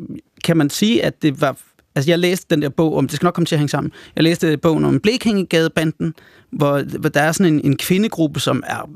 [0.43, 1.57] kan man sige, at det var...
[1.95, 3.07] Altså, jeg læste den der bog om...
[3.07, 3.91] Det skal nok komme til at hænge sammen.
[4.15, 6.13] Jeg læste bogen om Blekingegadebanden,
[6.51, 8.89] hvor, hvor der er sådan en, en kvindegruppe, som er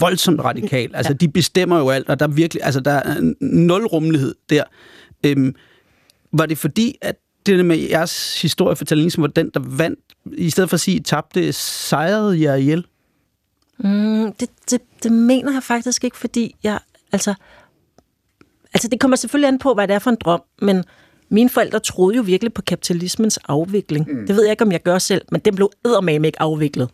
[0.00, 0.90] voldsomt radikal.
[0.94, 2.64] Altså, de bestemmer jo alt, og der er virkelig...
[2.64, 4.64] Altså, der er nul rummelighed der.
[5.26, 5.54] Øhm,
[6.32, 10.00] var det fordi, at det der med jeres historiefortælling, ligesom var den, der vandt,
[10.32, 12.86] i stedet for at sige, tabte, sejrede jeg ihjel?
[13.78, 16.78] Mm, det, det, det mener jeg faktisk ikke, fordi jeg,
[17.12, 17.34] altså,
[18.74, 20.84] altså det kommer selvfølgelig an på, hvad det er for en drøm, men
[21.28, 24.06] mine forældre troede jo virkelig på kapitalismens afvikling.
[24.12, 24.26] Mm.
[24.26, 26.88] Det ved jeg ikke, om jeg gør selv, men den blev eddermame ikke afviklet.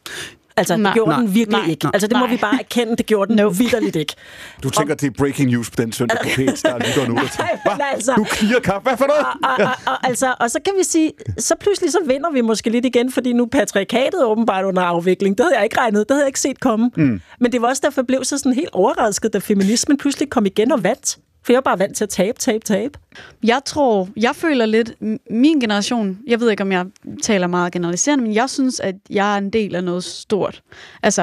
[0.57, 0.91] Altså, Nej.
[0.91, 1.21] det gjorde Nej.
[1.21, 1.71] den virkelig Nej.
[1.71, 1.89] ikke.
[1.95, 2.35] Altså, det må Nej.
[2.35, 3.49] vi bare erkende, det gjorde den no.
[3.49, 4.15] vidderligt ikke.
[4.63, 7.15] Du tænker, det er breaking news på den søndag på P1, der lytter nu.
[7.15, 7.77] "Hva?
[7.95, 8.83] altså- Du klirer kaffe.
[8.89, 9.25] Hvad for noget?
[9.25, 12.71] og, og, og, altså, og så kan vi sige, så pludselig så vinder vi måske
[12.71, 15.39] lidt igen, fordi nu er patriarkatet åbenbart under afvikling.
[15.39, 16.91] Det havde jeg ikke regnet, det havde jeg ikke set komme.
[16.97, 17.21] Mm.
[17.41, 20.47] Men det var også derfor, jeg blev så sådan helt overrasket, da feminismen pludselig kom
[20.47, 21.19] igen og vandt.
[21.45, 22.99] For jeg var bare vant til at tabe, tabe, tabe.
[23.43, 24.93] Jeg tror, jeg føler lidt,
[25.31, 26.87] min generation, jeg ved ikke, om jeg
[27.23, 30.63] taler meget generaliserende, men jeg synes, at jeg er en del af noget stort.
[31.03, 31.23] Altså,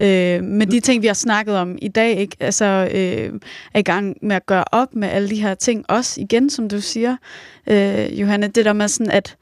[0.00, 2.36] øh, med de ting, vi har snakket om i dag, ikke?
[2.40, 3.40] Altså, øh,
[3.74, 5.84] er i gang med at gøre op med alle de her ting.
[5.88, 7.16] Også igen, som du siger,
[7.66, 9.36] øh, Johanne, det der med sådan, at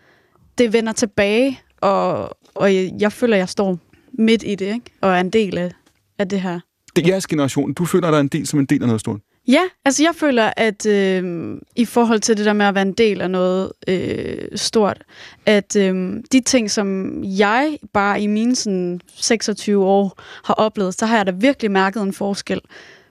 [0.58, 3.78] det vender tilbage, og, og jeg, jeg føler, at jeg står
[4.12, 4.86] midt i det, ikke?
[5.00, 5.70] Og er en del af,
[6.18, 6.60] af det her.
[6.96, 7.72] Det er jeres generation.
[7.72, 9.20] Du føler dig en del som en del af noget stort.
[9.48, 12.92] Ja, altså jeg føler, at øh, i forhold til det der med at være en
[12.92, 15.02] del af noget øh, stort,
[15.46, 21.06] at øh, de ting, som jeg bare i mine sådan, 26 år har oplevet, så
[21.06, 22.60] har jeg da virkelig mærket en forskel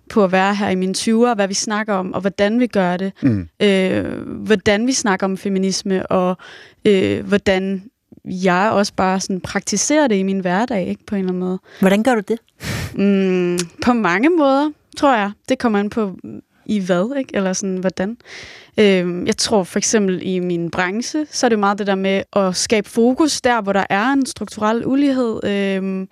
[0.10, 2.98] på at være her i mine 20'er, hvad vi snakker om, og hvordan vi gør
[2.98, 3.14] det.
[3.22, 3.50] Mm.
[3.60, 6.38] Øh, hvordan vi snakker om feminisme, og
[6.86, 7.84] øh, hvordan
[8.26, 11.60] jeg også bare sådan praktiserer det i min hverdag, ikke på en eller anden måde.
[11.80, 12.40] Hvordan gør du det?
[12.96, 15.32] Mm, på mange måder, tror jeg.
[15.50, 16.18] Det kommer an på
[16.66, 17.36] i hvad, ikke?
[17.36, 18.18] Eller sådan, hvordan.
[18.78, 22.24] Øhm, jeg tror for eksempel i min branche, så er det meget det der med
[22.36, 25.44] at skabe fokus der, hvor der er en strukturel ulighed.
[25.44, 26.08] Øhm,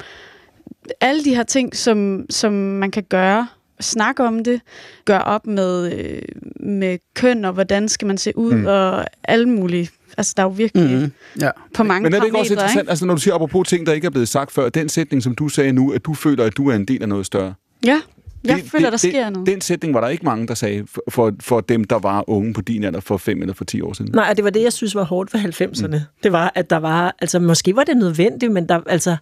[1.01, 3.47] alle de her ting, som, som man kan gøre,
[3.79, 4.61] snakke om det,
[5.05, 6.21] gøre op med, øh,
[6.59, 8.65] med køn, og hvordan skal man se ud, mm.
[8.65, 9.89] og alle mulige.
[10.17, 11.11] Altså, der er jo virkelig Mm.
[11.41, 11.49] Ja.
[11.73, 13.93] på mange Men er det ikke også interessant, altså når du siger apropos ting, der
[13.93, 16.57] ikke er blevet sagt før, den sætning, som du sagde nu, at du føler, at
[16.57, 17.53] du er en del af noget større.
[17.85, 18.01] Ja,
[18.43, 19.47] jeg Det- føler, der det, sker det, noget.
[19.47, 22.53] Den sætning var der ikke mange, der sagde for, for, for dem, der var unge
[22.53, 24.11] på din alder for fem eller for ti år siden.
[24.15, 25.87] Nej, og det var det, jeg synes var hårdt ved 90'erne.
[25.87, 25.99] Mm.
[26.23, 29.17] Det var, at der var, altså måske var det nødvendigt, men der, altså,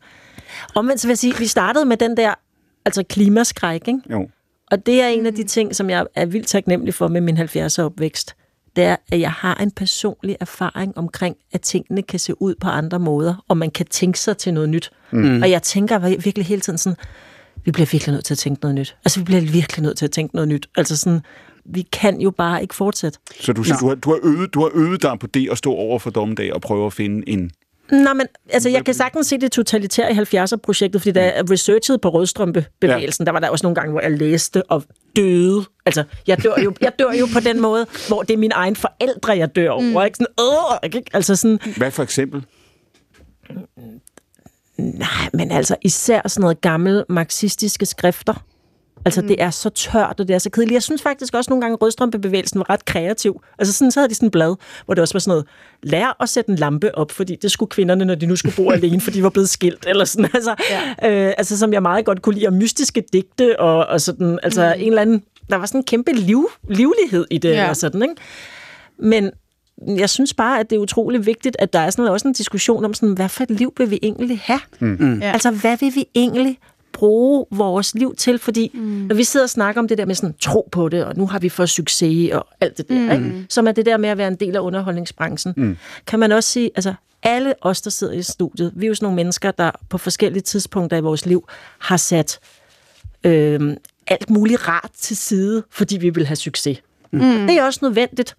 [0.75, 2.33] omvendt så vil jeg sige, vi startede med den der,
[2.85, 3.99] altså klimaskræk, ikke?
[4.11, 4.29] Jo.
[4.71, 7.37] Og det er en af de ting, som jeg er vildt taknemmelig for med min
[7.37, 8.35] 70'er opvækst.
[8.75, 12.67] Det er, at jeg har en personlig erfaring omkring, at tingene kan se ud på
[12.69, 14.91] andre måder, og man kan tænke sig til noget nyt.
[15.11, 15.41] Mm.
[15.41, 16.97] Og jeg tænker virkelig hele tiden sådan,
[17.67, 18.95] vi bliver virkelig nødt til at tænke noget nyt.
[19.05, 20.67] Altså, vi bliver virkelig nødt til at tænke noget nyt.
[20.77, 21.21] Altså sådan,
[21.65, 23.19] vi kan jo bare ikke fortsætte.
[23.39, 25.57] Så du, siger, du, har, du, har øvet, du har øvet dig på det at
[25.57, 27.51] stå over for dommedag og prøve at finde en...
[27.91, 31.97] Nå, men altså, jeg kan sagtens se det totalitære i 70'er-projektet, fordi da jeg researchede
[31.97, 33.25] på rødstrømpebevægelsen, ja.
[33.25, 34.83] der var der også nogle gange, hvor jeg læste og
[35.15, 35.65] døde.
[35.85, 38.75] Altså, jeg dør jo, jeg dør jo på den måde, hvor det er mine egne
[38.75, 40.03] forældre, jeg dør over.
[40.03, 40.17] Ikke?
[40.17, 41.09] Sådan, øh, ikke?
[41.13, 42.43] Altså sådan, Hvad for eksempel?
[44.77, 48.43] Nej, men altså især sådan noget gammel marxistiske skrifter.
[49.05, 49.27] Altså, mm.
[49.27, 50.73] det er så tørt, og det er så kedeligt.
[50.73, 53.41] Jeg synes faktisk også nogle gange, at rødstrømpebevægelsen var ret kreativ.
[53.59, 54.55] Altså, sådan, så havde de sådan et blad,
[54.85, 55.45] hvor det også var sådan noget,
[55.83, 58.71] lær at sætte en lampe op, fordi det skulle kvinderne, når de nu skulle bo
[58.77, 60.29] alene, for de var blevet skilt, eller sådan.
[60.33, 60.55] Altså,
[61.01, 61.09] ja.
[61.09, 64.73] øh, altså som jeg meget godt kunne lide, og mystiske digte, og, og sådan, altså
[64.75, 64.81] mm.
[64.81, 67.69] en eller anden, der var sådan en kæmpe liv, livlighed i det, ja.
[67.69, 68.15] og sådan, ikke?
[68.99, 69.31] Men
[69.87, 72.85] jeg synes bare, at det er utrolig vigtigt, at der er sådan også en diskussion
[72.85, 74.59] om, sådan, hvad for et liv vil vi egentlig have?
[75.21, 75.31] Ja.
[75.31, 76.59] Altså, hvad vil vi egentlig
[76.93, 78.79] bruge vores liv til, fordi mm.
[78.79, 81.27] når vi sidder og snakker om det der med sådan tro på det, og nu
[81.27, 83.25] har vi fået succes og alt det der, mm.
[83.25, 83.45] ikke?
[83.49, 85.77] som er det der med at være en del af underholdningsbranchen, mm.
[86.07, 89.05] kan man også sige, altså alle os, der sidder i studiet, vi er jo sådan
[89.05, 91.47] nogle mennesker, der på forskellige tidspunkter i vores liv
[91.79, 92.39] har sat
[93.23, 96.81] øh, alt muligt rart til side, fordi vi vil have succes.
[97.11, 97.19] Mm.
[97.21, 98.35] Det er også nødvendigt.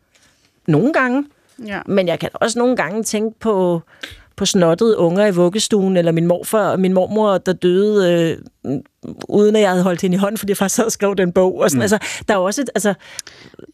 [0.68, 1.24] Nogle gange.
[1.66, 1.80] Ja.
[1.86, 3.82] Men jeg kan også nogle gange tænke på,
[4.36, 8.12] på snottede unger i vuggestuen, eller min morfar og min mormor, der døde,
[8.64, 8.78] øh,
[9.28, 11.32] uden at jeg havde holdt hende i hånden, fordi jeg faktisk sad og skrev den
[11.32, 11.58] bog.
[11.60, 11.78] Og sådan.
[11.78, 11.82] Mm.
[11.82, 11.98] Altså,
[12.28, 12.94] der er også et, altså,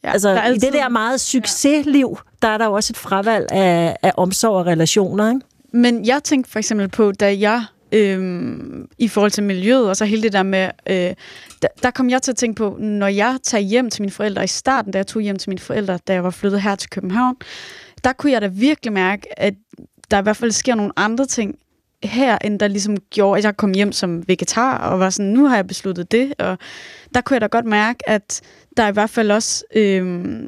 [0.05, 2.97] ja, altså, der er i altid- det der meget succesliv, der er der også et
[2.97, 5.41] fravalg af, af omsorg og relationer, ikke?
[5.73, 7.65] Men jeg tænkte for eksempel på, da jeg
[7.95, 11.15] øhm, i forhold til miljøet, og så hele det der med, øh,
[11.63, 14.45] der, der kom jeg til at tænke på, når jeg tager hjem til mine forældre
[14.45, 16.91] i starten, da jeg tog hjem til mine forældre, da jeg var flyttet her til
[16.91, 17.37] København,
[18.05, 19.55] der kunne jeg da virkelig mærke, at
[20.11, 21.55] der i hvert fald sker nogle andre ting
[22.03, 25.47] her, end der ligesom gjorde, at jeg kom hjem som vegetar, og var sådan, nu
[25.49, 26.59] har jeg besluttet det, og
[27.15, 28.41] der kunne jeg da godt mærke, at
[28.77, 30.41] der i hvert fald også, øh,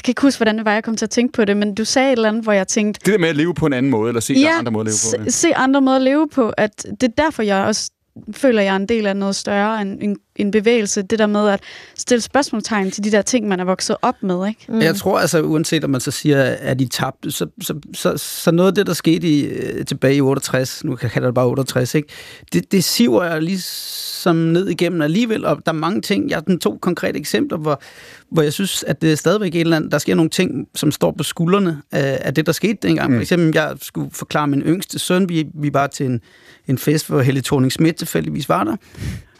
[0.00, 1.74] jeg kan ikke huske, hvordan det var, jeg kom til at tænke på det, men
[1.74, 3.72] du sagde et eller andet, hvor jeg tænkte, Det der med at leve på en
[3.72, 5.30] anden måde, eller se ja, andre måder at leve på.
[5.30, 7.90] se, se andre måder at leve på, at det er derfor, jeg også
[8.32, 11.02] føler, jeg er en del af noget større end en, en bevægelse.
[11.02, 11.60] Det der med at
[11.96, 14.64] stille spørgsmålstegn til de der ting, man er vokset op med, ikke?
[14.68, 14.80] Mm.
[14.80, 18.50] Jeg tror altså, uanset om man så siger, at de tabte, så, så, så, så
[18.50, 21.34] noget af det, der skete i, øh, tilbage i 68, nu kan jeg kalde det
[21.34, 22.08] bare 68, ikke?
[22.52, 26.42] Det, det siver jeg ligesom ned igennem alligevel, og der er mange ting, jeg har
[26.42, 27.82] den to konkrete eksempler, hvor,
[28.30, 30.90] hvor jeg synes, at det er stadigvæk et eller andet, der sker nogle ting, som
[30.90, 33.10] står på skuldrene af, af det, der skete dengang.
[33.10, 33.16] Mm.
[33.16, 36.20] For eksempel, jeg skulle forklare min yngste søn, vi, vi var til en,
[36.68, 38.76] en fest, hvor Helle thorning Schmidt tilfældigvis var der,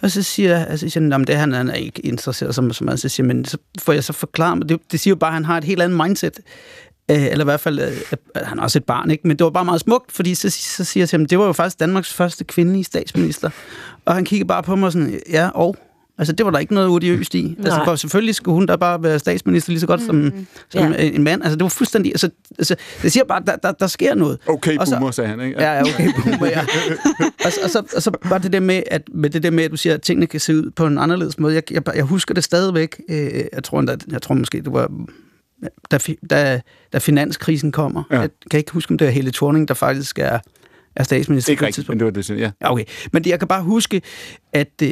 [0.03, 2.85] og så siger jeg, altså, siger, at det han, han er ikke interesseret så, så
[2.85, 3.01] meget.
[3.01, 4.69] Så siger men så får jeg så forklare mig.
[4.69, 6.41] Det, det siger jo bare, at han har et helt andet mindset.
[7.11, 7.93] Øh, eller i hvert fald, øh,
[8.35, 9.29] at han er også et barn, ikke?
[9.29, 11.47] Men det var bare meget smukt, fordi så, så siger jeg til ham, det var
[11.47, 13.51] jo faktisk Danmarks første kvindelige statsminister.
[14.05, 15.77] Og han kigger bare på mig sådan, ja, og...
[16.21, 17.57] Altså, det var der ikke noget odiøst i.
[17.59, 20.33] Altså, for selvfølgelig skulle hun da bare være statsminister lige så godt som,
[20.71, 21.03] som Ja.
[21.13, 21.43] en mand.
[21.43, 22.13] Altså, det var fuldstændig...
[22.13, 24.39] Altså, altså det siger bare, der, der, der sker noget.
[24.49, 25.63] Okay, Og så- boomer, sagde han, ikke?
[25.63, 26.61] Ja, ja, okay, boomer, ja.
[27.47, 29.65] og, så- og, så, og så bare det der med, at, med det der med,
[29.65, 31.55] at du siger, at tingene kan se ud på en anderledes måde.
[31.55, 33.01] Jeg, jeg, jeg husker det stadigvæk.
[33.11, 34.91] Øh, jeg, tror, endda, jeg tror måske, det var...
[35.91, 35.99] Da,
[36.31, 36.61] da,
[36.93, 38.03] da finanskrisen kommer.
[38.11, 38.15] Ja.
[38.17, 38.21] Ja.
[38.21, 40.39] Jeg kan ikke huske, om det er Helle Thorning, der faktisk er,
[40.97, 41.53] er statsminister.
[41.53, 41.95] Ikke på et rigtigt, tidspunkt.
[41.95, 42.51] men det var det, sådan, ja.
[42.71, 42.85] Okay.
[43.13, 44.03] Men det, jeg kan bare huske,
[44.53, 44.91] at, øh,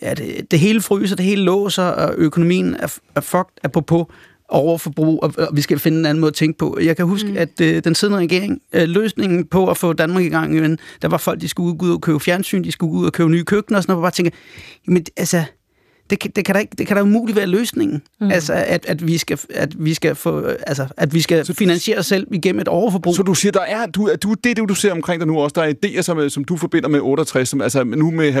[0.00, 4.06] at øh, det hele fryser, det hele låser, og økonomien er, er fucked, apropos
[4.48, 6.78] overforbrug, og, og vi skal finde en anden måde at tænke på.
[6.82, 7.36] Jeg kan huske, mm.
[7.36, 11.08] at øh, den siddende regering, øh, løsningen på at få Danmark i gang, men der
[11.08, 13.78] var folk, de skulle ud og købe fjernsyn, de skulle ud og købe nye køkkener
[13.78, 14.32] og sådan noget, og bare tænke,
[14.86, 15.44] jamen altså,
[16.10, 18.02] det kan, det kan, da ikke, det kan da umuligt være løsningen.
[18.20, 18.30] Mm.
[18.30, 22.06] Altså, at, at, vi skal, at vi skal få, altså, at vi skal finansiere os
[22.06, 23.14] selv igennem et overforbrug.
[23.14, 25.40] Så du siger, der er, du, du, det er det, du ser omkring dig nu
[25.40, 25.54] også.
[25.54, 28.32] Der er idéer, som, som du forbinder med 68, som altså nu med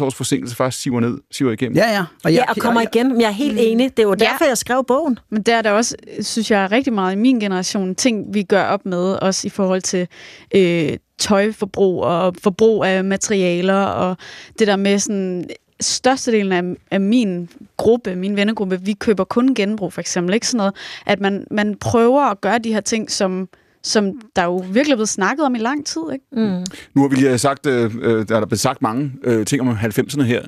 [0.00, 1.76] 50-60 års forsinkelse faktisk siver ned, siver igennem.
[1.76, 2.04] Ja, ja.
[2.24, 3.20] Og Ja, og kommer igen.
[3.20, 3.90] Jeg er helt enig.
[3.96, 5.18] Det er jo derfor, jeg skrev bogen.
[5.30, 8.64] Men der er der også, synes jeg, rigtig meget i min generation, ting vi gør
[8.64, 10.08] op med, også i forhold til
[10.54, 14.16] øh, tøjforbrug og forbrug af materialer, og
[14.58, 15.48] det der med sådan,
[15.80, 20.56] størstedelen af, af min gruppe, min vennegruppe, vi køber kun genbrug for eksempel, ikke sådan
[20.56, 20.74] noget,
[21.06, 23.48] at man, man prøver at gøre de her ting, som
[23.82, 26.24] som der jo virkelig er blevet snakket om i lang tid, ikke?
[26.32, 26.64] Mm.
[26.94, 29.60] Nu har vi lige sagt, øh, øh, der er der blevet sagt mange øh, ting
[29.60, 30.42] om 90'erne her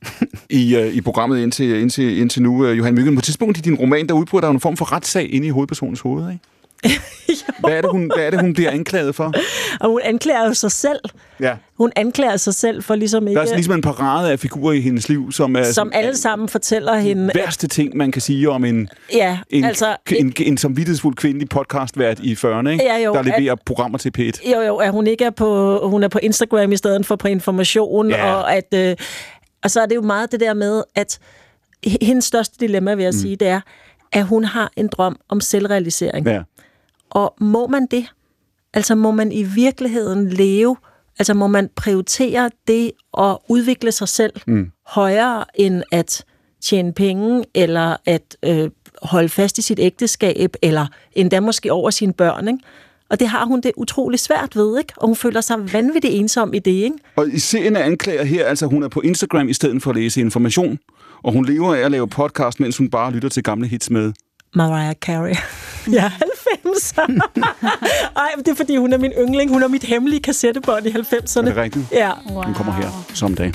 [0.60, 2.66] i, øh, i programmet indtil, indtil, indtil nu.
[2.66, 4.76] Øh, Johan Myggen, på et tidspunkt i din roman, der udbryder der jo en form
[4.76, 6.44] for retssag inde i hovedpersonens hoved, ikke?
[7.60, 9.32] Hvad, er det, hun, hvad er det, hun bliver anklaget for?
[9.80, 10.98] Og hun anklager jo sig selv.
[11.40, 11.54] Ja.
[11.78, 13.40] Hun anklager sig selv for ligesom Der ikke...
[13.40, 16.48] er sådan ligesom en parade af figurer i hendes liv, som er som alle sammen
[16.48, 17.30] fortæller hende...
[17.34, 19.96] værste ting, man kan sige om en, Ja, en, altså...
[20.10, 22.84] en, en, en samvittighedsfuld kvindelig podcastvært i 40'erne, ikke?
[22.84, 24.50] Ja, jo, der leverer at- programmer til P1.
[24.52, 27.28] Jo, jo, at hun ikke er på, hun er på Instagram i stedet for på
[27.28, 28.34] information, Ja.
[28.34, 28.96] og at øh,
[29.64, 31.18] og så er det jo meget det der med, at
[32.02, 33.20] hendes største dilemma, vil jeg mm.
[33.20, 33.60] sige, det er,
[34.12, 36.26] at hun har en drøm om selvrealisering.
[36.26, 36.42] Ja.
[37.12, 38.06] Og må man det?
[38.74, 40.76] Altså må man i virkeligheden leve,
[41.18, 44.70] altså må man prioritere det at udvikle sig selv mm.
[44.86, 46.24] højere end at
[46.62, 48.70] tjene penge, eller at øh,
[49.02, 52.60] holde fast i sit ægteskab, eller endda måske over sine børn, ikke?
[53.10, 54.92] Og det har hun det utrolig svært ved, ikke?
[54.96, 56.96] Og hun føler sig vanvittigt ensom i det, ikke?
[57.16, 59.96] Og i serien er anklager her, altså hun er på Instagram i stedet for at
[59.96, 60.78] læse information,
[61.22, 64.12] og hun lever af at lave podcast, mens hun bare lytter til gamle hits med.
[64.54, 65.34] Mariah Carey.
[65.96, 66.10] Jeg er
[66.64, 66.92] 90.
[68.16, 69.50] Ej, det er fordi, hun er min yndling.
[69.50, 71.38] Hun er mit hemmelige kassettebånd i 90'erne.
[71.38, 71.84] Er det rigtigt?
[71.92, 72.10] Ja.
[72.26, 73.44] Hun kommer her someday.
[73.44, 73.52] Hey,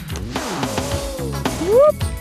[1.65, 2.16] hey,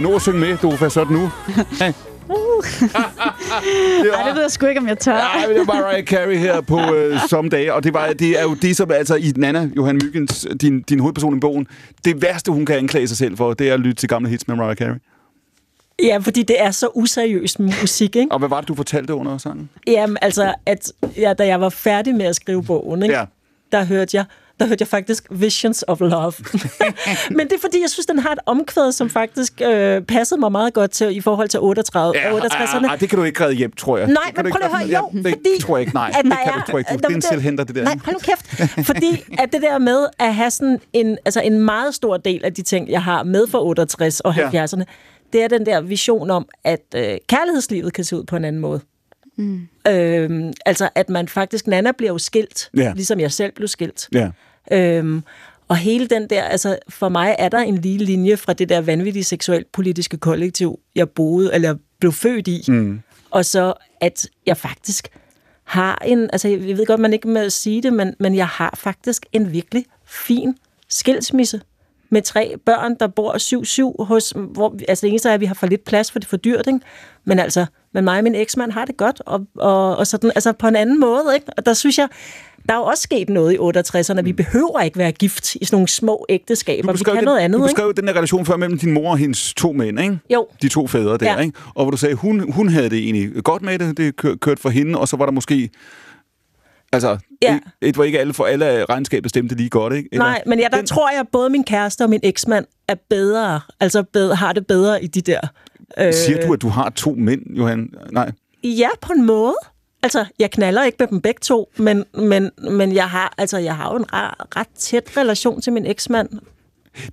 [0.00, 1.30] Skal nå at synge med, du så er det nu.
[1.80, 1.92] Hey.
[4.14, 5.12] Ej, det ved jeg sgu ikke, om jeg tør.
[5.12, 8.42] Nej, det var Mariah Carey her på øh, som dage, og det, var, det er
[8.42, 11.66] jo det, som altså i Nana, Johan Myggens, din, din hovedperson i bogen,
[12.04, 14.48] det værste, hun kan anklage sig selv for, det er at lytte til gamle hits
[14.48, 14.96] med Mariah Carey.
[16.02, 18.32] Ja, fordi det er så useriøst musik, ikke?
[18.32, 19.70] Og hvad var det, du fortalte under sangen?
[19.86, 23.14] Jamen, altså, at ja, da jeg var færdig med at skrive bogen, ikke?
[23.14, 23.24] Ja.
[23.72, 24.24] der hørte jeg
[24.60, 26.32] der hørte jeg faktisk Visions of Love.
[27.36, 30.52] Men det er fordi, jeg synes, den har et omkvæd, som faktisk øh, passede mig
[30.52, 32.76] meget godt til i forhold til 38, Ja, 68'erne.
[32.84, 34.06] ah, ah, det kan du ikke redde hjem, tror jeg.
[34.06, 35.60] Nej, det men du prøv lige at høre, jo, ja, det fordi...
[35.62, 36.08] tror jeg ikke, nej.
[36.18, 36.92] at Det kan du, er- tror jeg ikke.
[37.02, 37.84] Du der- er en selvhenter, det der.
[37.84, 38.86] Nej, hold nu kæft.
[38.86, 42.54] Fordi at det der med at have sådan en, altså en meget stor del af
[42.54, 44.64] de ting, jeg har med for 68 og Ja.
[44.66, 44.82] 70'erne,
[45.32, 48.60] det er den der vision om, at øh, kærlighedslivet kan se ud på en anden
[48.62, 48.80] måde.
[49.36, 49.60] Mm.
[49.88, 51.66] Øhm, altså, at man faktisk...
[51.66, 52.92] Nana bliver jo skilt, Ja.
[52.94, 54.08] ligesom jeg selv blev skilt.
[54.12, 54.30] Ja.
[54.72, 55.22] Øhm,
[55.68, 58.80] og hele den der, altså for mig er der en lige linje fra det der
[58.80, 63.00] vanvittige seksuelt politiske kollektiv, jeg boede, eller blev født i, Mm.
[63.30, 65.08] og så at jeg faktisk
[65.64, 68.74] har en, altså jeg ved godt, man ikke må sige det, men, men jeg har
[68.78, 70.54] faktisk en virkelig fin
[70.88, 71.60] skilsmisse
[72.10, 73.32] med tre børn, der bor
[74.00, 76.26] 7-7 hos, hvor, altså det eneste er, at vi har for lidt plads, for det
[76.26, 76.80] er for dyrt, ikke?
[77.24, 80.52] Men altså, men mig og min eksmand har det godt, og, og, og sådan, altså
[80.52, 81.46] på en anden måde, ikke?
[81.56, 82.08] Og der synes jeg,
[82.68, 84.20] der er jo også sket noget i 68'erne.
[84.22, 86.92] Vi behøver ikke være gift i sådan nogle små ægteskaber.
[86.92, 89.18] Vi kan den, noget andet, du beskrev den der relation før mellem din mor og
[89.18, 90.18] hendes to mænd, ikke?
[90.30, 90.46] Jo.
[90.62, 91.38] De to fædre der, Ja.
[91.40, 91.58] ikke?
[91.74, 94.62] Og hvor du sagde, hun, hun havde det egentlig godt med det, det kør, kørte
[94.62, 95.70] for hende, og så var der måske...
[96.92, 97.54] Altså, Ja.
[97.54, 100.08] et, et var ikke alle for alle regnskabet stemte lige godt, ikke?
[100.12, 102.94] Eller- Nej, men ja, der den- tror jeg, både min kæreste og min eksmand er
[103.10, 105.40] bedre, altså bedre, har det bedre i de der...
[105.98, 107.88] Øh, Siger du, at du har to mænd, Johan?
[108.12, 108.30] Nej.
[108.64, 109.54] Ja, på en måde.
[110.02, 113.76] Altså, jeg knaller ikke med dem begge to, men, men, men jeg, har, altså, jeg
[113.76, 116.28] har jo en ret, ret tæt relation til min eksmand.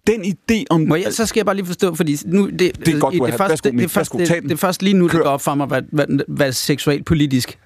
[0.08, 0.82] Den idé om...
[0.82, 2.48] Må jeg, så skal jeg bare lige forstå, fordi nu...
[2.50, 4.94] Det, Det er godt, i- du det, først, det, det, først, det, det først lige
[4.94, 7.60] nu, det går op for mig, hvad, hvad, hvad seksuelt politisk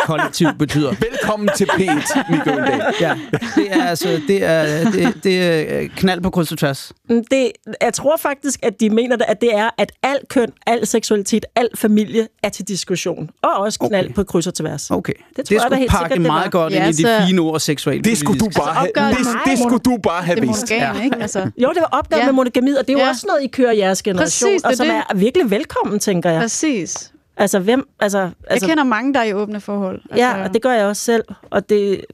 [0.00, 0.90] kollektiv betyder.
[1.10, 2.82] Velkommen til P1, Michael Dahl.
[3.00, 3.14] Ja,
[3.56, 6.92] det er altså det er, det, det er øh, knald på kryds og tværs.
[7.10, 7.52] Mm, Det,
[7.82, 11.44] jeg tror faktisk, at de mener, det, at det er, at al køn, al seksualitet,
[11.56, 13.30] al familie er til diskussion.
[13.42, 14.14] Og også knald okay.
[14.14, 14.90] på kryds og tværs.
[14.90, 15.12] Okay.
[15.12, 17.22] Det tror Det jeg skulle helt pakke sikkert, det meget godt Ja, ind i det
[17.28, 20.36] fine ord seksuelt Det skulle du bare have, det, det det skulle du bare have
[20.36, 20.70] Det er vidst.
[20.70, 21.16] monogam, ikke?
[21.20, 22.20] Altså, Jo, det var opgør Ja.
[22.22, 22.26] ja.
[22.26, 23.08] med monogamiet, og det er jo Ja.
[23.10, 24.96] også noget, I kører jeres generation, Præcis, det og som det.
[25.10, 26.40] er virkelig velkommen, tænker jeg.
[26.40, 27.12] præcis.
[27.36, 30.00] Altså, hvem, altså, Jeg altså kender mange, der er i åbne forhold.
[30.10, 31.24] Altså, Ja, og det gør jeg også selv.
[31.50, 32.04] Og det,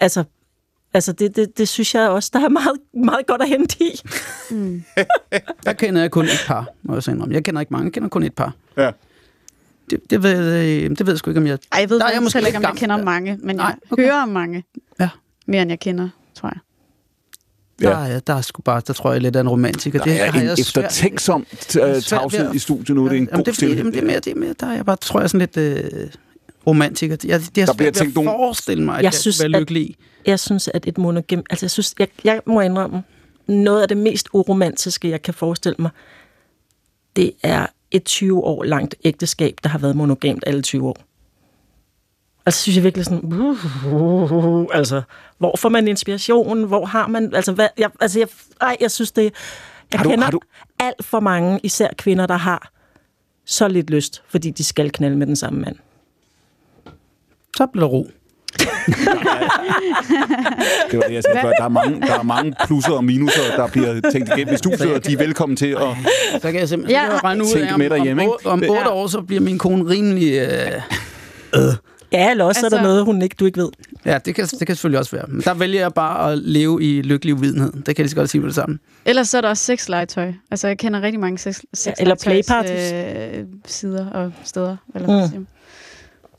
[0.00, 0.24] altså,
[0.94, 4.00] altså det, det, det synes jeg også, der er meget, meget godt at hente i.
[5.66, 7.34] Der kender jeg kun et par, må jeg så indrømme.
[7.34, 8.52] Jeg kender ikke mange, jeg kender kun et par.
[8.76, 8.90] Ja.
[9.90, 11.58] Det, det, ved, øh, det ved jeg sgu ikke, om jeg...
[11.72, 14.02] Ej, jeg ved faktisk jeg måske ikke, om jeg kender mange, men Nej, jeg okay.
[14.02, 14.64] hører om mange.
[15.00, 15.08] Ja.
[15.46, 16.10] Mere, end jeg kender, jeg.
[17.82, 17.88] Ja.
[17.88, 20.04] Der, er, der er sgu bare, der tror jeg lidt af en romantiker.
[20.04, 21.46] Der er har en jeg eftertænksom
[21.82, 23.04] øh, tavshed at- i studiet nu.
[23.04, 24.72] Det er en Jamen, god det, jamen, det er mere, det er mere, der er
[24.74, 26.06] jeg bare, tror jeg, sådan lidt øh,
[26.66, 27.16] romantiker.
[27.24, 29.60] Jeg, det er Der bliver tænkt at forestille mig, at Jeg jeg, synes, være at-
[29.60, 29.96] lykkelig i.
[30.26, 31.42] Jeg synes, at et monogam...
[31.50, 33.02] Altså, jeg, synes, jeg, jeg må indrømme,
[33.46, 35.90] noget af det mest uromantiske, jeg kan forestille mig,
[37.16, 40.96] det er et 20 år langt ægteskab, der har været monogamt alle 20 år.
[42.46, 43.20] Altså, synes jeg virkelig sådan...
[43.24, 45.02] Uh, altså,
[45.38, 46.64] hvor får man inspiration?
[46.64, 47.34] Hvor har man...
[47.34, 48.28] Altså, hvad, jeg, altså jeg,
[48.60, 49.22] ej, jeg synes det...
[49.92, 50.40] Jeg Har du- kender har du-
[50.80, 52.70] alt for mange, især kvinder, der har
[53.46, 55.76] så lidt lyst, fordi de skal knalde med den samme mand.
[57.56, 58.10] Så bliver der ro.
[60.90, 61.52] Det var det, jeg sagde før.
[61.52, 64.94] Der er, mange, der er mange plusser og minuser, der bliver tænkt igennem i studiet,
[64.94, 65.78] og de er velkommen til at...
[66.42, 67.18] Så kan jeg simpelthen Ja.
[67.24, 69.40] regne ud Tænk af, om, med derhjemme, om, om, om Det- 8 år, så bliver
[69.40, 70.32] min kone rimelig...
[70.34, 71.62] Øh,
[72.14, 73.68] Ja, eller også altså, er der Altså- noget, hun ikke, du ikke ved.
[74.04, 75.24] ja, det kan, det kan selvfølgelig også være.
[75.28, 77.72] Men der vælger jeg bare at leve i lykkelig uvidenhed.
[77.72, 78.78] Det kan jeg lige så godt sige på det samme.
[79.04, 80.32] Ellers så er der også sexlegetøj.
[80.50, 82.92] Altså, jeg kender rigtig mange sex, Ja, eller sexlegetøjs,
[83.38, 84.76] øh, sider og steder.
[84.94, 85.46] Eller hvad Mm.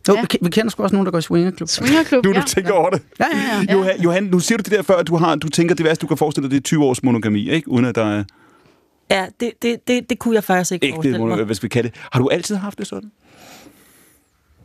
[0.08, 0.22] Jo, Ja.
[0.22, 1.70] vi, ke- vi kender sgu også nogen, der går i swingerklub.
[1.70, 2.40] Swingerklub, Nu ja.
[2.42, 3.02] du tænker over det.
[3.20, 3.74] Ja, ja, ja.
[3.74, 6.02] Johan, Johan, nu siger du det der før, at du, har, du tænker, det værste,
[6.02, 7.70] du kan forestille dig, det er 20 års monogami, ikke?
[7.70, 8.24] Uden at der er
[9.12, 11.38] Ja, det, det, det, det kunne jeg faktisk ikke ægte, forestille mig.
[11.40, 11.98] mono- hvad skal vi kalde det.
[12.12, 13.12] Har du altid haft det sådan?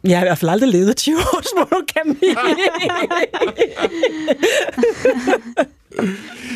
[0.05, 2.35] Jeg har i hvert fald aldrig levet 20 års monogami.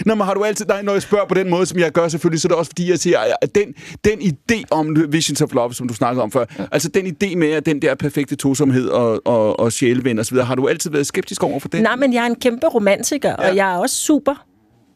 [0.06, 0.66] Nå, men har du altid...
[0.66, 2.68] Nej, når jeg spørger på den måde, som jeg gør selvfølgelig, så er det også
[2.68, 6.30] fordi, jeg siger, at den, den idé om Visions of Love, som du snakkede om
[6.30, 10.26] før, altså den idé med, at den der perfekte tosomhed og, og, og sjæleven og
[10.26, 11.82] så videre, har du altid været skeptisk over for det?
[11.82, 13.42] Nej, men jeg er en kæmpe romantiker, ja.
[13.44, 13.50] Ja.
[13.50, 14.44] og jeg er også super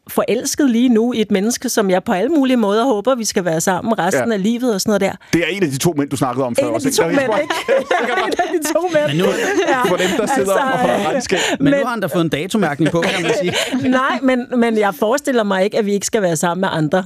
[0.09, 3.45] forelsket lige nu i et menneske, som jeg på alle mulige måder håber, vi skal
[3.45, 4.33] være sammen resten Ja.
[4.33, 5.11] af livet og sådan noget der.
[5.33, 6.67] Det er en af de to mænd, du snakkede om før.
[6.67, 7.53] En af de to Jeg mænd, tror- ikke?
[8.27, 9.07] en af de to mænd.
[9.07, 9.25] Men nu,
[9.67, 9.81] Ja.
[9.83, 11.39] For dem, der sidder Altså, og holder regnskab.
[11.59, 13.53] men, men nu har han da fået en datomærkning på, kan man sige.
[13.89, 17.05] Nej, men, men jeg forestiller mig ikke, at vi ikke skal være sammen med andre.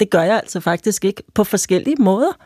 [0.00, 2.38] Det gør jeg altså faktisk ikke på forskellige måder.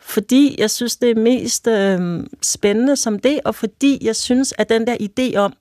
[0.00, 4.68] Fordi jeg synes, det er mest øh, spændende som det, og fordi jeg synes, at
[4.68, 5.52] den der idé om,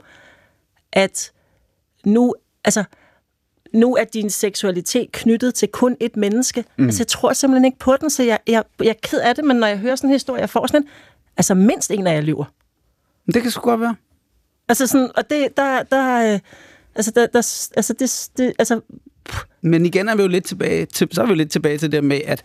[0.94, 1.32] at
[2.06, 2.34] nu,
[2.66, 2.84] altså,
[3.74, 6.66] nu er din seksualitet knyttet til kun et menneske.
[6.78, 6.86] Mm.
[6.86, 9.46] Altså, jeg tror simpelthen ikke på den, så jeg, jeg, jeg er ked af det,
[9.46, 10.90] men når jeg hører sådan en historie, jeg får sådan en,
[11.38, 12.46] altså mindst en af jer lyver.
[13.34, 13.96] Det kan sgu godt være.
[14.70, 16.40] Altså sådan, og det, der, der, øh,
[16.96, 18.82] altså, der, der, altså, det, det, altså,
[19.62, 21.92] Men igen er vi jo lidt tilbage til, så er vi jo lidt tilbage til
[21.92, 22.44] det med, at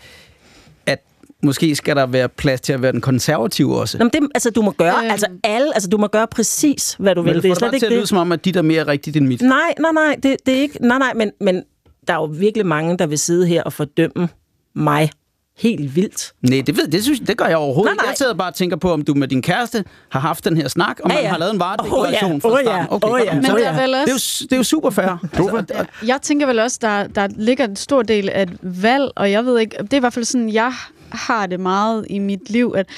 [1.42, 3.98] måske skal der være plads til at være den konservative også.
[3.98, 5.10] Nå, men det, altså, du må gøre, Øhm.
[5.10, 7.34] altså alle, altså, du må gøre præcis, hvad du Men vil.
[7.34, 9.16] det Det er slet til ikke at lyde som om, at dit er mere rigtigt
[9.16, 9.42] end mit.
[9.42, 11.62] Nej, nej, nej, det, det er ikke, nej, nej, men, men
[12.08, 14.28] der er jo virkelig mange, der vil sidde her og fordømme
[14.74, 15.10] mig
[15.58, 16.32] helt vildt.
[16.42, 18.08] Nej, det, ved, det, synes, det gør jeg overhovedet Nej, ikke.
[18.08, 20.68] Jeg sidder bare og tænker på, om du med din kæreste har haft den her
[20.68, 21.30] snak, og Ja, man ja.
[21.30, 22.48] har lavet en varedeklaration Åh, ja.
[22.48, 22.86] fra starten.
[22.90, 23.24] Okay, godt.
[23.24, 23.34] ja.
[23.34, 24.44] Men der er vel det, er jo, også...
[24.44, 25.06] det er jo super fair.
[25.58, 29.30] Altså, Jeg tænker vel også, der, der ligger en stor del af et valg, og
[29.30, 30.72] jeg ved ikke, det er i hvert fald sådan, jeg
[31.12, 32.88] har det meget i mit liv, at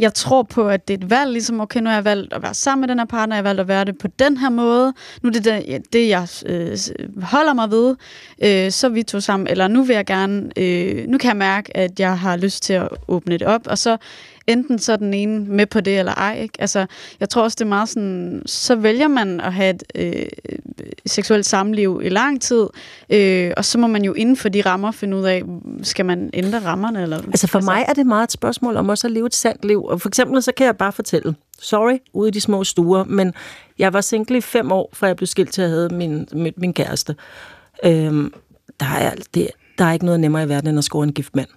[0.00, 2.42] jeg tror på, at det er et valg, ligesom, okay, nu har jeg valgt at
[2.42, 4.50] være sammen med den her partner, jeg har valgt at være det på den her
[4.50, 6.78] måde, nu er det det, det jeg øh,
[7.22, 7.96] holder mig ved,
[8.42, 11.76] øh, så vi to sammen, eller nu vil jeg gerne, øh, nu kan jeg mærke,
[11.76, 13.96] at jeg har lyst til at åbne det op, og så
[14.46, 16.38] enten så er den ene med på det, eller ej.
[16.42, 16.54] Ikke?
[16.58, 16.86] Altså,
[17.20, 20.26] jeg tror også, det er meget sådan, så vælger man at have et øh,
[21.06, 22.66] seksuelt samliv i lang tid,
[23.10, 25.42] øh, og så må man jo inden for de rammer finde ud af,
[25.82, 27.02] skal man ændre rammerne?
[27.02, 29.64] Eller, Altså for mig er det meget et spørgsmål om også at leve et sandt
[29.64, 29.84] liv.
[29.84, 33.34] Og for eksempel så kan jeg bare fortælle, sorry, ude i de små stuer, men
[33.78, 36.52] jeg var single i fem år, før jeg blev skilt til at have min, min,
[36.56, 37.16] min kæreste.
[37.84, 38.32] Øhm,
[38.80, 39.48] der, er, det,
[39.78, 41.48] der er ikke noget nemmere i verden, end at score en gift mand.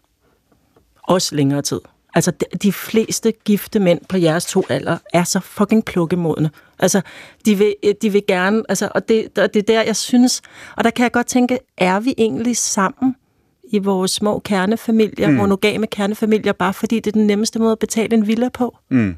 [1.03, 1.79] Også længere tid.
[2.15, 2.31] Altså,
[2.63, 6.49] de, fleste gifte mænd på jeres to alder er så fucking plukkemodne.
[6.79, 7.01] Altså,
[7.45, 10.41] de vil, de vil gerne, altså, og det, og det er der, jeg synes,
[10.77, 13.15] og der kan jeg godt tænke, er vi egentlig sammen
[13.71, 15.33] i vores små kernefamilier, mm.
[15.33, 18.77] monogame kernefamilier, bare fordi det er den nemmeste måde at betale en villa på?
[18.89, 19.15] Mm.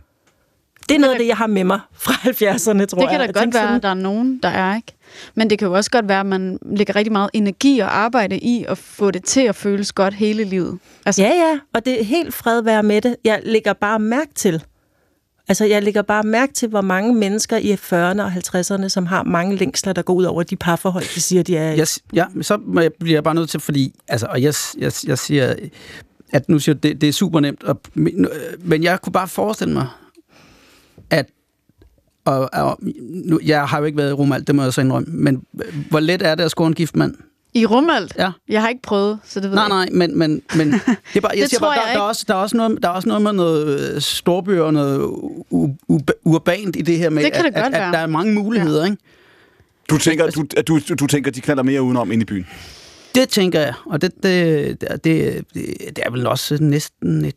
[0.89, 3.19] Det er noget af det, jeg har med mig fra 70'erne, tror det kan jeg.
[3.19, 4.93] da Jeg godt være, sådan- at der er nogen, der er ikke.
[5.35, 8.37] Men det kan jo også godt være, at man lægger rigtig meget energi og arbejde
[8.39, 10.79] i at få det til at føles godt hele livet.
[11.05, 13.15] Altså, Ja, ja, og det er helt fred være med det.
[13.23, 14.63] Jeg lægger bare mærke til,
[15.47, 19.23] altså jeg lægger bare mærke til, hvor mange mennesker i 40'erne og 50'erne, som har
[19.23, 21.71] mange længsler, der går ud over de parforhold, de siger, de er.
[21.73, 24.53] Jeg, ja, men så må jeg- bliver jeg bare nødt til, fordi, altså, og jeg,
[24.77, 25.55] jeg, jeg siger,
[26.33, 29.27] at nu siger det, det er super nemt, og, men, øh, men jeg kunne bare
[29.27, 29.87] forestille mig,
[31.11, 31.25] at,
[32.25, 32.79] og, og
[33.25, 35.43] nu, jeg har jo ikke været i Romalt, det må jeg så indrømme, men
[35.89, 37.15] hvor let er det at score en gift mand?
[37.53, 38.13] I Rumalt?
[38.17, 38.31] Ja.
[38.49, 40.79] Jeg har ikke prøvet, så det ved Nej, jeg nej, men, men, men det
[41.15, 42.57] er bare, jeg Det siger tror bare, der, jeg der, er også, der, er også
[42.57, 44.99] noget, der er også noget med noget øh, storby og noget
[45.53, 47.87] u- u- urbant i det her med, Det kan at, det godt at, være.
[47.87, 48.97] at der er mange muligheder, ikke?
[49.89, 52.47] Du tænker, du, at du, du tænker, de knaller mere udenom ind i byen?
[53.15, 55.45] Det tænker jeg, og det, det, det, det,
[55.95, 57.35] det er vel også næsten et...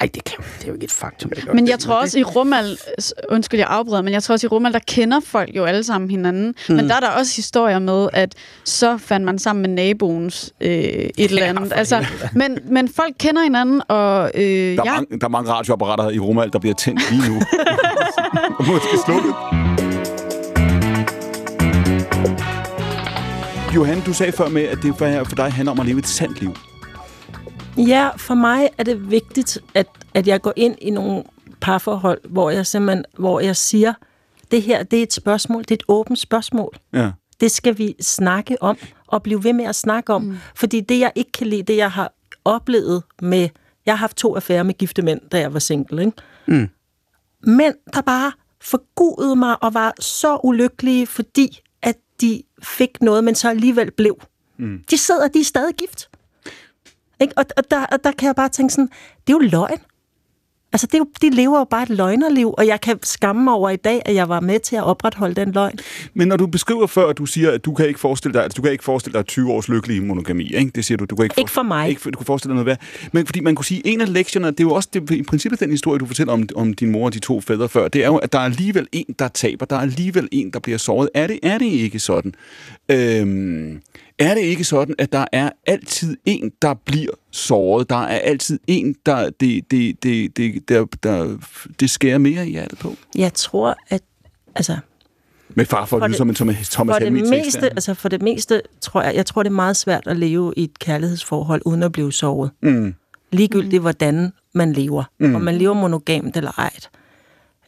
[0.00, 1.30] Ej, det, kan, det er jo ikke et faktum.
[1.30, 1.70] Det Men det.
[1.70, 2.78] jeg tror også i Rumal,
[3.28, 6.10] undskyld jeg afbryder, men jeg tror også i Rumal, der kender folk jo alle sammen
[6.10, 6.54] hinanden.
[6.68, 6.74] Mm.
[6.74, 8.34] Men der er der også historier med, at
[8.64, 11.72] så fandt man sammen med naboens øh, et eller andet.
[11.74, 15.50] Altså, men, men folk kender hinanden, og øh, Der er, jeg, mange, der er mange
[15.50, 17.40] radioapparater i Romal, der bliver tændt lige nu.
[18.58, 19.34] Og Måske slukket.
[23.74, 26.06] Johan, du sagde før med, at det for, for dig handler om at leve et
[26.06, 26.54] sandt liv.
[27.76, 31.24] Ja, for mig er det vigtigt, at, at jeg går ind i nogle
[31.60, 33.94] parforhold, hvor jeg simpelthen, hvor jeg siger,
[34.50, 36.76] det her, det er et spørgsmål, det er et åbent spørgsmål.
[36.92, 37.10] Ja.
[37.40, 38.76] Det skal vi snakke om,
[39.06, 40.22] og blive ved med at snakke om.
[40.22, 40.36] Mm.
[40.54, 42.12] Fordi det, jeg ikke kan lide, det jeg har
[42.44, 43.48] oplevet med...
[43.86, 46.16] Jeg har haft to affærer med gifte mænd, da jeg var single, ikke?
[46.46, 46.68] Mm.
[47.42, 53.34] Mænd, der bare forgudede mig og var så ulykkelige, fordi at de fik noget, men
[53.34, 54.20] så alligevel blev.
[54.58, 54.84] Mm.
[54.90, 56.10] De sidder, de er stadig gift.
[57.20, 57.34] Ikke?
[57.36, 58.90] Og, og, der, og der kan jeg bare tænke sådan,
[59.26, 59.80] det er jo løgn.
[60.72, 63.52] Altså, det er jo, de lever jo bare et løgnerliv, og jeg kan skamme mig
[63.54, 65.78] over i dag, at jeg var med til at opretholde den løgn.
[66.14, 68.56] Men når du beskriver før, at du siger, at du kan ikke forestille dig, at
[68.56, 70.70] du kan ikke forestille dig 20 års lykkelig monogami, ikke?
[70.74, 71.88] Det siger du, du kan ikke, Ikke for mig.
[71.88, 72.78] Ikke, for- du kan forestille dig noget værd.
[73.12, 75.60] Men fordi man kunne sige, en af lektierne, det er jo også det, i princippet
[75.60, 78.06] den historie, du fortæller om, om din mor og de to fædre før, det er
[78.06, 79.66] jo, at der er alligevel en, der taber.
[79.66, 81.08] Der er alligevel en, der bliver såret.
[81.14, 82.34] Er det, er det ikke sådan?
[82.90, 83.80] Øhm,
[84.18, 87.90] er det ikke sådan, at der er altid en, der bliver såret?
[87.90, 91.36] Der er altid en, der det, det, det, det, der, der,
[91.80, 92.94] det skærer mere i hjertet på?
[93.14, 94.02] Jeg tror, at
[94.54, 94.76] altså,
[95.48, 98.22] Med far for, For lyde det- som en Thomas, for det, meste, altså for det
[98.22, 101.82] meste, tror jeg, jeg tror, det er meget svært at leve i et kærlighedsforhold, uden
[101.82, 102.50] at blive såret.
[102.62, 102.94] Mm.
[103.32, 105.04] Ligegyldigt, hvordan man lever.
[105.20, 105.34] Mm.
[105.34, 106.70] Om man lever monogamt eller ej.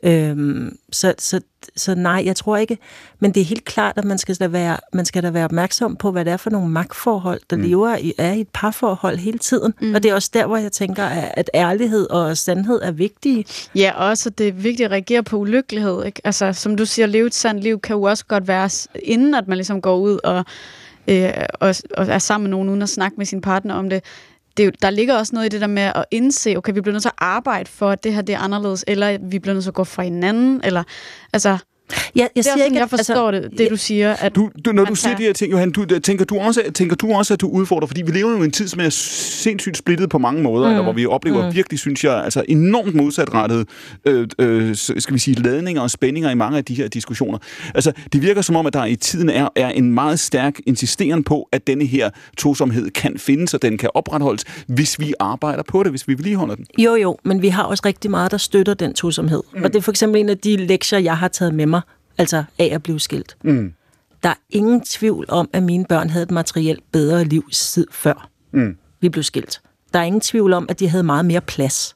[0.05, 1.41] Øhm, så, så,
[1.77, 2.79] så nej, jeg tror ikke.
[3.21, 5.97] Men det er helt klart, at man skal da være, man skal da være opmærksom
[5.97, 7.63] på, hvad det er for nogle magtforhold, der mm.
[7.63, 9.75] lever i, er i et parforhold hele tiden.
[9.81, 9.95] Mm.
[9.95, 13.45] Og det er også der, hvor jeg tænker, at, at ærlighed og sandhed er vigtige.
[13.75, 16.05] Ja, også det er vigtigt at reagere på ulykkelighed.
[16.05, 16.21] Ikke?
[16.25, 18.71] Altså, som du siger, leve et sandt liv kan jo også godt være,
[19.03, 20.45] inden at man ligesom går ud og,
[21.09, 21.31] øh,
[21.61, 24.05] og, og er sammen med nogen, uden at snakke med sin partner om det
[24.57, 26.81] det er jo, der ligger også noget i det der med at indse, okay, vi
[26.81, 29.55] bliver nødt til at arbejde for, at det her det er anderledes, eller vi bliver
[29.55, 30.83] nødt til at gå fra hinanden, eller
[31.33, 31.59] altså...
[32.17, 34.13] Ja, jeg det er siger ikke, jeg at- forstår altså, det, det du siger.
[34.13, 36.63] At Du, du, når du siger tager- de her ting, Johan, du, tænker, du også,
[36.75, 37.87] tænker du også, at du udfordrer?
[37.87, 40.71] Fordi vi lever jo i en tid, som er sindssygt splittet på mange måder, mm.
[40.71, 41.55] eller hvor vi oplever mm.
[41.55, 43.69] virkelig, synes jeg, altså enormt modsatrettet,
[44.05, 47.39] øh, øh, skal vi sige, ladninger og spændinger i mange af de her diskussioner.
[47.75, 51.25] Altså, det virker som om, at der i tiden er, er en meget stærk insisteren
[51.25, 55.83] på, at denne her tosomhed kan findes, og den kan opretholdes, hvis vi arbejder på
[55.83, 56.67] det, hvis vi vedligeholder den.
[56.79, 59.43] Jo, jo, men vi har også rigtig meget, der støtter den tosomhed.
[59.57, 59.63] Mm.
[59.65, 61.81] Og det er for eksempel en af de lektier, jeg har taget med mig,
[62.19, 63.37] altså af at blive skilt.
[63.43, 63.73] Mm.
[64.23, 68.29] Der er ingen tvivl om, at mine børn havde et materielt bedre liv sid før
[68.55, 68.77] Mm.
[69.01, 69.61] vi blev skilt.
[69.93, 71.95] Der er ingen tvivl om, at de havde meget mere plads.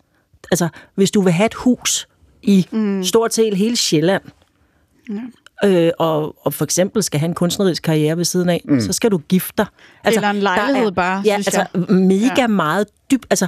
[0.50, 2.08] Altså, hvis du vil have et hus
[2.42, 3.04] i mm.
[3.04, 4.22] stort set hele Sjælland,
[5.64, 8.80] øh, og, og for eksempel skal have en kunstnerisk karriere ved siden af, mm.
[8.80, 9.66] så skal du gifte dig.
[10.06, 11.96] Eller en der lejlighed bare, Ja, synes altså jeg.
[11.96, 12.46] mega Ja.
[12.46, 13.26] meget dybt.
[13.30, 13.46] Altså,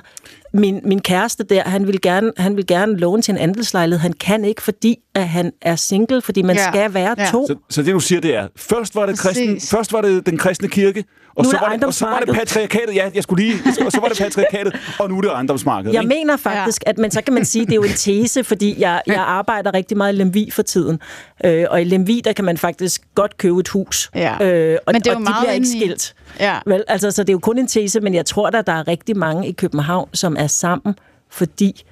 [0.52, 4.00] min, min kæreste der, han vil, gerne, han vil gerne låne til en andelslejlighed.
[4.00, 6.70] Han kan ikke, fordi at han er single, fordi man Ja.
[6.72, 7.28] skal være Ja.
[7.30, 7.46] to.
[7.46, 10.38] Så, så det du siger, det er, først var det, kristen, først var det den
[10.38, 11.04] kristne kirke,
[11.38, 12.94] og, Nu er så det var det, og så var det patriarkatet.
[12.94, 13.54] Ja, jeg skulle lige,
[13.86, 15.94] og så var det patriarkatet, og nu er det ejendomsmarkedet.
[15.94, 16.14] Jeg ikke?
[16.14, 16.90] mener faktisk, ja.
[16.90, 19.16] at men så kan man sige, at det er jo en tese, fordi jeg, jeg
[19.16, 21.00] arbejder rigtig meget i Lemvi for tiden.
[21.44, 24.10] Øh, og i Lemvi, der kan man faktisk godt købe et hus.
[24.14, 24.32] Ja.
[24.32, 26.14] Øh, og, Men det er jo og de bliver ikke skilt.
[26.40, 26.58] Ja.
[26.66, 28.88] Vel, altså, så det er jo kun en tese, men jeg tror, at der er
[28.88, 30.94] rigtig mange i København, som er sammen,
[31.30, 31.84] fordi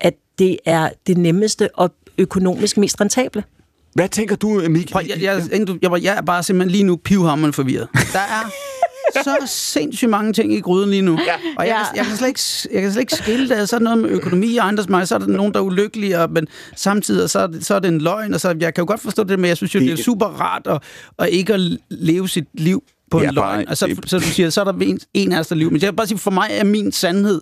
[0.00, 3.44] at det er det nemmeste og økonomisk mest rentable.
[3.94, 4.90] Hvad tænker du, Mik?
[4.92, 7.88] Prøv, jeg, jeg, jeg, jeg, jeg er bare simpelthen lige nu pivhammerende forvirret.
[8.12, 8.69] Der er
[9.14, 11.12] så sindssygt mange ting i gryden lige nu.
[11.26, 11.34] Ja.
[11.58, 11.78] Og jeg, Ja.
[11.78, 11.84] ja.
[11.96, 12.40] jeg, kan slet ikke,
[12.74, 13.68] jeg kan slet ikke skille det.
[13.68, 16.18] Så er der noget med økonomi og ejendomsmarked, så er der nogen, der er ulykkelige,
[16.20, 16.46] og, men
[16.76, 18.34] samtidig så er, det, så er det en løgn.
[18.34, 20.02] Og så, jeg kan jo godt forstå det, men jeg synes jo, det, Det- er
[20.04, 20.82] super rart at,
[21.18, 21.60] at ikke at
[21.90, 23.68] leve sit liv på er en løgn.
[23.68, 25.70] Altså, det- så du siger, så er der en, en af os, der lever.
[25.70, 27.40] Men jeg vil bare sige, for mig er min sandhed,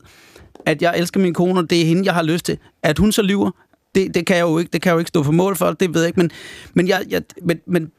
[0.67, 2.59] at jeg elsker min kone, og det er hende, jeg har lyst til.
[2.83, 3.51] At hun så lyver,
[3.95, 5.73] det, det kan jeg jo ikke, det kan jeg jo ikke stå for mål for,
[5.73, 6.31] det ved jeg ikke, men,
[6.75, 7.91] men jeg, jeg men, men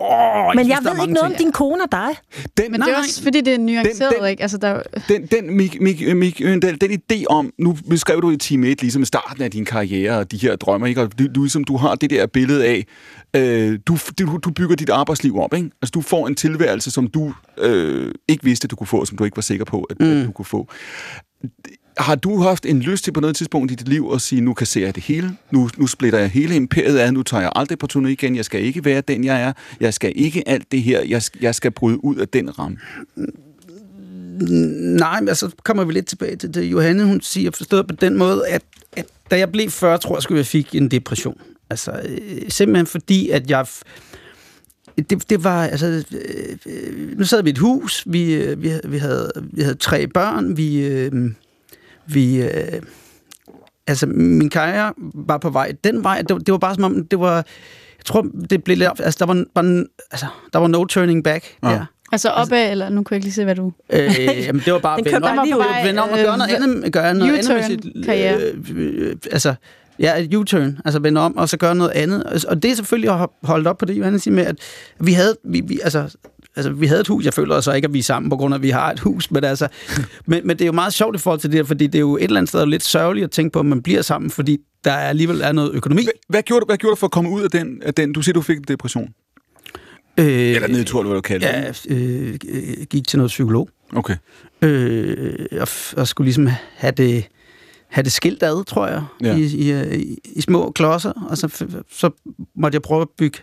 [0.00, 0.06] Åh,
[0.54, 1.38] Men synes, jeg er ved ikke noget om ting.
[1.38, 2.08] din kone og dig.
[2.56, 2.98] Den, Men det Nej, er nej.
[3.00, 4.42] også, fordi det er nuanceret, Den- den- ikke?
[4.42, 8.36] Altså, der, den, den, Mik, Mik, Mik Øndal, den idé om, nu beskrev du i
[8.36, 11.02] time 1, ligesom starten af din karriere og de her drømmer, ikke?
[11.02, 12.84] og du, du, ligesom, du har det der billede af,
[13.36, 15.70] øh, du, du, du bygger dit arbejdsliv op, ikke?
[15.82, 19.24] altså du får en tilværelse, som du øh, ikke vidste, du kunne få, som du
[19.24, 20.06] ikke var sikker på, at, mm.
[20.20, 20.68] at du kunne få.
[21.98, 24.54] Har du haft en lyst til på noget tidspunkt i dit liv at sige, nu
[24.54, 27.78] kasserer jeg det hele, nu, nu splitter jeg hele imperiet af, nu tager jeg aldrig
[27.78, 30.82] på turné igen, jeg skal ikke være den, jeg er, jeg skal ikke alt det
[30.82, 32.76] her, jeg, jeg skal bryde ud af den ramme.
[34.98, 36.62] Nej, men altså kommer vi lidt tilbage til det.
[36.64, 38.62] Johanne, hun siger forstået på den måde, at,
[38.96, 41.40] at da jeg blev 40, tror jeg, skulle jeg fik en depression.
[41.70, 42.18] Altså øh,
[42.48, 43.60] simpelthen fordi, at jeg...
[43.60, 43.82] f-
[45.10, 45.86] Det, det var, altså...
[45.86, 49.74] Øh, øh, nu sad vi i et hus, vi, øh, vi, vi, havde, vi havde
[49.76, 50.86] tre børn, vi...
[50.86, 51.12] Øh,
[52.08, 52.82] vi øh,
[53.86, 56.22] altså, min karriere var på vej den vej.
[56.22, 57.34] Det, var- det var bare som om, det var...
[57.98, 58.90] Jeg tror, det blev lidt...
[59.00, 61.68] Altså, der var, var, altså, der var no turning back Ja.
[61.68, 61.84] der.
[62.12, 63.72] altså opad, eller nu kunne jeg ikke lige se, hvad du...
[63.92, 66.62] Øh, jamen, det var bare Den vende om, bare vende om og gøre noget Øh,
[66.62, 67.86] andet, gøre noget andet med sit
[68.76, 69.54] øh, øh, altså,
[69.98, 72.44] ja, et U-turn, altså vende om og så gøre noget andet.
[72.44, 74.56] Og det er selvfølgelig at holde op på det, Johannes siger med, at
[75.00, 76.16] vi havde, vi, vi, altså,
[76.56, 77.24] altså, vi havde et hus.
[77.24, 79.00] Jeg føler så ikke, at vi er sammen på grund af, at vi har et
[79.00, 79.68] hus, men, altså,
[80.26, 82.00] men, men det er jo meget sjovt i forhold til det, her, fordi det er
[82.00, 84.58] jo et eller andet sted lidt sørgeligt at tænke på, at man bliver sammen, fordi
[84.84, 86.02] der er alligevel er noget økonomi.
[86.04, 87.82] Hvad, hvad, gjorde du, hvad gjorde du for at komme ud af den?
[87.82, 88.12] Af den?
[88.12, 89.08] Du siger, du fik en depression.
[90.18, 91.86] Øh, Eller nedtur, eller hvad du kalder Ja, det.
[91.90, 93.68] øh, gik til noget psykolog.
[93.92, 94.16] Okay.
[94.62, 97.28] øh, og, og skulle ligesom have det,
[97.96, 99.36] have det skilt ad, tror jeg, Ja.
[99.36, 102.10] i, i, øh, i, i små klodser, og så, så
[102.54, 103.38] måtte jeg prøve at bygge,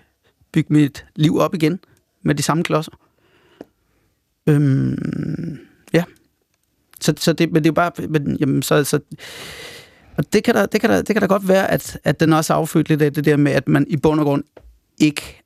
[0.52, 1.80] bygge mit liv op igen
[2.24, 2.92] med de samme klodser.
[4.50, 5.58] Øhm,
[5.94, 6.04] ja.
[7.02, 9.00] Så, så det, men det er jo bare, men, jamen, så, så,
[10.18, 12.34] og det kan, da, det, kan da, det kan da godt være, at, at den
[12.34, 14.44] også affødt lidt af det der med, at man i bund og grund
[14.98, 15.42] ikke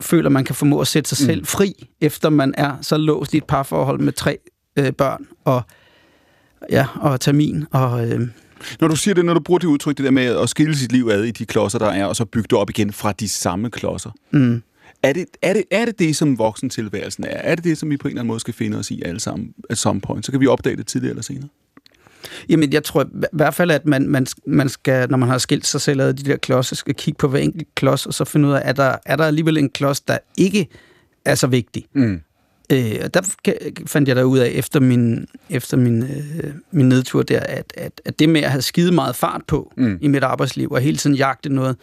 [0.00, 3.36] føler, man kan formå at sætte sig selv fri, efter man er så låst i
[3.36, 4.38] et parforhold med tre
[4.76, 5.62] øh, børn og,
[6.70, 7.64] ja, og termin.
[7.70, 8.20] Og, øh,
[8.80, 10.92] Når du siger det, når du bruger det udtryk, det der med at skille sit
[10.92, 13.28] liv ad i de klodser, der er, og så bygge det op igen fra de
[13.28, 14.10] samme klodser.
[14.30, 14.62] mm,
[15.02, 17.28] Er det, er, det, er det det, som voksentilværelsen er?
[17.30, 19.20] Er det det, som vi på en eller anden måde skal finde os i alle
[19.20, 20.26] sammen at some point?
[20.26, 21.48] Så kan vi opdage det tidligere eller senere.
[22.48, 25.66] Jamen, jeg tror i hvert fald, at man, man, man skal, når man har skilt
[25.66, 28.48] sig selv af de der klodser, skal kigge på hver enkelt klods, og så finde
[28.48, 30.68] ud af, er der, er der alligevel en klods, der ikke
[31.24, 31.84] er så vigtig.
[31.92, 32.20] Mm.
[32.72, 33.20] Øh, og der
[33.86, 38.00] fandt jeg der ud af efter min, efter min, øh, min nedtur der, at, at,
[38.04, 39.98] at det med at have skide meget fart på Mm.
[40.00, 41.76] i mit arbejdsliv, og hele tiden jagte noget,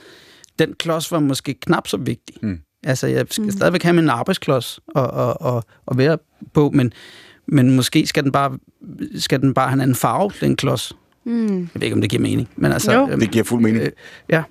[0.60, 2.36] den klods var måske knap så vigtig.
[2.42, 2.60] Mm.
[2.84, 3.52] Altså, jeg skal mm.
[3.52, 6.18] stadigvæk have min arbejdsklods og, og, og, og være
[6.54, 6.94] på, men,
[7.48, 8.58] men måske skal den bare,
[9.18, 10.94] skal den bare have en anden farve, den klods.
[11.26, 11.60] Mm.
[11.60, 12.50] Jeg ved ikke, om det giver mening.
[12.56, 13.08] Men altså, Jo.
[13.10, 13.84] øhm, Det giver fuld mening.
[13.84, 13.92] Øh,
[14.30, 14.44] ja.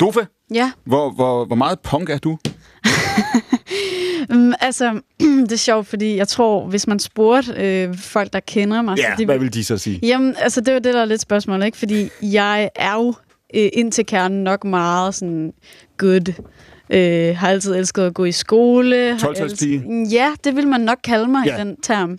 [0.00, 0.20] Dofa,
[0.54, 2.38] Ja, hvor, hvor, hvor meget punk er du?
[4.34, 8.82] um, altså, det er sjovt, fordi jeg tror, hvis man spurgte øh, folk, der kender
[8.82, 8.98] mig...
[8.98, 9.98] Ja, så de, hvad vil de så sige?
[10.02, 11.78] Jamen, altså, det var det, der er lidt spørgsmål, ikke?
[11.78, 13.14] Fordi jeg er jo
[13.54, 15.52] øh, ind til kernen nok meget sådan
[15.98, 16.32] good.
[16.90, 19.18] Øh, har altid elsket at gå i skole.
[19.20, 19.74] har 12-talspige?
[19.76, 21.56] elsket- Ja, det vil man nok kalde mig Ja.
[21.56, 22.18] i den term.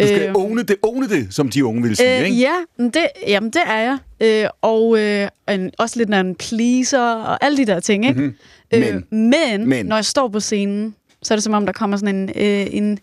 [0.00, 2.36] Du skal Øh, owne det, owne det, som de unge vil sige, Øh, ikke?
[2.36, 3.98] ja, det, jamen det er jeg.
[4.44, 8.06] Øh, og øh, en, også lidt af en pleaser og alle de der ting.
[8.06, 8.20] Ikke?
[8.20, 8.34] Mhm.
[8.74, 9.30] Øh, Men.
[9.30, 9.86] men, Men.
[9.86, 12.66] når jeg står på scenen, så er det som om, der kommer sådan en, øh,
[12.70, 12.98] en,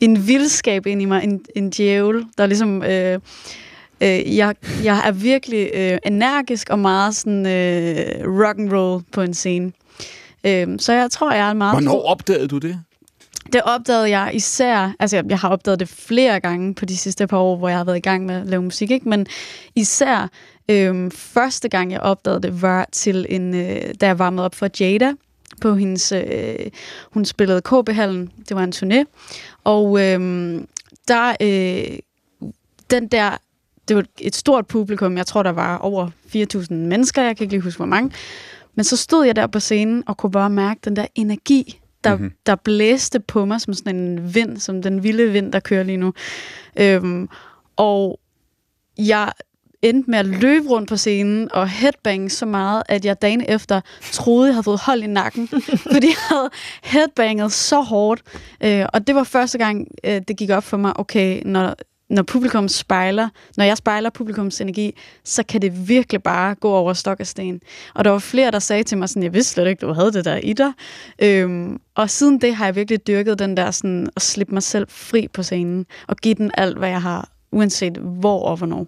[0.00, 2.82] en vildskab ind i mig, en, en djævel, der ligesom...
[2.82, 3.18] Øh,
[4.00, 9.20] øh, jeg, jeg er virkelig øh, energisk og meget sådan øh, rock and roll på
[9.20, 9.72] en scene.
[10.44, 11.74] Øh, så jeg tror, jeg er meget...
[11.74, 12.80] Hvornår opdagede du det?
[13.52, 17.26] Det opdagede jeg især, altså jeg, jeg har opdaget det flere gange på de sidste
[17.26, 19.08] par år, hvor jeg har været i gang med at lave musik, ikke?
[19.08, 19.26] men
[19.74, 20.30] især
[20.68, 24.68] øhm, første gang jeg opdagede det var til en, øh, da jeg varmede op for
[24.80, 25.12] Jada
[25.62, 26.54] på hendes, øh,
[27.12, 29.04] hun spillede KB-hallen, det var en turné,
[29.64, 30.68] og øhm,
[31.08, 31.98] der, øh,
[32.90, 33.36] den der,
[33.88, 37.54] det var et stort publikum, jeg tror der var over 4.000 mennesker, jeg kan ikke
[37.54, 38.10] lige huske hvor mange,
[38.74, 42.14] men så stod jeg der på scenen og kunne bare mærke den der energi, der,
[42.14, 42.22] Mhm.
[42.22, 42.36] mm-hmm.
[42.46, 45.96] der blæste på mig som sådan en vind, som den vilde vind, der kører lige
[45.96, 46.12] nu.
[46.76, 47.28] Øhm,
[47.76, 48.20] og
[48.98, 49.32] jeg
[49.82, 53.80] endte med at løbe rundt på scenen og headbang så meget, at jeg dagen efter
[54.12, 55.48] troede, jeg havde fået hold i nakken,
[55.92, 56.50] fordi jeg havde
[56.82, 58.22] headbanget så hårdt.
[58.64, 61.74] Øh, og det var første gang, øh, det gik op for mig, okay, når,
[62.10, 66.92] når publikum spejler, når jeg spejler publikums energi, så kan det virkelig bare gå over
[66.92, 67.60] stok og sten.
[67.94, 70.12] Og der var flere, der sagde til mig sådan, jeg vidste slet ikke, du havde
[70.12, 70.72] det der i dig.
[71.18, 74.86] Øhm, og siden det har jeg virkelig dyrket den der sådan, at slippe mig selv
[74.90, 78.86] fri på scenen, og give den alt, hvad jeg har, uanset hvor og hvornår.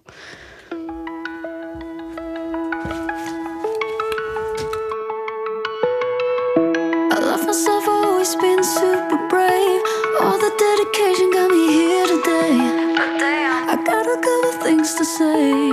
[15.17, 15.71] Say.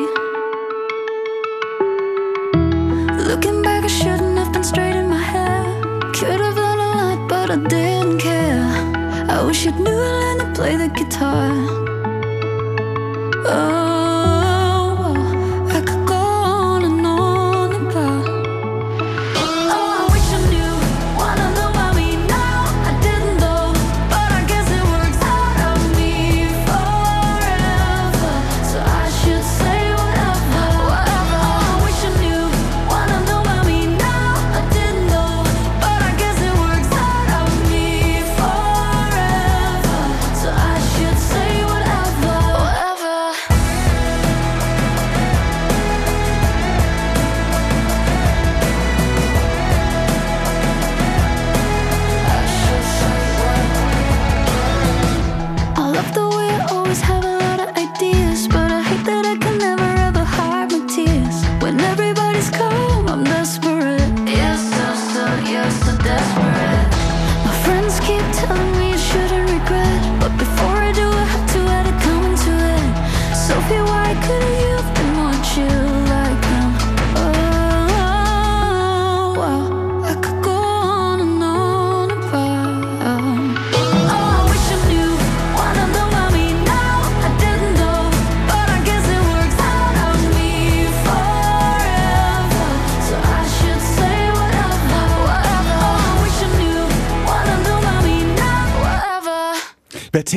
[3.28, 5.64] Looking back, I shouldn't have been straight in my hair.
[6.14, 8.62] Could have done a lot, but I didn't care.
[9.34, 11.81] I wish I knew I learned to play the guitar.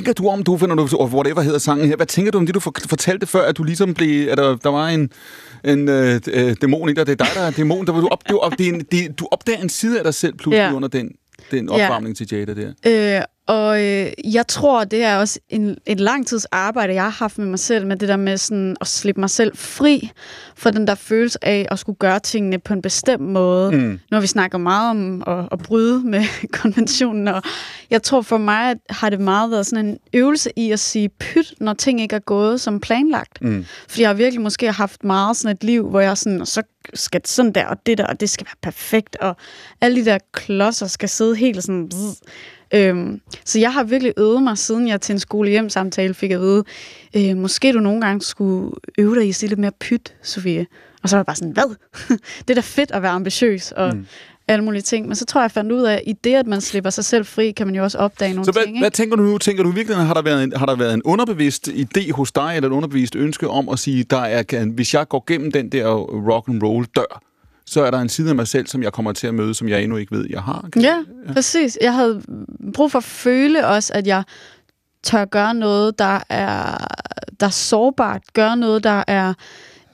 [0.06, 2.46] Tænker du om, du når du, og whatever hedder sangen her, hvad tænker du om
[2.46, 5.10] det, du for- fortalte før, at du ligesom blev, at der, der var en,
[5.66, 8.08] en øh, øh, dæmon i dig, det er dig, der er dæmon, der, var du,
[8.08, 10.58] op, du, op, det er en, det, du opdager en side af dig selv pludselig
[10.70, 10.74] Ja.
[10.74, 11.10] under den,
[11.52, 11.74] den Ja.
[11.74, 13.18] opvarmning til Jada der.
[13.18, 17.38] Øh, Og øh, jeg tror, det er også en, et langtids arbejde, jeg har haft
[17.38, 20.12] med mig selv, med det der med sådan at slippe mig selv fri
[20.56, 23.72] for den der følelse af at skulle gøre tingene på en bestemt måde.
[23.72, 24.00] Mm.
[24.12, 26.24] Nu har vi snakket meget om at, at bryde med
[26.62, 27.42] konventionen, og
[27.90, 31.10] jeg tror for mig at har det meget været sådan en øvelse i at sige
[31.10, 33.42] pyt, når ting ikke er gået som planlagt.
[33.42, 33.66] Mm.
[33.88, 36.64] Fordi jeg har virkelig måske haft meget sådan et liv, hvor jeg sådan, og så
[36.94, 39.36] skal sådan der, og det der, og det skal være perfekt, og
[39.82, 41.90] alle de der klodser skal sidde helt sådan...
[41.90, 42.22] Bzz.
[42.76, 46.64] Øhm, så jeg har virkelig øvet mig, siden jeg til en skolehjem-samtale fik at vide,
[47.16, 50.66] øh, måske du nogle gange skulle øve dig i at sige lidt mere pyt, Sofie.
[51.04, 51.76] Og så var jeg bare sådan, hvad?
[52.48, 54.06] det er da fedt at være ambitiøs og mm.
[54.48, 55.08] alle mulige ting.
[55.08, 57.06] Men så tror jeg, jeg fandt ud af, at i det, at man slipper sig
[57.06, 58.76] selv fri, kan man jo også opdage nogle Så hvad, ting.
[58.76, 58.84] Ikke?
[58.84, 59.38] hvad tænker du nu?
[59.38, 62.54] Tænker du virkelig, har der, været en, har der været en underbevidst idé hos dig,
[62.56, 65.86] eller et underbevidst ønske om at sige, der er, hvis jeg går gennem den der
[66.30, 67.22] rock and roll dør,
[67.66, 69.70] så er der en side af mig selv, som jeg kommer til at møde, som
[69.70, 70.70] jeg endnu ikke ved, jeg har.
[70.74, 70.98] Kan- Ja,
[71.28, 71.78] ja, præcis.
[71.82, 72.22] Jeg havde
[72.74, 74.24] brug for at føle også, at jeg
[75.04, 76.78] tør gøre noget, der er,
[77.40, 78.22] der er sårbart.
[78.34, 79.34] Gøre noget, der er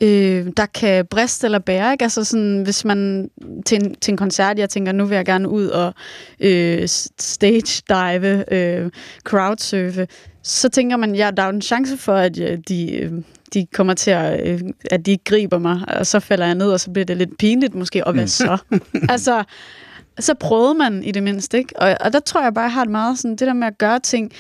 [0.04, 1.92] øh, der kan briste eller bære.
[1.92, 2.04] Ikke?
[2.04, 3.30] Altså sådan, hvis man
[3.66, 5.94] til en, til en koncert, jeg tænker, nu vil jeg gerne ud og
[6.40, 6.88] øh,
[7.20, 8.92] stage dive, øh,
[9.24, 10.08] crowdsurfe,
[10.44, 13.12] så tænker man, ja, der er jo en chance for, at øh, de, øh,
[13.54, 14.62] de kommer til at, øh,
[14.92, 17.76] at de griber mig, og så falder jeg ned, og så bliver det lidt pinligt
[17.76, 18.58] måske, og hvad så?
[19.10, 19.44] altså,
[20.20, 21.80] så prøvede man i det mindste, ikke?
[21.80, 23.78] Og, og der tror jeg bare, jeg har det meget sådan, det der med at
[23.78, 24.32] gøre ting,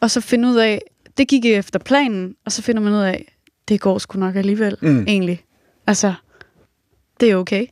[0.00, 0.82] og så finde ud af,
[1.18, 3.32] det gik efter planen, og så finder man ud af,
[3.68, 5.04] det går sgu nok alligevel, mm.
[5.08, 5.44] egentlig.
[5.86, 6.14] Altså,
[7.20, 7.66] det er okay.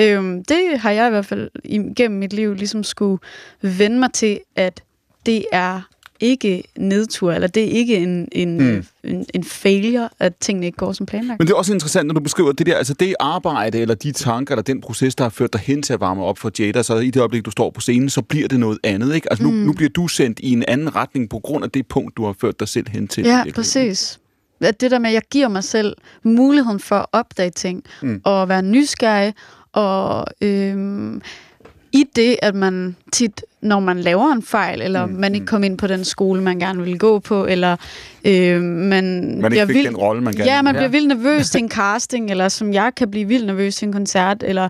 [0.00, 3.18] Øhm, det har jeg i hvert fald igennem mit liv ligesom skulle
[3.60, 4.82] vende mig til, at
[5.26, 5.88] det er
[6.20, 8.84] ikke nedtur, eller det er ikke en, en, mm.
[9.04, 11.38] en, en failure, at tingene ikke går som planlagt.
[11.40, 14.12] Men det er også interessant, når du beskriver det der, altså det arbejde, eller de
[14.12, 16.82] tanker, eller den proces, der har ført dig hen til at varme op for Jada,
[16.82, 19.32] så i det øjeblik, du står på scenen, så bliver det noget andet, ikke?
[19.32, 19.56] Altså nu, Mm.
[19.56, 22.34] nu bliver du sendt i en anden retning på grund af det punkt, du har
[22.40, 23.24] ført dig selv hen til.
[23.24, 24.18] Ja, præcis.
[24.60, 28.20] At det der med, at jeg giver mig selv muligheden for at opdage ting, mm.
[28.24, 29.34] og være nysgerrig,
[29.72, 31.22] og øhm,
[31.96, 35.12] i det, at man tit, når man laver en fejl, eller mm.
[35.12, 37.76] man ikke kom ind på den skole, man gerne ville gå på, eller
[38.24, 40.88] øh, man, Man ikke fik den rolle, man gerne Ja, man ville.
[40.88, 43.92] bliver vildt nervøs til en casting, eller som jeg kan blive vildt nervøs til en
[43.92, 44.68] koncert, eller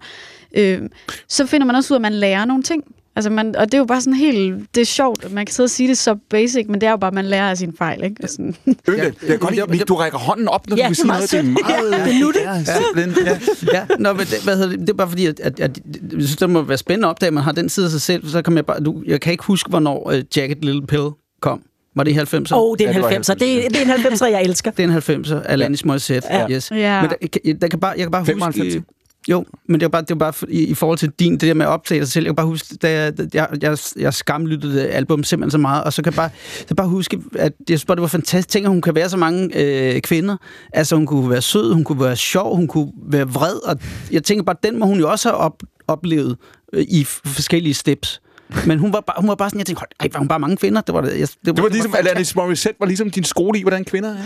[0.57, 0.82] øh,
[1.28, 2.85] så finder man også ud af, at man lærer nogle ting.
[3.16, 5.52] Altså man, og det er jo bare sådan helt, det er sjovt, at man kan
[5.52, 7.56] sidde og sige det så basic, men det er jo bare, at man lærer af
[7.59, 8.28] sine fejl, ikke?
[8.28, 8.56] Sådan.
[8.88, 11.22] Ynke, jeg kan godt lide, at du rækker hånden op, når Ja, du vil det
[11.22, 11.56] er sige noget.
[11.66, 11.93] Det er meget...
[11.93, 12.40] Ja, det er nu det.
[12.44, 13.26] Ja, simpelthen.
[13.26, 13.38] Ja.
[13.78, 15.78] ja, nå, men det, hvad hedder det, det er bare fordi, at, at, at
[16.12, 18.01] jeg synes, det må være spændende at opdage, at man har den side af sig
[18.01, 18.28] selv.
[18.28, 21.09] Så kan jeg bare, du, jeg kan ikke huske, hvornår uh, Jacket Little Pill
[21.40, 21.62] kom.
[21.97, 22.55] Var det i 90'erne?
[22.55, 23.34] Åh, oh, det er en 90'er.
[23.34, 24.70] Det, er- det er en 90'er, jeg elsker.
[24.70, 26.28] Det er en 90'er, Alanis Morissette.
[26.30, 26.51] Ja.
[26.51, 26.70] Yes.
[26.70, 27.01] Ja.
[27.02, 28.74] Men der, jeg, der kan bare, jeg kan bare 95.
[28.74, 28.82] huske...
[29.28, 31.40] Jo, men det var bare, det var bare for- i, i forhold til din, det
[31.40, 32.24] der med at optage sig selv.
[32.24, 35.85] Jeg kan bare huske, da jeg, jeg, jeg, jeg skamlyttede det album simpelthen så meget,
[35.85, 36.31] og så kan jeg bare,
[36.69, 38.48] så bare huske, at jeg synes bare, det var fantastisk.
[38.48, 40.36] Tænk, at hun kan være så mange øh, kvinder.
[40.73, 43.78] Altså, hun kunne være sød, hun kunne være sjov, hun kunne være vred, og
[44.12, 46.36] jeg tænker bare, den må hun jo også have op, oplevet
[46.73, 48.20] øh, i forskellige steps.
[48.66, 50.39] Men hun var, bare, hun var bare sådan, jeg tænkte, hold, ej, var hun bare
[50.39, 50.81] mange kvinder?
[50.81, 52.10] Det var, det, jeg, Det var ligesom, fantastisk.
[52.10, 54.16] Alanis Morissette var ligesom din skole i, hvordan kvinder er.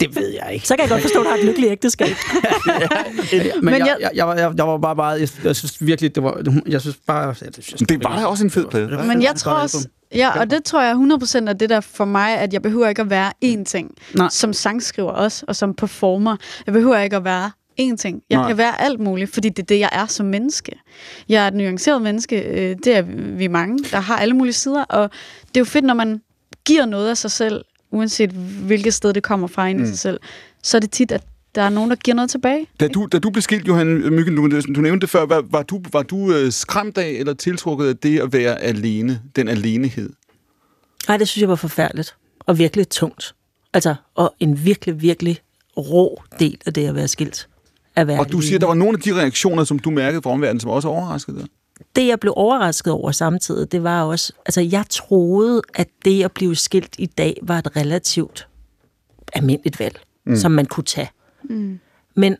[0.00, 0.68] Det ved jeg ikke.
[0.68, 2.08] Så kan jeg godt forstå, at du har et lykkeligt ægteskab.
[2.66, 5.20] Men, men Men jeg, jeg- jeg, jeg, var, jeg, jeg var bare meget...
[5.20, 6.42] Jeg, jeg synes virkelig, det var...
[6.68, 7.26] Jeg synes bare...
[7.26, 8.88] Jeg, synes, Det var da også en fed plade.
[8.88, 10.94] Det var- Men det jeg var et tror også, ja, og det tror jeg
[11.44, 13.90] 100% er det der for mig, at jeg behøver ikke at være én ting.
[14.14, 14.28] Nej.
[14.30, 16.36] Som sangskriver også, og som performer.
[16.66, 18.22] Jeg behøver ikke at være én ting.
[18.30, 18.48] Jeg Nej.
[18.48, 20.72] Kan være alt muligt, fordi det er det, jeg er som menneske.
[21.28, 22.42] Jeg er et nuanceret menneske.
[22.42, 23.02] øh, Det er
[23.36, 24.84] vi mange, der har alle mulige sider.
[24.84, 25.10] Og
[25.48, 26.20] det er jo fedt, når man
[26.64, 28.30] giver noget af sig selv, uanset
[28.66, 30.20] hvilket sted det kommer fra ind i sig selv,
[30.62, 31.22] så er det tit, at
[31.54, 32.66] der er nogen, der giver noget tilbage.
[32.80, 35.62] Da du, da du blev skilt, Johan Myggen, du, du nævnte det før, var, var
[35.62, 40.10] du, var du øh, skræmt af eller tiltrukket af det at være alene, den alenehed?
[41.08, 42.14] Nej, det synes jeg var forfærdeligt.
[42.40, 43.34] Og virkelig tungt.
[43.72, 45.38] Altså, og en virkelig, virkelig
[45.76, 47.48] rå del af det at være skilt.
[47.98, 50.30] At være Og du siger, der var nogle af de reaktioner, som du mærkede fra
[50.30, 51.46] omverdenen, som også overraskede dig.
[51.96, 56.32] det, jeg blev overrasket over samtidig, det var også, altså jeg troede, at det at
[56.32, 58.48] blive skilt i dag var et relativt
[59.32, 60.36] almindeligt valg, mm.
[60.36, 61.10] som man kunne tage.
[61.42, 61.78] Mm.
[62.14, 62.36] Men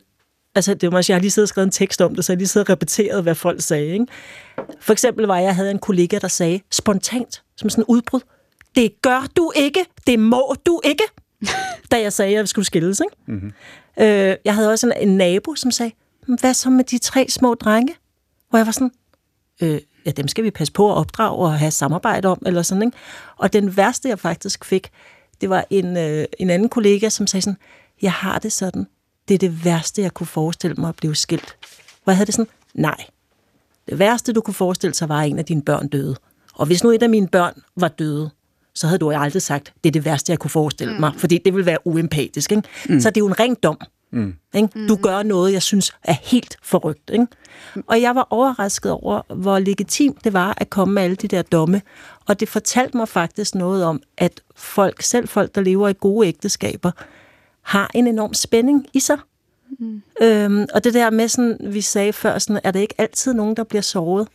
[0.55, 2.37] altså, det var jeg har lige siddet og skrevet en tekst om det, så jeg
[2.37, 3.87] lige siddet og repeteret, hvad folk sagde.
[3.87, 4.05] Ikke?
[4.79, 8.21] For eksempel var jeg, jeg havde en kollega, der sagde spontant, som sådan en udbrud,
[8.75, 11.03] det gør du ikke, det må du ikke,
[11.91, 12.99] da jeg sagde, at jeg skulle skilles.
[12.99, 13.15] Ikke?
[13.27, 13.51] Mm-hmm.
[14.01, 15.91] Øh, jeg havde også en, en nabo, som sagde,
[16.39, 17.95] hvad så med de tre små drenge?
[18.49, 18.91] Hvor jeg var sådan,
[19.61, 22.83] øh, ja, dem skal vi passe på at opdrage og have samarbejde om, eller sådan,
[22.83, 22.97] ikke?
[23.37, 24.91] Og den værste, jeg faktisk fik,
[25.41, 27.57] det var en, øh, en anden kollega, som sagde sådan,
[28.01, 28.87] jeg har det sådan,
[29.27, 31.57] det er det værste, jeg kunne forestille mig at blive skilt.
[32.03, 33.05] Hvor jeg havde det sådan, nej.
[33.89, 36.15] Det værste, du kunne forestille sig, var, at en af dine børn døde.
[36.53, 38.29] Og hvis nu et af mine børn var døde,
[38.79, 41.37] så havde du jo aldrig sagt, det er det værste, jeg kunne forestille mig, fordi
[41.45, 42.51] det ville være uempatisk.
[42.51, 42.63] Ikke?
[42.89, 42.99] Mm.
[42.99, 43.77] Så det er jo en ren dom.
[44.11, 44.33] Mm.
[44.55, 44.87] Ikke?
[44.87, 47.09] Du gør noget, jeg synes er helt forrygt.
[47.13, 47.27] Ikke?
[47.87, 51.41] Og jeg var overrasket over, hvor legitimt det var at komme med alle de der
[51.41, 51.81] domme.
[52.25, 56.27] Og det fortalte mig faktisk noget om, at folk, selv folk, der lever i gode
[56.27, 56.91] ægteskaber,
[57.61, 59.17] har en enorm spænding i sig.
[59.79, 60.01] Mm.
[60.21, 63.55] Øhm, og det der med, sådan, vi sagde før, sådan, er det ikke altid nogen,
[63.55, 64.27] der bliver såret?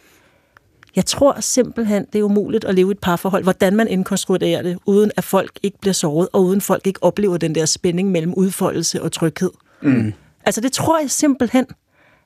[0.97, 4.79] Jeg tror simpelthen, det er umuligt at leve i et parforhold, hvordan man indkonstruerer det,
[4.87, 8.35] uden at folk ikke bliver såret, og uden folk ikke oplever den der spænding mellem
[8.35, 9.51] udfoldelse og tryghed.
[9.83, 10.13] Mm.
[10.45, 11.67] Altså, det tror jeg simpelthen.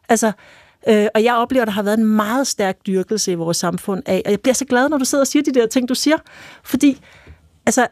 [0.09, 0.33] Altså,
[0.89, 4.03] øh, og jeg oplever, at der har været en meget stærk dyrkelse i vores samfund
[4.07, 5.95] af, og jeg bliver så glad, når du sidder og siger de der ting, du
[5.95, 6.17] siger,
[6.65, 7.01] fordi,
[7.67, 7.87] altså,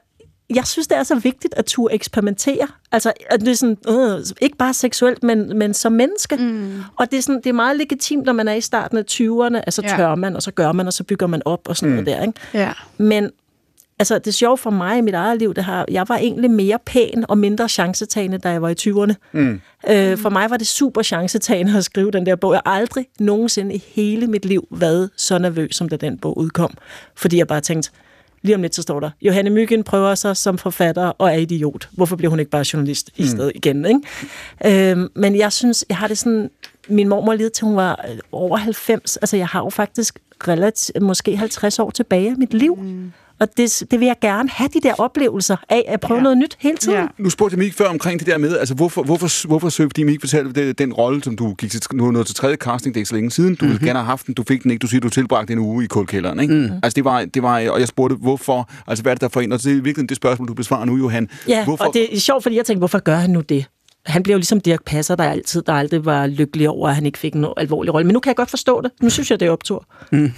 [0.55, 2.67] jeg synes, det er så vigtigt at turde eksperimentere.
[2.93, 6.37] Altså, at det er sådan, øh, ikke bare seksuelt, men, men som menneske.
[6.37, 6.83] Mm.
[6.97, 9.57] Og det er, sådan, det er meget legitimt, når man er i starten af 20'erne.
[9.67, 9.97] Altså Ja.
[9.97, 12.05] tør man, og så gør man, og så bygger man op og sådan mm.
[12.05, 12.23] noget der.
[12.27, 12.41] Ikke?
[12.55, 12.73] Ja.
[12.99, 13.31] Men
[13.99, 16.79] altså, det sjove for mig i mit eget liv, det har, jeg var egentlig mere
[16.87, 19.15] pæn og mindre chancetagende, da jeg var i 20'erne.
[19.33, 19.61] Mm.
[19.91, 22.53] Øh, for mig var det super chancetagende at skrive den der bog.
[22.53, 26.39] Jeg har aldrig nogensinde i hele mit liv været så nervøs, som da den bog
[26.39, 26.75] udkom.
[27.15, 27.91] Fordi jeg bare tænkte,
[28.47, 31.89] lige om lidt så står der, Johanne Myggen prøver sig som forfatter og er idiot.
[31.93, 33.87] Hvorfor bliver hun ikke bare journalist i stedet igen?
[33.87, 34.91] Ikke?
[34.93, 36.51] Øh, men jeg synes, jeg har det sådan,
[36.89, 39.17] min mormor levede til hun var øh, over 90.
[39.17, 40.19] Altså jeg har jo faktisk
[40.49, 42.77] relativt, måske 50 år tilbage af mit liv.
[42.77, 43.13] Mm.
[43.41, 46.23] Og det, det vil jeg gerne have, de der oplevelser af at prøve ja.
[46.23, 46.99] noget nyt hele tiden.
[46.99, 47.07] Ja.
[47.19, 50.03] Nu spurgte jeg Mik før omkring det der med, altså hvorfor, hvorfor, hvorfor søgte, fordi
[50.03, 52.99] Mik fortalte det, den rolle, som du gik til, nu nået til tredje casting, det
[52.99, 53.73] er ikke så længe siden, du mm-hmm.
[53.73, 55.85] ville gerne have haft den, du fik den ikke, du siger, du tilbragte en uge
[55.85, 56.55] i kulkælderen, ikke?
[56.55, 56.71] Mm.
[56.83, 59.41] Altså det var, det var, og jeg spurgte, hvorfor, altså hvad er det der for
[59.41, 61.29] en, og det er virkelig det spørgsmål, du besvarer nu, Johan.
[61.49, 63.67] Ja, hvorfor, og det er sjovt, fordi jeg tænkte, hvorfor gør han nu det?
[64.07, 67.07] Han bliver jo ligesom Dirk Passer, der altid, der aldrig var lykkelig over, at han
[67.07, 68.07] ikke fik en alvorlig rolle.
[68.07, 68.91] Men nu kan jeg godt forstå det.
[69.03, 69.87] Nu synes jeg, det er optur.
[70.13, 70.19] Mm.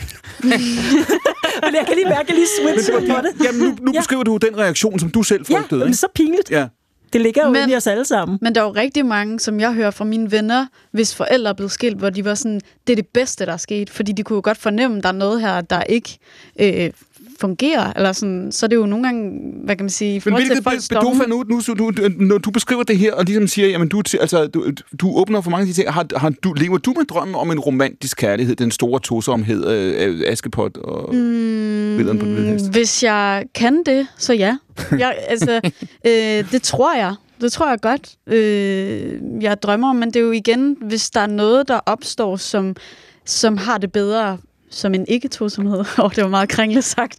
[1.63, 3.45] Men jeg kan lige mærke, at jeg lige switcher på det.
[3.47, 4.01] Jamen nu, nu Ja.
[4.01, 5.97] beskriver du den reaktion, som du selv Ja, frygtede, men ikke?
[5.97, 6.51] så pinligt.
[6.51, 6.67] Ja.
[7.13, 8.39] Det ligger jo Men- i os alle sammen.
[8.43, 11.55] Men der er jo rigtig mange, som jeg hører fra mine venner, hvis forældre er
[11.55, 13.91] blevet skilt, hvor de var sådan, det er det bedste, der er sket.
[13.91, 16.19] Fordi de kunne jo godt fornemme, at der er noget her, der ikke
[16.61, 16.91] øh,
[17.41, 17.93] fungerer.
[17.97, 20.43] Eller sådan, så er det jo nogle gange, hvad kan man sige, i Men forhold
[20.43, 21.25] til hvilket folks domme.
[21.29, 24.47] nu, nu, så du, når du beskriver det her, og ligesom siger, jamen du, altså,
[24.47, 24.65] du,
[25.01, 27.51] du åbner for mange af de ting, har, har du, lever du med drømmen om
[27.51, 32.71] en romantisk kærlighed, den store tosomhed af øh, Askepot og mm, på den?
[32.71, 34.57] Hvis jeg kan det, så ja.
[34.99, 35.61] Jeg, altså,
[36.07, 37.15] øh, det tror jeg.
[37.41, 39.97] Det tror jeg godt, øh, jeg drømmer om.
[39.97, 42.77] Men det er jo igen, hvis der er noget, der opstår, som,
[43.25, 44.39] som har det bedre
[44.71, 45.79] som en ikke-tosomhed.
[46.05, 47.17] Åh, det var meget kringlet sagt.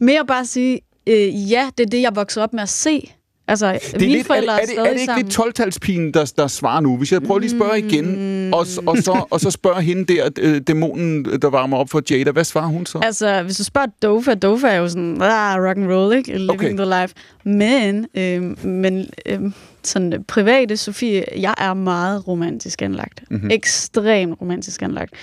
[0.00, 3.12] Mere bare at sige, øh, ja, det er det, jeg voksede op med at se.
[3.48, 5.24] Altså, Det er, mine lidt, er, forældre det, er, det, er det ikke sammen.
[5.26, 6.96] lidt 12-talspigen, der, der svarer nu?
[6.96, 10.14] Hvis jeg prøver lige at spørge igen, og, s- og, så, og så spørger hende
[10.14, 12.98] der, øh, dæmonen, der varmer op for Jada, hvad svarer hun så?
[13.02, 16.30] Altså, hvis du spørger Dofa, Dofa er jo sådan, ah, rock and roll, ikke?
[16.38, 16.76] Living Okay.
[16.76, 17.14] the life.
[17.44, 19.40] Men, øh, men øh,
[19.86, 23.20] sådan private, Sofie, jeg er meget romantisk anlagt.
[23.20, 23.36] Mhm.
[23.36, 23.50] Mm-hmm.
[23.50, 25.14] Ekstremt romantisk anlagt.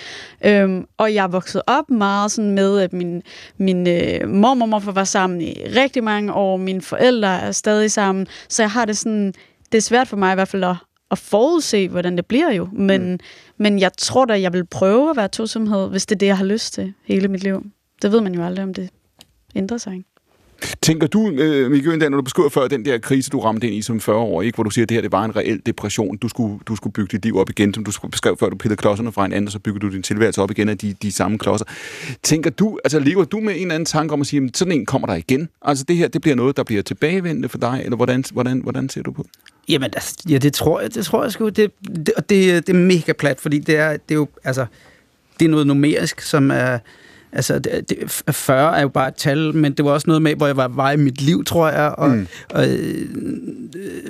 [0.45, 3.21] Øhm, og jeg er vokset op meget sådan med, at min,
[3.57, 6.57] min øh, mormor og morfar var sammen i rigtig mange år.
[6.57, 8.27] Mine forældre er stadig sammen.
[8.49, 9.34] Så jeg har det sådan,
[9.71, 10.75] det er svært for mig i hvert fald at,
[11.11, 12.69] at forudse, hvordan det bliver jo.
[12.73, 13.19] Men, mm.
[13.57, 16.38] men jeg tror da, jeg vil prøve at være tosomhed, hvis det er det, jeg
[16.38, 17.65] har lyst til hele mit liv.
[18.01, 18.89] Det ved man jo aldrig, om det
[19.55, 19.93] ændrer sig.
[19.93, 20.09] Ikke?
[20.81, 23.75] Tænker du, øh, Mikke Øndal, når du beskriver før den der krise, du ramte ind
[23.75, 24.55] i som 40 år, ikke?
[24.55, 26.93] hvor du siger, at det her det var en reel depression, du skulle, du skulle
[26.93, 29.51] bygge dit liv op igen, som du beskrev før, du pillede klodserne fra hinanden, og
[29.51, 31.65] så bygger du din tilværelse op igen af de, de samme klodser.
[32.23, 34.71] Tænker du, altså lever du med en eller anden tanke om at sige, at sådan
[34.71, 35.49] en kommer der igen?
[35.61, 38.89] Altså det her, det bliver noget, der bliver tilbagevendende for dig, eller hvordan, hvordan, hvordan
[38.89, 39.31] ser du på det?
[39.69, 41.49] Jamen, altså, ja, det tror jeg, det tror jeg sgu.
[41.49, 44.65] Det, det, og det, det er mega plat, fordi det er, det er jo, altså,
[45.39, 46.79] det er noget numerisk, som er,
[47.32, 50.36] altså, det, det, 40 er jo bare et tal, men det var også noget med,
[50.36, 52.28] hvor jeg var, var i mit liv, tror jeg, og, mm.
[52.49, 53.06] og øh,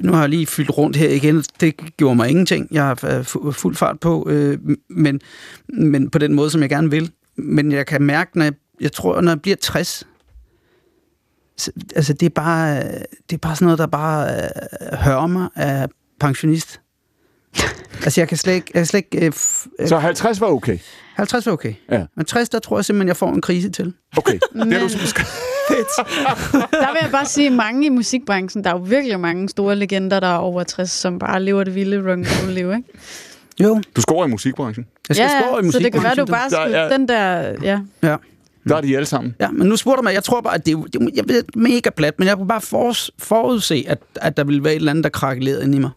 [0.03, 2.67] nu har jeg lige fyldt rundt her igen, det gjorde mig ingenting.
[2.71, 4.57] Jeg har øh, fu- fuld fart på, øh,
[4.89, 5.21] men,
[5.69, 7.11] men på den måde, som jeg gerne vil.
[7.35, 10.07] Men jeg kan mærke, når jeg, jeg tror, når jeg bliver 60,
[11.57, 12.83] så- altså det er bare,
[13.29, 15.87] det er bare sådan noget, der bare øh, hører mig af
[16.19, 16.81] pensionist.
[18.03, 20.47] Altså jeg kan slet ikke, jeg kan slet ikke øh, f- øh, Så 50 var
[20.47, 20.77] okay?
[21.15, 21.73] 50 er okay.
[21.91, 22.05] Ja.
[22.17, 23.93] Men 60, der tror jeg simpelthen, jeg får en krise til.
[24.17, 25.29] Okay, det har du beskrevet.
[26.71, 30.19] Der vil jeg bare sige, mange i musikbranchen, der er jo virkelig mange store legender,
[30.19, 32.83] der er over 60, som bare lever det vilde rock and roll liv, ikke?
[33.59, 34.85] Jo, Du scorer i musikbranchen.
[35.09, 36.59] jeg skal ja, spore i så det kan være, du musikbranchen.
[36.59, 37.79] bare Der skal, er- den der, ja.
[38.09, 38.15] Ja.
[38.69, 39.35] Der er de alle sammen.
[39.39, 41.23] Ja, men nu spurgte du mig, jeg tror bare, at det, er det, er jeg
[41.27, 44.77] ved, mega plat, men jeg kunne bare for, forudse, at, at der ville være et
[44.77, 45.89] eller andet, der krakkelerede ind i mig.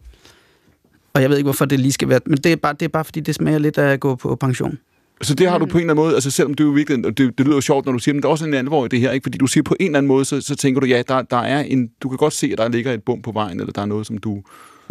[1.15, 2.89] Og jeg ved ikke, hvorfor det lige skal være, men det er bare, det er
[2.89, 4.79] bare fordi det smager lidt af at gå på pension.
[5.23, 7.19] Så det har du på en eller anden måde, altså selvom det jo virkelig, og
[7.19, 8.89] det, det lyder jo sjovt, når du siger, men der er også en alvor i
[8.89, 9.25] det her, ikke?
[9.25, 11.37] Fordi du siger på en eller anden måde, så, så tænker du, ja, der, der
[11.37, 13.83] er en, du kan godt se, at der ligger et bum på vejen, eller der
[13.83, 14.43] er noget, som du...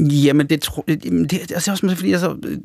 [0.01, 2.57] Jamen, det, tro, jamen, det, det er også fordi, jeg er så, øh,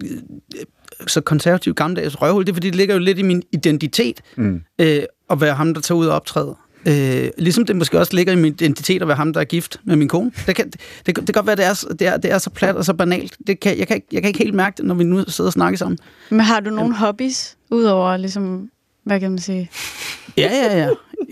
[1.07, 2.45] så konservativ gammeldags røvhul.
[2.47, 4.61] Det er fordi, det ligger jo lidt i min identitet, Mm.
[4.79, 6.64] øh, at være ham, der tager ud og optræder.
[6.89, 9.81] Øh, ligesom det måske også ligger i min identitet at være ham, der er gift
[9.85, 10.33] med min kone.
[10.47, 12.77] Det kan, det, det, kan godt være, det er, det, er, det er så plat
[12.77, 13.37] og så banalt.
[13.47, 15.49] Det kan, jeg, kan, ikke- jeg kan ikke helt mærke det, når vi nu sidder
[15.49, 15.99] og snakker sammen.
[16.31, 18.69] Men har du nogle hobbies, udover ligesom,
[19.07, 19.71] hvad kan man sige,
[20.37, 20.89] Ja, ja, ja.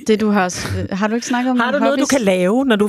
[0.07, 0.45] det du har...
[0.79, 2.89] øh, Har du ikke snakket om Har du noget, du kan lave, når du er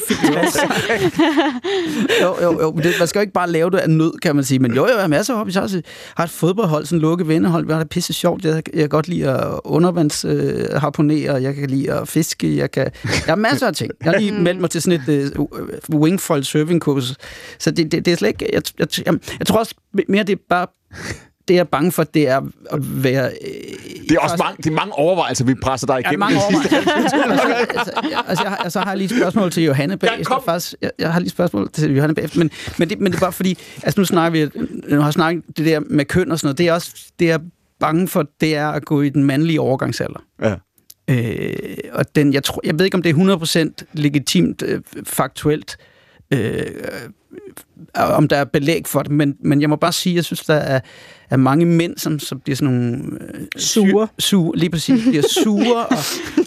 [0.52, 0.58] 60?
[2.22, 2.72] Jo, jo, jo.
[2.72, 4.60] Men det, man skal jo ikke bare lave det af nød, kan man sige.
[4.60, 5.56] Men jo, jo, jeg har masser af hobbies.
[5.56, 5.82] Jeg har, også,
[6.18, 7.66] har et fodboldhold, sådan et lukket vennehold.
[7.66, 8.46] Vi har det pisse sjovt.
[8.46, 11.34] Jeg, jeg kan godt lide at undervands øh, harponere.
[11.42, 12.58] Jeg kan lide at fiske.
[12.58, 13.92] Jeg, kan, jeg har masser af ting.
[14.04, 15.46] Jeg har lige meldt mig til sådan et øh,
[15.96, 17.16] wingfoil surfing kurs.
[17.60, 18.50] Så det, det, det er slet ikke...
[18.54, 19.76] Jeg, jeg, jeg, jeg tror også
[20.10, 20.68] mere, det er bare...
[21.48, 22.38] Det jeg er bange for, det er
[22.72, 23.26] at være...
[23.26, 26.20] Øh, Det er også mange, det er mange overvejelser, vi presser dig Ja, igennem.
[26.20, 26.78] mange overvejelser.
[27.72, 30.42] altså, jeg, altså, jeg, har- så har jeg lige et spørgsmål til Johanne bagefter.
[30.46, 32.40] Faktisk, jeg, jeg har lige et spørgsmål til Johanne bagefter.
[32.40, 34.50] Men, men, det, men det er bare fordi, altså nu snakker vi,
[34.90, 37.32] nu har jeg snakket det der med køn og sådan noget, det er også, det
[37.32, 37.38] er
[37.80, 40.24] bange for, det er at gå i den mandlige overgangsalder.
[40.42, 40.56] Ja.
[41.10, 41.54] Øh,
[41.94, 45.86] og den, jeg, tror, jeg ved ikke, om det er 100% legitimt, øh, faktuelt, øh,
[47.96, 50.54] om der er belæg for det, men, men jeg må bare sige, jeg synes, der
[50.54, 50.80] er,
[51.30, 52.98] er mange mænd, som, som bliver sådan nogle...
[53.22, 54.08] Øh, Sure.
[54.20, 55.04] Sure, lige præcis.
[55.08, 55.98] Bliver sure, og,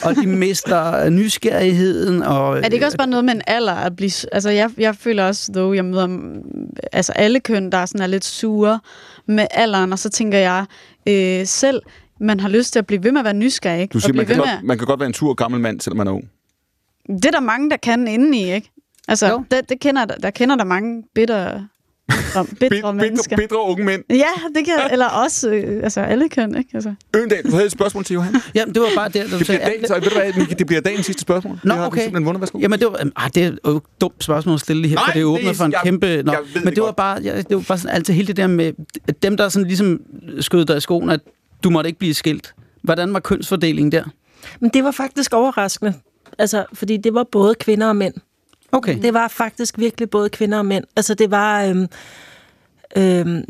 [0.03, 2.23] og de mister nysgerrigheden.
[2.23, 4.11] Og, Er det ikke også bare noget med en alder at blive...
[4.33, 6.09] Altså, jeg, jeg føler også, though, jeg møder
[6.93, 8.81] altså alle køn, der er sådan er lidt sure
[9.27, 10.65] med alderen, og så tænker jeg
[11.09, 11.83] øh, selv,
[12.21, 13.93] man har lyst til at blive ved med at være nysgerrig, ikke?
[13.93, 15.81] Du siger, man blive kan, ved godt, man kan godt være en tur gammel mand,
[15.81, 16.25] selvom man er ung.
[17.09, 18.71] Det er der mange, der kan indeni, ikke?
[19.09, 19.45] Altså, Jo.
[19.51, 21.61] det, det kender, der, der kender der mange bitter,
[22.61, 23.37] bitre mennesker.
[23.37, 24.03] Bedre unge mænd.
[24.11, 24.25] Ja,
[24.57, 26.71] det kan eller også øh, altså alle køn, ikke?
[26.75, 26.95] Altså.
[27.17, 28.35] Øgendal, du havde et spørgsmål til Johan.
[28.55, 29.59] Jamen, det var bare det, du Det sagde.
[29.61, 31.61] bliver, dagens, ved du hvad, det bliver dagens sidste spørgsmål.
[31.65, 31.97] Nå, det har okay.
[31.97, 32.41] vi simpelthen vundet.
[32.41, 32.59] Værsgo.
[32.59, 35.05] Jamen, det var, ah, det er jo et dumt spørgsmål at stille lige her, Nej,
[35.05, 36.07] for det er det åbnet er- for en jeg- kæmpe...
[36.23, 36.97] Nå, jeg ved men det det var godt.
[36.97, 38.73] bare, ja, det var bare sådan, altid hele det der med
[39.23, 40.01] dem, der sådan ligesom
[40.41, 41.21] skød dig i skoen, at
[41.65, 42.55] du måtte ikke blive skilt.
[42.83, 44.05] Hvordan var kønsfordelingen der?
[44.61, 45.95] Men det var faktisk overraskende.
[46.39, 48.15] Altså, fordi det var både kvinder og mænd.
[48.77, 49.03] Okay.
[49.03, 50.85] Det var faktisk virkelig både kvinder og mænd.
[50.97, 51.65] Altså, det var...
[51.65, 51.89] Øhm,
[52.97, 53.45] øhm,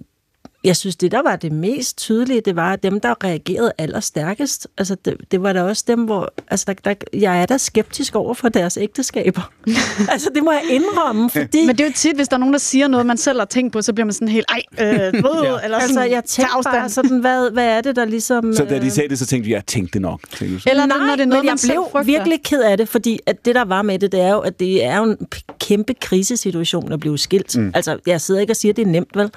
[0.67, 4.69] jeg synes, det der var det mest tydelige, det var dem, der reagerede allerstærkest.
[4.79, 6.33] Altså, det, det var da også dem, hvor...
[6.49, 9.53] Altså, der, der, jeg er da skeptisk over for deres ægteskaber.
[10.13, 11.67] altså, det må jeg indrømme, fordi...
[11.67, 13.45] Men det er jo tit, hvis der er nogen, der siger noget, man selv har
[13.45, 15.09] tænkt på, så bliver man sådan helt, ej, øh, ja.
[15.09, 15.15] eller
[15.61, 16.75] sådan, altså, jeg tænkte afstand.
[16.75, 18.55] bare sådan, hvad, hvad er det, der ligesom...
[18.55, 20.21] Så da de øh, sagde det, så tænkte vi, jeg tænkte det nok.
[20.31, 20.71] Tænkte så.
[20.71, 22.05] Eller Nej, når det er noget, men jeg blev frygter.
[22.05, 24.61] virkelig ked af det, fordi at det, der var med det, det er jo, at
[24.61, 25.17] det er jo en
[25.61, 27.59] kæmpe krisesituation at blive skilt.
[27.59, 27.73] Mm.
[27.75, 29.31] Altså, jeg sidder ikke og siger, at det er nemt, vel?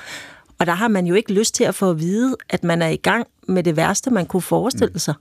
[0.59, 2.87] Og der har man jo ikke lyst til at få at vide, at man er
[2.87, 5.13] i gang med det værste, man kunne forestille sig.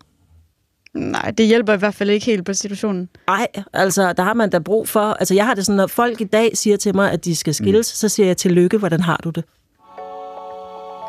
[0.95, 3.09] Nej, det hjælper i hvert fald ikke helt på situationen.
[3.27, 5.01] Nej, altså, der har man da brug for...
[5.01, 7.55] Altså, jeg har det sådan, når folk i dag siger til mig, at de skal
[7.55, 7.97] skilles, mm.
[7.97, 9.45] så siger jeg, tillykke, hvordan har du det?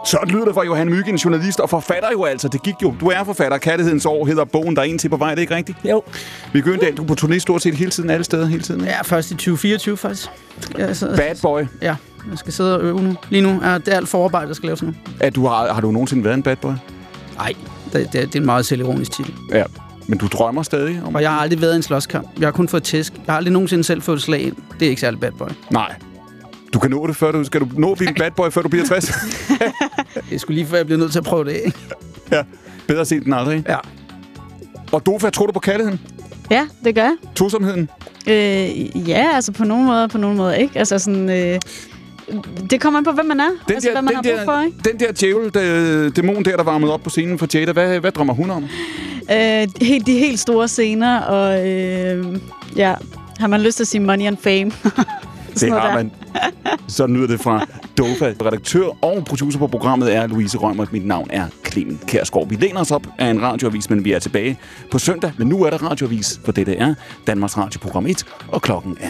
[0.05, 2.47] Sådan lyder det fra Johan Myggen, journalist og forfatter jo altså.
[2.47, 2.95] Det gik jo.
[2.99, 3.57] Du er forfatter.
[3.57, 5.29] Kærlighedens år hedder bogen, der er en til på vej.
[5.29, 5.77] Det er ikke rigtigt?
[5.89, 6.03] Jo.
[6.53, 8.83] Vi Øgendal, du på turné stort set hele tiden, alle steder, hele tiden.
[8.83, 10.29] Ja, først i 2024 faktisk.
[10.77, 11.61] Jeg sidder, Bad boy.
[11.81, 11.95] Ja,
[12.29, 13.15] jeg skal sidde og øve nu.
[13.29, 14.93] Lige nu er det er alt forarbejde, der skal laves nu.
[15.19, 16.71] At du har, har du nogensinde været en bad boy?
[17.35, 17.53] Nej,
[17.93, 19.33] det, det, det er en meget selvironisk titel.
[19.51, 19.63] Ja.
[20.07, 22.27] Men du drømmer stadig om Og jeg har aldrig været i en slåskamp.
[22.39, 23.13] Jeg har kun fået tæsk.
[23.13, 24.55] Jeg har aldrig nogensinde selv fået et slag ind.
[24.79, 25.47] Det er ikke særlig bad boy.
[25.71, 25.95] Nej.
[26.73, 27.43] Du kan nå det, før du...
[27.43, 29.11] Skal du nå at blive en bad boy, før du bliver 60?
[30.29, 31.71] Det skulle lige før, jeg bliver nødt til at prøve det af.
[32.31, 32.43] ja.
[32.87, 33.63] Bedre set end aldrig.
[33.69, 33.77] Ja.
[34.91, 35.99] Og Dofa, tror du på kærligheden?
[36.51, 37.15] Ja, det gør jeg.
[37.35, 37.89] Tosomheden?
[38.27, 40.79] Øh, ja, altså på nogle måder, på nogle måder ikke.
[40.79, 41.59] Altså sådan, øh,
[42.69, 43.49] det kommer an på, hvem man er.
[43.67, 44.77] Den altså, hvad man har den brug for, ikke?
[44.89, 48.11] Den der djævel, der, dæmon der, der varmede op på scenen for Jada, hvad, hvad
[48.11, 48.63] drømmer hun om?
[49.31, 52.25] Øh, helt, de helt store scener, og øh,
[52.75, 52.93] ja,
[53.39, 54.71] har man lyst til at sige money and fame?
[55.59, 55.93] Det har der.
[55.93, 56.11] man.
[56.87, 57.65] Sådan lyder det fra
[57.97, 58.33] Dofa.
[58.45, 60.85] Redaktør og producer på programmet er Louise Rømer.
[60.91, 62.49] Mit navn er Clemen Kærsgaard.
[62.49, 64.59] Vi læner os op af en radioavis, men vi er tilbage
[64.91, 65.31] på søndag.
[65.37, 66.93] Men nu er der radioavis, for dette er
[67.27, 69.07] Danmarks Radioprogram 1, og klokken er